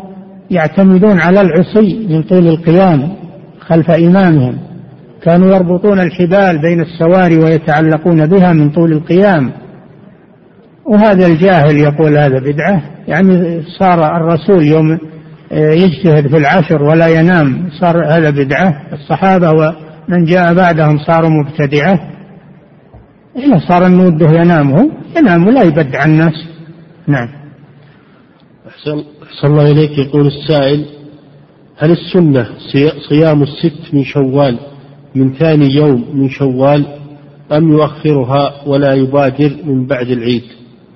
يعتمدون 0.51 1.19
على 1.19 1.41
العصي 1.41 2.07
من 2.09 2.23
طول 2.23 2.47
القيام 2.47 3.09
خلف 3.59 3.91
إمامهم. 3.91 4.57
كانوا 5.23 5.55
يربطون 5.55 5.99
الحبال 5.99 6.61
بين 6.61 6.81
السواري 6.81 7.37
ويتعلقون 7.37 8.25
بها 8.25 8.53
من 8.53 8.69
طول 8.69 8.91
القيام. 8.91 9.51
وهذا 10.87 11.27
الجاهل 11.27 11.77
يقول 11.77 12.17
هذا 12.17 12.39
بدعة. 12.39 12.81
يعني 13.07 13.63
صار 13.79 14.17
الرسول 14.17 14.63
يوم 14.63 14.99
يجتهد 15.51 16.27
في 16.27 16.37
العشر 16.37 16.83
ولا 16.83 17.07
ينام 17.07 17.69
صار 17.81 18.05
هذا 18.05 18.29
بدعة. 18.29 18.73
الصحابة 18.93 19.51
ومن 19.51 20.25
جاء 20.25 20.53
بعدهم 20.53 20.97
صاروا 20.97 21.29
مبتدعة. 21.29 21.99
إذا 23.35 23.59
صار 23.67 23.85
المده 23.85 24.29
ينام 24.29 24.71
هو. 24.71 24.89
ينام 25.17 25.47
ولا 25.47 25.63
يبدع 25.63 26.05
الناس. 26.05 26.47
نعم. 27.07 27.27
أحسن, 28.67 29.03
أحسن 29.23 29.47
الله 29.47 29.71
إليك. 29.71 29.97
يقول 29.97 30.27
السائل 30.27 30.85
هل 31.77 31.91
السنة 31.91 32.47
صيام 33.09 33.43
الست 33.43 33.93
من 33.93 34.03
شوال 34.03 34.59
من 35.15 35.33
ثاني 35.33 35.75
يوم 35.75 36.05
من 36.13 36.29
شوال 36.29 36.85
أم 37.51 37.69
يؤخرها 37.69 38.67
ولا 38.67 38.93
يبادر 38.93 39.51
من 39.65 39.87
بعد 39.87 40.07
العيد؟ 40.07 40.43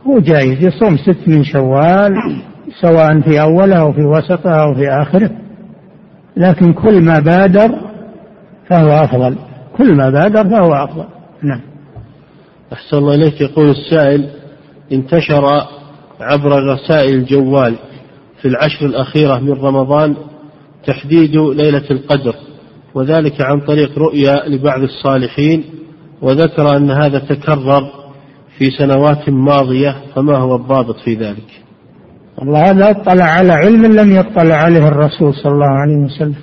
هو 0.08 0.20
جائز 0.20 0.66
يصوم 0.66 0.98
ست 0.98 1.28
من 1.28 1.44
شوال 1.44 2.12
سواء 2.82 3.22
في 3.22 3.42
أولها 3.42 3.82
أو 3.82 3.94
في 3.94 4.02
وسطها 4.02 4.64
أو 4.64 4.74
في 4.74 4.90
آخره. 4.90 5.32
لكن 6.38 6.74
كل 6.74 7.02
ما 7.02 7.20
بادر 7.20 7.70
فهو 8.70 8.90
أفضل. 8.90 9.36
كل 9.78 9.96
ما 9.96 10.10
بادر 10.10 10.50
فهو 10.50 10.74
أفضل. 10.74 11.06
نعم. 11.44 11.62
أحسن 12.74 12.98
الله 12.98 13.16
إليك. 13.16 13.42
يقول 13.42 13.70
السائل 13.70 14.30
انتشر 14.92 15.46
عبر 16.22 16.74
رسائل 16.74 17.16
الجوال 17.16 17.76
في 18.42 18.48
العشر 18.48 18.86
الأخيرة 18.86 19.40
من 19.40 19.52
رمضان 19.52 20.16
تحديد 20.88 21.36
ليلة 21.36 21.92
القدر 21.92 22.36
وذلك 22.94 23.42
عن 23.42 23.60
طريق 23.60 24.00
رؤيا 24.00 24.36
لبعض 24.48 24.82
الصالحين 24.82 25.64
وذكر 26.22 26.78
أن 26.78 26.92
هذا 26.92 27.20
تكرر 27.20 28.01
في 28.62 28.70
سنوات 28.70 29.30
ماضية 29.30 29.96
فما 30.16 30.38
هو 30.38 30.56
الضابط 30.56 30.96
في 31.06 31.16
ذلك؟ 31.16 31.64
الله 32.42 32.72
هذا 32.72 32.90
اطلع 32.90 33.26
على 33.26 33.54
علم 33.54 33.86
لم 33.86 34.16
يطلع 34.16 34.56
عليه 34.56 34.88
الرسول 34.88 35.34
صلى 35.34 35.52
الله 35.52 35.80
عليه 35.80 35.98
وسلم. 35.98 36.36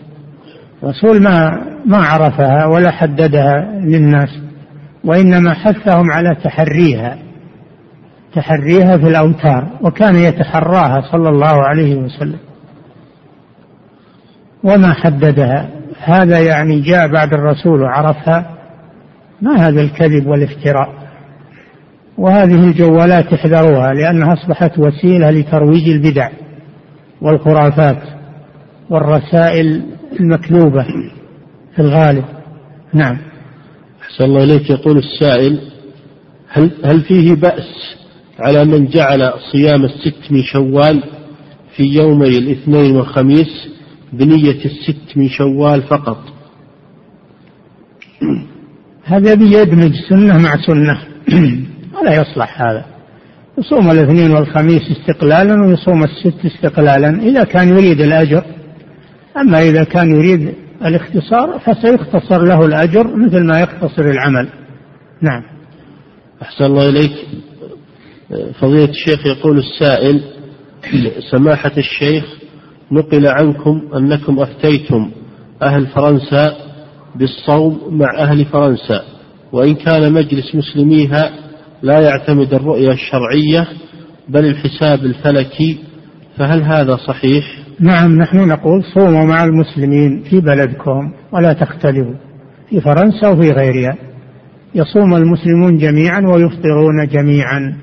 الرسول 0.83 1.23
ما 1.23 1.65
ما 1.87 1.97
عرفها 1.97 2.67
ولا 2.67 2.91
حددها 2.91 3.81
للناس 3.85 4.29
وإنما 5.05 5.55
حثهم 5.55 6.11
على 6.11 6.37
تحريها 6.45 7.19
تحريها 8.35 8.97
في 8.97 9.09
الأوتار 9.09 9.67
وكان 9.83 10.17
يتحراها 10.17 11.01
صلى 11.13 11.29
الله 11.29 11.63
عليه 11.63 11.97
وسلم. 11.97 12.39
وما 14.65 14.93
حددها 14.93 15.69
هذا 16.01 16.41
يعني 16.41 16.81
جاء 16.81 17.13
بعد 17.13 17.35
الرسول 17.35 17.83
وعرفها 17.83 18.51
ما 19.43 19.69
هذا 19.69 19.81
الكذب 19.81 20.27
والافتراء؟ 20.27 20.98
وهذه 22.19 22.65
الجوالات 22.65 23.33
احذروها 23.33 23.95
لأنها 23.95 24.33
أصبحت 24.33 24.79
وسيلة 24.79 25.31
لترويج 25.31 25.89
البدع 25.89 26.31
والخرافات 27.23 28.03
والرسائل 28.91 29.83
المكذوبة 30.21 30.85
في 31.75 31.83
الغالب. 31.83 32.25
نعم. 32.95 33.19
أحسن 34.03 34.25
الله 34.25 34.45
إليك. 34.45 34.71
يقول 34.71 34.99
السائل 34.99 35.61
هل, 36.49 36.71
هل 36.85 37.01
فيه 37.01 37.35
بأس 37.35 37.97
على 38.39 38.65
من 38.65 38.87
جعل 38.87 39.33
صيام 39.53 39.85
الست 39.85 40.33
من 40.33 40.43
شوال 40.43 41.03
في 41.77 41.83
يومي 41.83 42.39
الاثنين 42.39 42.97
والخميس 42.97 43.69
بنية 44.13 44.65
الست 44.65 45.17
من 45.17 45.29
شوال 45.29 45.83
فقط؟ 45.83 46.19
هذا 49.05 49.35
بيدمج 49.35 49.93
سنة 50.09 50.39
مع 50.39 50.57
سنة. 50.67 51.01
ولا 52.01 52.23
يصلح 52.23 52.63
هذا. 52.63 52.85
يصوم 53.59 53.91
الاثنين 53.91 54.31
والخميس 54.31 54.83
استقلالا 54.91 55.67
ويصوم 55.67 56.05
الست 56.05 56.45
استقلالا 56.45 57.23
إذا 57.23 57.45
كان 57.45 57.69
يريد 57.69 58.01
الأجر. 58.01 58.45
أما 59.37 59.63
إذا 59.63 59.85
كان 59.85 60.11
يريد 60.17 60.55
الاختصار 60.85 61.59
فسيختصر 61.59 62.45
له 62.45 62.67
الأجر 62.67 63.17
مثل 63.17 63.45
ما 63.45 63.61
يختصر 63.61 64.03
العمل. 64.03 64.49
نعم. 65.23 65.43
أحسن 66.43 66.65
الله 66.65 66.89
إليك. 66.89 67.13
فضيلة 68.61 68.91
الشيخ 68.91 69.27
يقول 69.27 69.59
السائل 69.59 70.23
سماحة 71.31 71.73
الشيخ 71.77 72.25
نقل 72.93 73.27
عنكم 73.27 73.83
أنكم 73.97 74.41
أفتيتم 74.41 75.11
أهل 75.63 75.87
فرنسا 75.87 76.57
بالصوم 77.17 77.81
مع 77.91 78.19
أهل 78.19 78.45
فرنسا 78.45 79.05
وإن 79.53 79.75
كان 79.75 80.13
مجلس 80.13 80.55
مسلميها 80.55 81.31
لا 81.83 82.01
يعتمد 82.01 82.55
الرؤية 82.55 82.93
الشرعية 82.93 83.67
بل 84.29 84.45
الحساب 84.45 84.99
الفلكي 84.99 85.79
فهل 86.37 86.63
هذا 86.63 86.97
صحيح؟ 86.97 87.45
نعم 87.81 88.17
نحن 88.17 88.49
نقول 88.49 88.85
صوموا 88.95 89.25
مع 89.25 89.45
المسلمين 89.45 90.23
في 90.31 90.41
بلدكم 90.41 91.13
ولا 91.33 91.53
تختلفوا 91.53 92.15
في 92.71 92.81
فرنسا 92.81 93.29
وفي 93.29 93.51
غيرها. 93.51 93.97
يصوم 94.75 95.15
المسلمون 95.15 95.79
جميعا 95.79 96.21
ويفطرون 96.21 97.07
جميعا 97.07 97.77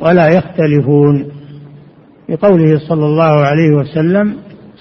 ولا 0.00 0.28
يختلفون. 0.28 1.26
لقوله 2.28 2.78
صلى 2.88 3.04
الله 3.04 3.46
عليه 3.46 3.70
وسلم 3.76 4.36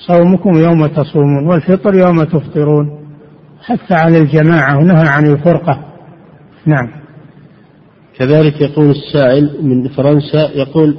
صومكم 0.07 0.55
يوم 0.55 0.87
تصومون 0.87 1.47
والفطر 1.47 1.95
يوم 1.95 2.23
تفطرون 2.23 2.85
حتى 3.65 3.93
على 3.93 4.17
الجماعة 4.17 4.77
ونهى 4.77 5.07
عن 5.07 5.27
الفرقة. 5.27 5.85
نعم. 6.65 7.04
كذلك 8.17 8.61
يقول 8.61 8.89
السائل 8.89 9.49
من 9.61 9.87
فرنسا 9.87 10.51
يقول 10.55 10.97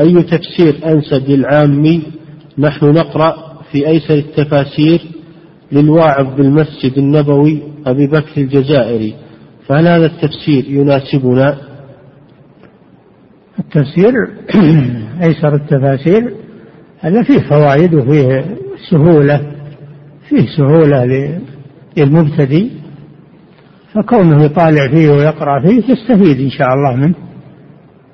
أي 0.00 0.22
تفسير 0.22 0.74
أنسب 0.86 1.28
للعامي 1.28 2.02
نحن 2.58 2.86
نقرأ 2.86 3.48
في 3.72 3.88
أيسر 3.88 4.14
التفاسير 4.14 5.00
للواعظ 5.72 6.36
بالمسجد 6.36 6.98
النبوي 6.98 7.62
أبي 7.86 8.06
بكر 8.06 8.40
الجزائري 8.40 9.14
فهل 9.66 9.88
هذا 9.88 10.06
التفسير 10.06 10.64
يناسبنا؟ 10.68 11.58
التفسير 13.58 14.12
أيسر 15.26 15.54
التفاسير 15.54 16.34
هذا 17.00 17.22
فيه 17.22 17.38
فوائد 17.38 17.94
وفيه 17.94 18.56
سهولة 18.90 19.52
فيه 20.28 20.46
سهولة 20.56 21.04
للمبتدئ. 21.96 22.77
فكونه 23.98 24.44
يطالع 24.44 24.88
فيه 24.88 25.10
ويقرأ 25.10 25.60
فيه 25.60 25.92
يستفيد 25.92 26.40
إن 26.40 26.50
شاء 26.50 26.68
الله 26.68 26.96
منه. 26.96 27.14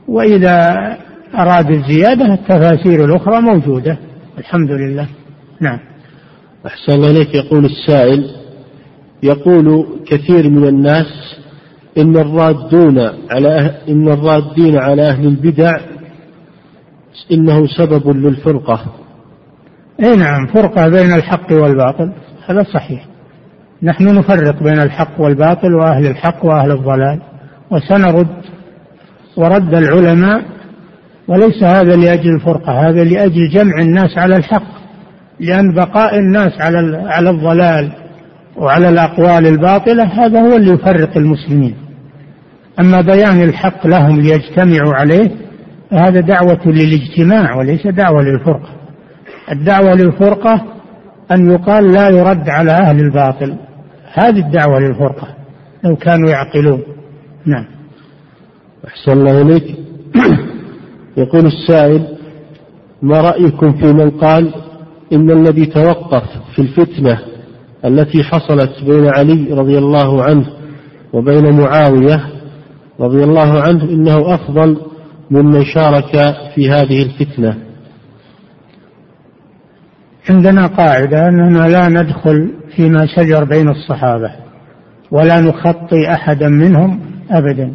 وإذا 0.09 0.75
أراد 1.35 1.71
الزيادة 1.71 2.35
التفاسير 2.35 3.05
الأخرى 3.05 3.41
موجودة. 3.41 3.99
الحمد 4.39 4.71
لله. 4.71 5.09
نعم. 5.61 5.79
أحسن 6.67 6.93
الله 6.93 7.11
إليك. 7.11 7.35
يقول 7.35 7.65
السائل 7.65 8.31
يقول 9.23 9.87
كثير 10.07 10.51
من 10.51 10.69
الناس 10.69 11.07
إن 11.99 12.17
الرادون 12.17 12.99
على 13.31 13.59
أهل 13.59 13.75
إن 13.89 14.09
الرادين 14.09 14.77
على 14.79 15.03
أهل 15.03 15.27
البدع 15.27 15.81
إنه 17.33 17.67
سبب 17.67 18.09
للفرقة. 18.09 18.85
أي 20.01 20.17
نعم 20.17 20.47
فرقة 20.47 20.89
بين 20.89 21.13
الحق 21.13 21.53
والباطل. 21.53 22.13
هذا 22.47 22.63
صحيح. 22.63 23.07
نحن 23.85 24.05
نفرق 24.05 24.63
بين 24.63 24.79
الحق 24.79 25.21
والباطل 25.21 25.75
وأهل 25.75 26.07
الحق 26.07 26.45
وأهل 26.45 26.71
الضلال 26.71 27.21
وسنرد 27.71 28.29
ورد 29.37 29.75
العلماء 29.75 30.43
وليس 31.29 31.63
هذا 31.63 31.97
لأجل 31.97 32.35
الفرقة 32.35 32.89
هذا 32.89 33.05
لأجل 33.05 33.49
جمع 33.49 33.81
الناس 33.81 34.19
على 34.19 34.37
الحق 34.37 34.75
لأن 35.41 35.75
بقاء 35.75 36.19
الناس 36.19 36.53
على 36.61 37.03
على 37.07 37.31
الضلال 37.31 37.93
وعلى 38.57 38.89
الأقوال 38.89 39.47
الباطلة 39.47 40.05
هذا 40.05 40.41
هو 40.41 40.57
اللي 40.57 40.71
يفرق 40.71 41.17
المسلمين. 41.17 41.75
أما 42.81 43.01
بيان 43.01 43.43
الحق 43.43 43.87
لهم 43.87 44.21
ليجتمعوا 44.21 44.95
عليه 44.95 45.31
هذا 45.93 46.21
دعوة 46.21 46.61
للاجتماع 46.67 47.57
وليس 47.57 47.87
دعوة 47.87 48.23
للفرقة. 48.23 48.69
الدعوة 49.53 49.95
للفرقة 49.95 50.65
أن 51.33 51.51
يقال 51.51 51.93
لا 51.93 52.09
يرد 52.09 52.49
على 52.49 52.71
أهل 52.71 53.01
الباطل. 53.01 53.57
هذه 54.15 54.39
الدعوة 54.39 54.79
للفرقة 54.79 55.29
لو 55.85 55.97
كانوا 55.97 56.31
يعقلون. 56.31 56.83
نعم. 57.47 57.65
أحسن 58.87 59.13
الله 59.13 59.43
إليك. 59.43 59.77
يقول 61.17 61.47
السائل 61.47 62.17
ما 63.03 63.21
رأيكم 63.21 63.73
في 63.73 63.93
من 63.93 64.11
قال 64.11 64.55
إن 65.13 65.31
الذي 65.31 65.67
توقف 65.67 66.25
في 66.55 66.63
الفتنة 66.63 67.19
التي 67.85 68.23
حصلت 68.23 68.85
بين 68.87 69.07
علي 69.07 69.53
رضي 69.53 69.79
الله 69.79 70.23
عنه 70.23 70.47
وبين 71.13 71.61
معاوية 71.61 72.25
رضي 73.01 73.25
الله 73.25 73.61
عنه 73.61 73.85
إنه 73.85 74.35
أفضل 74.35 74.77
ممن 75.31 75.65
شارك 75.65 76.37
في 76.55 76.71
هذه 76.71 77.03
الفتنة؟ 77.03 77.64
عندنا 80.31 80.67
قاعدة 80.67 81.29
أننا 81.29 81.69
لا 81.69 81.89
ندخل 81.89 82.53
فيما 82.77 83.07
شجر 83.07 83.45
بين 83.45 83.69
الصحابة 83.69 84.31
ولا 85.11 85.41
نخطي 85.41 86.13
أحدا 86.13 86.49
منهم 86.49 87.01
أبدا. 87.31 87.73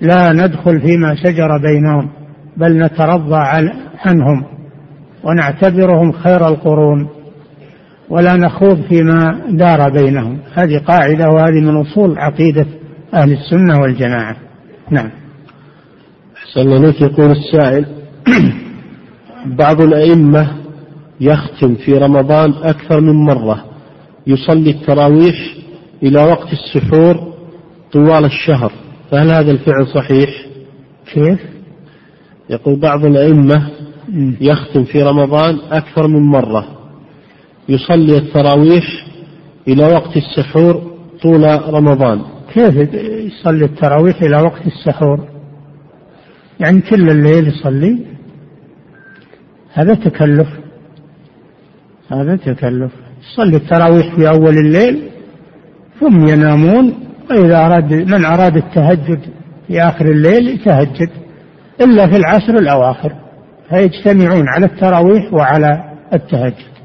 لا 0.00 0.32
ندخل 0.32 0.80
فيما 0.80 1.14
شجر 1.14 1.58
بينهم 1.58 2.10
بل 2.56 2.78
نترضى 2.78 3.38
عنهم 4.04 4.44
ونعتبرهم 5.24 6.12
خير 6.12 6.48
القرون 6.48 7.08
ولا 8.08 8.36
نخوض 8.36 8.82
فيما 8.88 9.40
دار 9.50 9.90
بينهم. 9.90 10.38
هذه 10.54 10.78
قاعدة 10.78 11.28
وهذه 11.28 11.60
من 11.60 11.76
أصول 11.76 12.18
عقيدة 12.18 12.66
أهل 13.14 13.32
السنة 13.32 13.80
والجماعة. 13.80 14.36
نعم. 14.90 15.10
أحسن 16.36 16.60
الله 16.60 16.94
يقول 17.00 17.30
السائل 17.30 17.86
بعض 19.58 19.80
الأئمة 19.80 20.65
يختم 21.20 21.74
في 21.74 21.92
رمضان 21.92 22.54
أكثر 22.62 23.00
من 23.00 23.14
مرة. 23.14 23.64
يصلي 24.26 24.70
التراويح 24.70 25.54
إلى 26.02 26.24
وقت 26.24 26.48
السحور 26.52 27.34
طوال 27.92 28.24
الشهر. 28.24 28.72
فهل 29.10 29.30
هذا 29.30 29.50
الفعل 29.50 29.86
صحيح؟ 29.86 30.30
كيف؟ 31.12 31.40
يقول 32.50 32.80
بعض 32.80 33.04
الأئمة 33.04 33.70
يختم 34.40 34.84
في 34.84 35.02
رمضان 35.02 35.58
أكثر 35.70 36.06
من 36.06 36.22
مرة. 36.22 36.66
يصلي 37.68 38.16
التراويح 38.16 39.06
إلى 39.68 39.92
وقت 39.92 40.16
السحور 40.16 40.96
طول 41.22 41.44
رمضان. 41.68 42.22
كيف 42.54 42.94
يصلي 43.26 43.64
التراويح 43.64 44.22
إلى 44.22 44.42
وقت 44.42 44.66
السحور؟ 44.66 45.28
يعني 46.60 46.80
كل 46.80 47.10
الليل 47.10 47.48
يصلي؟ 47.48 47.98
هذا 49.72 49.94
تكلف. 49.94 50.48
هذا 52.10 52.36
تكلف. 52.36 52.92
يصلي 53.32 53.56
التراويح 53.56 54.14
في 54.16 54.28
أول 54.28 54.58
الليل 54.58 55.02
ثم 56.00 56.26
ينامون 56.28 56.94
وإذا 57.30 57.66
أراد 57.66 57.92
من 57.92 58.24
أراد 58.24 58.56
التهجد 58.56 59.20
في 59.66 59.82
آخر 59.82 60.06
الليل 60.06 60.48
يتهجد 60.48 61.10
إلا 61.80 62.06
في 62.06 62.16
العشر 62.16 62.58
الأواخر. 62.58 63.12
فيجتمعون 63.70 64.48
على 64.48 64.66
التراويح 64.66 65.34
وعلى 65.34 65.84
التهجد. 66.14 66.76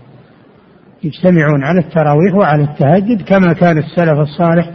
يجتمعون 1.03 1.63
على 1.63 1.79
التراويح 1.79 2.35
وعلى 2.35 2.63
التهجد 2.63 3.21
كما 3.21 3.53
كان 3.53 3.77
السلف 3.77 4.19
الصالح 4.19 4.69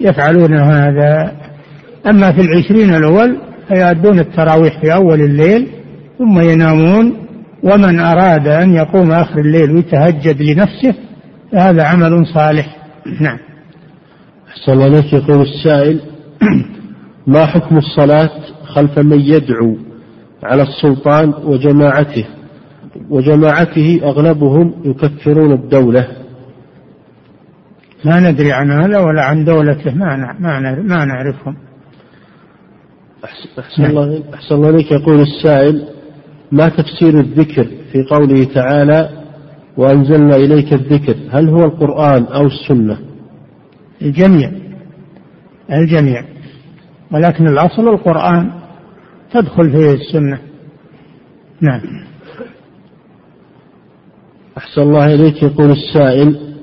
يفعلون 0.00 0.58
هذا. 0.58 1.32
أما 2.06 2.32
في 2.32 2.40
العشرين 2.40 2.94
الأول 2.94 3.40
فيؤدون 3.68 4.18
التراويح 4.18 4.80
في 4.80 4.94
أول 4.94 5.20
الليل 5.20 5.68
ثم 6.18 6.40
ينامون 6.40 7.29
ومن 7.62 8.00
أراد 8.00 8.48
أن 8.48 8.74
يقوم 8.74 9.12
آخر 9.12 9.38
الليل 9.38 9.70
ويتهجد 9.70 10.42
لنفسه 10.42 10.94
فهذا 11.52 11.84
عمل 11.84 12.26
صالح. 12.26 12.76
نعم. 13.20 13.38
أحسن 14.48 14.72
الله 14.72 15.04
يقول 15.12 15.40
السائل 15.42 16.00
ما 17.26 17.46
حكم 17.46 17.78
الصلاة 17.78 18.30
خلف 18.64 18.98
من 18.98 19.20
يدعو 19.20 19.76
على 20.42 20.62
السلطان 20.62 21.34
وجماعته؟ 21.44 22.26
وجماعته 23.10 24.00
أغلبهم 24.02 24.74
يكفرون 24.84 25.52
الدولة. 25.52 26.08
ما 28.04 28.30
ندري 28.30 28.52
عن 28.52 28.70
هذا 28.70 28.98
ولا 28.98 29.22
عن 29.22 29.44
دولته 29.44 29.94
ما 29.94 30.36
ما 30.40 30.60
ما 30.82 31.04
نعرفهم. 31.04 31.56
أحسن 33.58 33.84
الله 33.84 34.22
أحسن 34.34 34.54
الله 34.54 34.68
عليك 34.68 34.92
يقول 34.92 35.20
السائل 35.20 35.88
ما 36.52 36.68
تفسير 36.68 37.20
الذكر 37.20 37.64
في 37.92 38.02
قوله 38.10 38.44
تعالى 38.44 39.10
وأنزلنا 39.76 40.36
إليك 40.36 40.72
الذكر 40.72 41.16
هل 41.30 41.48
هو 41.48 41.64
القرآن 41.64 42.24
أو 42.24 42.46
السنة؟ 42.46 42.98
الجميع 44.02 44.52
الجميع 45.72 46.24
ولكن 47.12 47.48
الأصل 47.48 47.88
القرآن 47.88 48.50
تدخل 49.32 49.72
فيه 49.72 49.92
السنة. 49.92 50.38
نعم. 51.60 51.80
أحسن 54.58 54.82
الله 54.82 55.14
إليك 55.14 55.42
يقول 55.42 55.70
السائل 55.70 56.54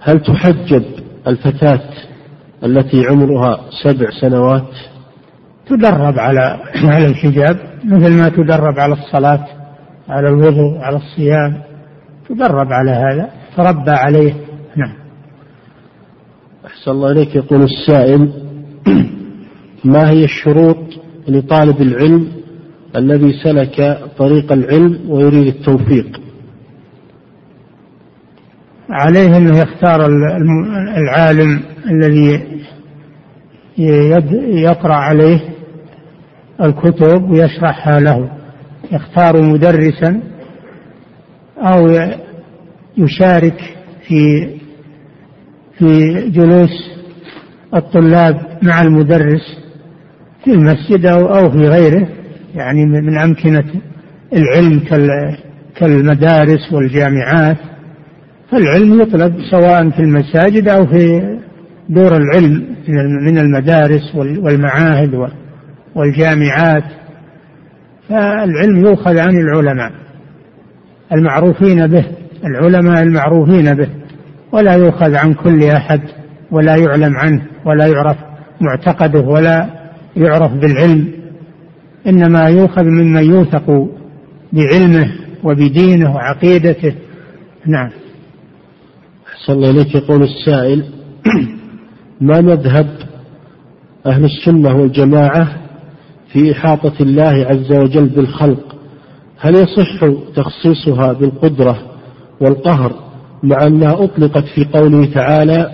هل 0.00 0.20
تحجب 0.20 0.82
الفتاة 1.26 1.80
التي 2.64 3.06
عمرها 3.06 3.60
سبع 3.82 4.10
سنوات؟ 4.20 4.70
تدرب 5.68 6.18
على 6.18 6.60
على 6.94 7.06
الحجاب 7.06 7.56
مثل 7.84 8.12
ما 8.12 8.28
تدرب 8.28 8.78
على 8.78 8.92
الصلاة 8.92 9.46
على 10.08 10.28
الوضوء 10.28 10.78
على 10.78 10.96
الصيام 10.96 11.62
تدرب 12.28 12.72
على 12.72 12.90
هذا 12.90 13.30
تربى 13.56 13.90
عليه. 13.90 14.34
نعم. 14.76 14.94
أحسن 16.66 16.90
الله 16.90 17.10
إليك 17.10 17.36
يقول 17.36 17.62
السائل 17.62 18.32
ما 19.84 20.10
هي 20.10 20.24
الشروط 20.24 20.78
لطالب 21.28 21.82
العلم 21.82 22.28
الذي 22.96 23.32
سلك 23.32 23.98
طريق 24.18 24.52
العلم 24.52 25.10
ويريد 25.10 25.46
التوفيق؟ 25.46 26.20
عليه 28.90 29.36
أنه 29.36 29.58
يختار 29.58 30.06
العالم 30.96 31.60
الذي 31.90 32.58
يقرا 34.62 34.94
عليه 34.94 35.57
الكتب 36.62 37.30
ويشرحها 37.30 38.00
له. 38.00 38.30
يختار 38.92 39.42
مدرسا 39.42 40.20
أو 41.58 42.00
يشارك 42.96 43.76
في 44.08 44.48
في 45.78 46.14
جلوس 46.30 46.70
الطلاب 47.74 48.58
مع 48.62 48.82
المدرس 48.82 49.58
في 50.44 50.50
المسجد 50.50 51.06
أو 51.06 51.50
في 51.50 51.68
غيره 51.68 52.08
يعني 52.54 52.86
من 52.86 53.18
أمكنة 53.18 53.64
العلم 54.32 54.80
كالمدارس 55.76 56.72
والجامعات. 56.72 57.56
فالعلم 58.50 59.00
يطلب 59.00 59.34
سواء 59.50 59.90
في 59.90 60.00
المساجد 60.00 60.68
أو 60.68 60.86
في 60.86 61.20
دور 61.88 62.16
العلم 62.16 62.76
من 63.26 63.38
المدارس 63.38 64.14
والمعاهد 64.14 65.14
والجامعات 65.94 66.84
فالعلم 68.08 68.76
يؤخذ 68.76 69.18
عن 69.18 69.36
العلماء 69.36 69.92
المعروفين 71.12 71.86
به 71.86 72.04
العلماء 72.44 73.02
المعروفين 73.02 73.74
به 73.74 73.88
ولا 74.52 74.74
يؤخذ 74.74 75.14
عن 75.14 75.34
كل 75.34 75.64
أحد 75.64 76.00
ولا 76.50 76.76
يعلم 76.76 77.16
عنه 77.16 77.42
ولا 77.64 77.86
يعرف 77.86 78.16
معتقده 78.60 79.20
ولا 79.20 79.66
يعرف 80.16 80.52
بالعلم. 80.52 81.08
إنما 82.06 82.48
يؤخذ 82.48 82.84
ممن 82.84 83.24
يوثق 83.24 83.88
بعلمه 84.52 85.12
وبدينه 85.44 86.14
وعقيدته. 86.14 86.94
نعم. 87.66 87.90
أحسن 89.32 89.52
الله 89.52 89.70
إليك. 89.70 89.94
يقول 89.94 90.22
السائل 90.22 90.84
ما 92.20 92.40
مذهب 92.40 92.88
أهل 94.06 94.24
السنة 94.24 94.76
والجماعة 94.76 95.48
في 96.32 96.52
إحاطة 96.52 96.92
الله 97.00 97.46
عز 97.50 97.72
وجل 97.72 98.08
بالخلق. 98.08 98.76
هل 99.40 99.54
يصح 99.54 100.06
تخصيصها 100.36 101.12
بالقدرة 101.12 101.78
والقهر 102.40 102.92
مع 103.42 103.66
أنها 103.66 104.04
أطلقت 104.04 104.44
في 104.54 104.64
قوله 104.64 105.06
تعالى 105.14 105.70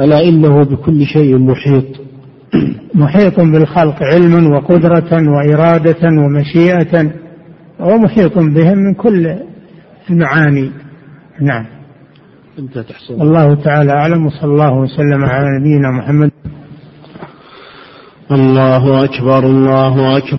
ألا 0.00 0.28
إنه 0.28 0.62
بكل 0.62 1.06
شيء 1.06 1.38
محيط 1.38 1.84
محيط 2.94 3.40
بالخلق 3.40 4.02
علما 4.02 4.56
وقدرة 4.56 5.10
وإرادة 5.12 6.02
ومشيئة 6.02 7.12
ومحيط 7.80 8.38
بهم 8.38 8.78
من 8.78 8.94
كل 8.94 9.36
المعاني. 10.10 10.70
نعم. 11.40 11.66
أنت 12.58 12.78
تحسن. 12.78 13.22
الله 13.22 13.54
تعالى 13.54 13.92
أعلم 13.92 14.26
وصلى 14.26 14.52
الله 14.52 14.78
وسلم 14.78 15.24
على 15.24 15.46
نبينا 15.60 15.90
محمد. 15.90 16.30
الله 18.32 19.04
أكبر 19.04 19.38
الله 19.46 20.16
أكبر 20.16 20.37